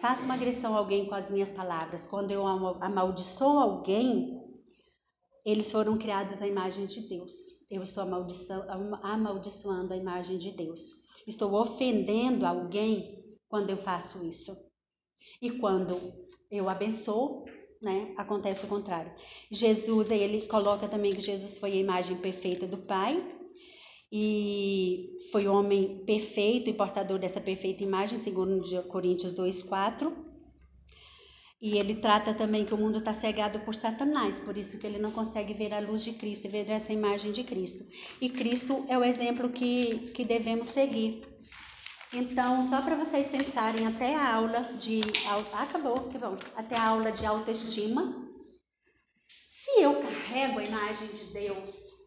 faço 0.00 0.24
uma 0.24 0.34
agressão 0.34 0.74
a 0.74 0.78
alguém 0.78 1.06
com 1.06 1.14
as 1.14 1.30
minhas 1.30 1.50
palavras, 1.50 2.06
quando 2.06 2.30
eu 2.30 2.46
amaldiçoo 2.46 3.58
alguém, 3.58 4.40
eles 5.44 5.70
foram 5.70 5.98
criados 5.98 6.40
à 6.42 6.46
imagem 6.46 6.86
de 6.86 7.08
Deus. 7.08 7.34
Eu 7.70 7.82
estou 7.82 8.02
amaldiçoando 9.02 9.94
a 9.94 9.96
imagem 9.96 10.38
de 10.38 10.50
Deus. 10.50 11.04
Estou 11.26 11.54
ofendendo 11.54 12.46
alguém 12.46 13.38
quando 13.48 13.70
eu 13.70 13.76
faço 13.76 14.24
isso. 14.24 14.56
E 15.40 15.50
quando 15.50 15.96
eu 16.50 16.68
abençoo, 16.68 17.44
né, 17.80 18.14
acontece 18.16 18.64
o 18.64 18.68
contrário. 18.68 19.12
Jesus, 19.50 20.10
ele 20.10 20.46
coloca 20.46 20.88
também 20.88 21.12
que 21.12 21.20
Jesus 21.20 21.58
foi 21.58 21.72
a 21.72 21.76
imagem 21.76 22.16
perfeita 22.16 22.66
do 22.66 22.78
Pai, 22.78 23.16
e 24.12 25.18
foi 25.30 25.46
homem 25.46 26.02
perfeito 26.04 26.68
e 26.68 26.74
portador 26.74 27.18
dessa 27.18 27.40
perfeita 27.40 27.84
imagem, 27.84 28.18
segundo 28.18 28.82
Coríntios 28.84 29.32
2:4. 29.32 30.12
E 31.62 31.76
ele 31.76 31.96
trata 31.96 32.32
também 32.32 32.64
que 32.64 32.72
o 32.72 32.78
mundo 32.78 32.98
está 32.98 33.12
cegado 33.12 33.60
por 33.60 33.74
Satanás, 33.74 34.40
por 34.40 34.56
isso 34.56 34.78
que 34.78 34.86
ele 34.86 34.98
não 34.98 35.10
consegue 35.10 35.52
ver 35.52 35.74
a 35.74 35.80
luz 35.80 36.02
de 36.02 36.12
Cristo 36.14 36.48
ver 36.48 36.68
essa 36.70 36.92
imagem 36.92 37.32
de 37.32 37.44
Cristo. 37.44 37.84
E 38.18 38.30
Cristo 38.30 38.84
é 38.88 38.96
o 38.96 39.04
exemplo 39.04 39.50
que, 39.50 40.10
que 40.14 40.24
devemos 40.24 40.68
seguir. 40.68 41.22
Então, 42.12 42.64
só 42.64 42.82
para 42.82 42.96
vocês 42.96 43.28
pensarem, 43.28 43.86
até 43.86 44.16
a 44.16 44.34
aula 44.34 44.62
de. 44.80 45.00
Acabou, 45.52 46.08
que 46.08 46.18
bom. 46.18 46.36
Até 46.56 46.76
a 46.76 46.88
aula 46.88 47.12
de 47.12 47.24
autoestima. 47.24 48.26
Se 49.46 49.82
eu 49.82 50.00
carrego 50.00 50.58
a 50.58 50.64
imagem 50.64 51.08
de 51.08 51.24
Deus 51.26 51.99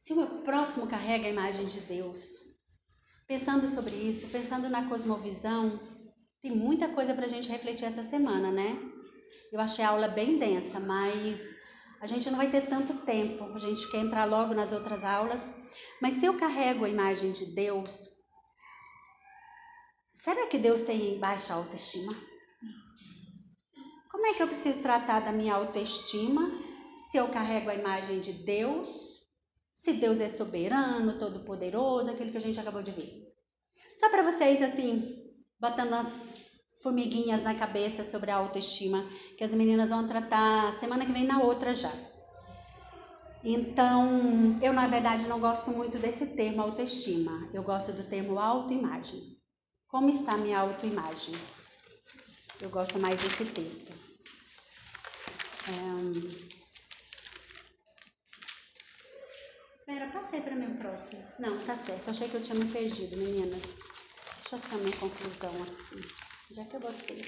se 0.00 0.14
o 0.14 0.16
meu 0.16 0.26
próximo 0.42 0.86
carrega 0.86 1.26
a 1.26 1.30
imagem 1.30 1.66
de 1.66 1.78
Deus, 1.80 2.30
pensando 3.26 3.68
sobre 3.68 3.94
isso, 3.94 4.28
pensando 4.28 4.66
na 4.66 4.88
cosmovisão, 4.88 5.78
tem 6.40 6.50
muita 6.50 6.88
coisa 6.88 7.12
para 7.12 7.26
a 7.26 7.28
gente 7.28 7.50
refletir 7.50 7.84
essa 7.84 8.02
semana, 8.02 8.50
né? 8.50 8.80
Eu 9.52 9.60
achei 9.60 9.84
a 9.84 9.90
aula 9.90 10.08
bem 10.08 10.38
densa, 10.38 10.80
mas 10.80 11.54
a 12.00 12.06
gente 12.06 12.30
não 12.30 12.38
vai 12.38 12.48
ter 12.48 12.62
tanto 12.62 12.94
tempo. 13.04 13.44
A 13.54 13.58
gente 13.58 13.90
quer 13.90 13.98
entrar 13.98 14.24
logo 14.24 14.54
nas 14.54 14.72
outras 14.72 15.04
aulas. 15.04 15.46
Mas 16.00 16.14
se 16.14 16.24
eu 16.24 16.34
carrego 16.38 16.86
a 16.86 16.88
imagem 16.88 17.30
de 17.30 17.44
Deus, 17.44 18.08
será 20.14 20.46
que 20.46 20.56
Deus 20.56 20.80
tem 20.80 21.20
baixa 21.20 21.52
autoestima? 21.52 22.16
Como 24.10 24.26
é 24.26 24.32
que 24.32 24.42
eu 24.42 24.48
preciso 24.48 24.80
tratar 24.80 25.20
da 25.20 25.30
minha 25.30 25.54
autoestima 25.54 26.50
se 26.98 27.18
eu 27.18 27.28
carrego 27.28 27.68
a 27.68 27.74
imagem 27.74 28.18
de 28.20 28.32
Deus 28.32 29.09
se 29.80 29.94
Deus 29.94 30.20
é 30.20 30.28
soberano, 30.28 31.18
todo-poderoso, 31.18 32.10
aquilo 32.10 32.30
que 32.30 32.36
a 32.36 32.40
gente 32.40 32.60
acabou 32.60 32.82
de 32.82 32.90
ver. 32.90 33.34
Só 33.96 34.10
para 34.10 34.22
vocês, 34.22 34.60
assim, 34.60 35.24
botando 35.58 35.94
as 35.94 36.50
formiguinhas 36.82 37.42
na 37.42 37.54
cabeça 37.54 38.04
sobre 38.04 38.30
a 38.30 38.36
autoestima, 38.36 39.08
que 39.38 39.42
as 39.42 39.54
meninas 39.54 39.88
vão 39.88 40.06
tratar 40.06 40.74
semana 40.74 41.06
que 41.06 41.12
vem 41.12 41.24
na 41.24 41.42
outra 41.42 41.72
já. 41.72 41.90
Então, 43.42 44.58
eu 44.60 44.74
na 44.74 44.86
verdade 44.86 45.26
não 45.26 45.40
gosto 45.40 45.70
muito 45.70 45.98
desse 45.98 46.26
termo 46.36 46.60
autoestima. 46.60 47.48
Eu 47.54 47.62
gosto 47.62 47.90
do 47.90 48.04
termo 48.04 48.38
autoimagem. 48.38 49.38
Como 49.88 50.10
está 50.10 50.36
minha 50.36 50.60
autoimagem? 50.60 51.34
Eu 52.60 52.68
gosto 52.68 52.98
mais 52.98 53.18
desse 53.18 53.46
texto. 53.46 53.94
É, 55.68 56.59
Pera, 59.90 60.06
passei 60.06 60.40
para 60.40 60.54
o 60.54 60.76
próximo. 60.76 61.20
Não, 61.40 61.58
tá 61.66 61.74
certo. 61.74 62.10
Achei 62.10 62.28
que 62.28 62.36
eu 62.36 62.40
tinha 62.40 62.56
me 62.56 62.70
perdido, 62.70 63.16
meninas. 63.16 63.76
Deixa 64.36 64.54
eu 64.54 64.58
só 64.58 64.76
minha 64.76 64.96
conclusão 64.96 65.50
aqui. 65.64 66.54
Já 66.54 66.64
que 66.64 66.76
eu 66.76 66.80
botei. 66.80 67.24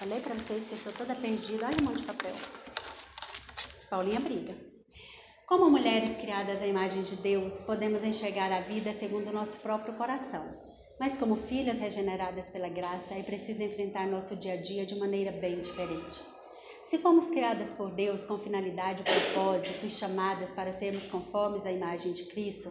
Falei 0.00 0.20
para 0.22 0.34
vocês 0.34 0.66
que 0.66 0.72
eu 0.72 0.78
sou 0.78 0.92
toda 0.92 1.14
perdida. 1.14 1.66
Olha 1.66 1.76
um 1.80 1.84
monte 1.84 2.00
de 2.00 2.06
papel. 2.06 2.34
Paulinha 3.88 4.18
briga. 4.18 4.56
Como 5.46 5.70
mulheres 5.70 6.16
criadas 6.20 6.60
à 6.60 6.66
imagem 6.66 7.04
de 7.04 7.14
Deus, 7.14 7.62
podemos 7.62 8.02
enxergar 8.02 8.50
a 8.50 8.62
vida 8.62 8.92
segundo 8.92 9.28
o 9.28 9.32
nosso 9.32 9.58
próprio 9.58 9.94
coração. 9.94 10.60
Mas 10.98 11.16
como 11.16 11.36
filhas 11.36 11.78
regeneradas 11.78 12.48
pela 12.48 12.68
graça, 12.68 13.14
é 13.14 13.22
preciso 13.22 13.62
enfrentar 13.62 14.08
nosso 14.08 14.34
dia 14.34 14.54
a 14.54 14.60
dia 14.60 14.84
de 14.84 14.96
maneira 14.96 15.30
bem 15.30 15.60
diferente. 15.60 16.31
Se 16.84 16.98
fomos 16.98 17.30
criadas 17.30 17.72
por 17.72 17.90
Deus 17.90 18.26
com 18.26 18.36
finalidade, 18.36 19.04
propósito 19.04 19.86
e 19.86 19.90
chamadas 19.90 20.52
para 20.52 20.72
sermos 20.72 21.08
conformes 21.08 21.64
à 21.64 21.72
imagem 21.72 22.12
de 22.12 22.24
Cristo, 22.24 22.70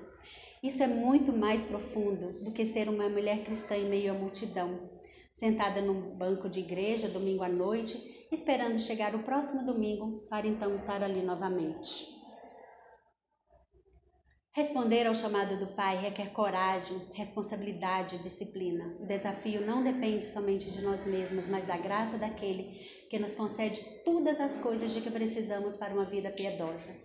isso 0.62 0.84
é 0.84 0.88
muito 0.88 1.34
mais 1.34 1.64
profundo 1.64 2.44
do 2.44 2.52
que 2.52 2.66
ser 2.66 2.88
uma 2.88 3.10
mulher 3.10 3.44
cristã 3.44 3.76
em 3.76 3.90
meio 3.90 4.12
à 4.12 4.14
multidão, 4.14 4.90
sentada 5.34 5.82
num 5.82 6.16
banco 6.16 6.50
de 6.50 6.60
igreja 6.60 7.08
domingo 7.08 7.44
à 7.44 7.50
noite, 7.50 8.28
esperando 8.32 8.80
chegar 8.80 9.16
o 9.16 9.24
próximo 9.24 9.66
domingo 9.66 10.28
para 10.30 10.46
então 10.46 10.76
estar 10.76 11.02
ali 11.02 11.22
novamente. 11.22 12.06
Responder 14.54 15.08
ao 15.08 15.16
chamado 15.16 15.58
do 15.58 15.74
Pai 15.76 15.98
requer 15.98 16.34
coragem, 16.34 16.98
responsabilidade 17.14 18.18
e 18.18 18.20
disciplina. 18.20 18.98
O 19.00 19.06
desafio 19.06 19.66
não 19.66 19.82
depende 19.82 20.26
somente 20.26 20.70
de 20.70 20.82
nós 20.82 21.08
mesmas, 21.08 21.48
mas 21.48 21.66
da 21.66 21.78
graça 21.78 22.18
daquele 22.18 23.01
que 23.12 23.20
nos 23.20 23.36
concede 23.36 23.84
todas 24.06 24.40
as 24.40 24.60
coisas 24.60 24.94
de 24.94 25.02
que 25.02 25.12
precisamos 25.12 25.76
para 25.76 25.94
uma 25.94 26.06
vida 26.06 26.30
piedosa. 26.30 26.96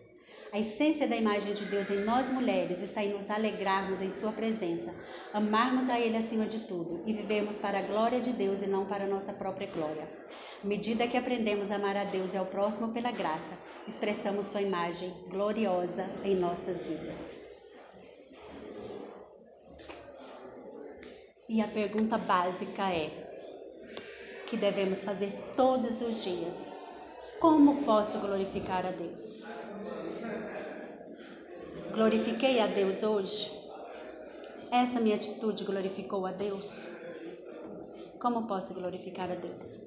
A 0.53 0.61
essência 0.61 1.09
da 1.09 1.17
imagem 1.17 1.53
de 1.53 1.65
Deus 1.65 1.91
em 1.91 2.05
nós 2.05 2.31
mulheres 2.31 2.81
está 2.81 3.03
em 3.03 3.13
nos 3.13 3.29
alegrarmos 3.29 4.01
em 4.01 4.09
Sua 4.09 4.31
presença, 4.31 4.95
amarmos 5.33 5.91
a 5.91 5.99
Ele 5.99 6.17
acima 6.17 6.47
de 6.47 6.61
tudo 6.61 7.03
e 7.07 7.13
vivermos 7.13 7.59
para 7.59 7.81
a 7.81 7.83
glória 7.83 8.21
de 8.21 8.33
Deus 8.33 8.63
e 8.63 8.69
não 8.69 8.87
para 8.87 9.03
a 9.03 9.09
nossa 9.09 9.33
própria 9.33 9.67
glória. 9.67 10.09
À 10.63 10.65
medida 10.65 11.09
que 11.09 11.17
aprendemos 11.17 11.73
a 11.73 11.75
amar 11.75 11.97
a 11.97 12.05
Deus 12.05 12.35
e 12.35 12.37
ao 12.37 12.47
próximo 12.47 12.93
pela 12.93 13.11
graça, 13.11 13.59
expressamos 13.89 14.47
Sua 14.47 14.63
imagem 14.63 15.13
gloriosa 15.29 16.07
em 16.23 16.37
nossas 16.37 16.87
vidas. 16.87 17.49
E 21.49 21.61
a 21.61 21.67
pergunta 21.67 22.17
básica 22.17 22.93
é: 22.93 23.26
que 24.47 24.57
devemos 24.57 25.05
fazer 25.05 25.33
todos 25.57 26.01
os 26.01 26.23
dias. 26.23 26.77
Como 27.41 27.85
posso 27.85 28.19
glorificar 28.21 28.87
a 28.87 28.93
Deus? 28.93 29.45
Glorifiquei 31.93 32.61
a 32.61 32.67
Deus 32.67 33.03
hoje? 33.03 33.53
Essa 34.71 35.01
minha 35.01 35.17
atitude 35.17 35.65
glorificou 35.65 36.27
a 36.27 36.33
Deus? 36.33 36.87
Como 38.21 38.47
posso 38.47 38.75
glorificar 38.75 39.31
a 39.31 39.35
Deus? 39.35 39.86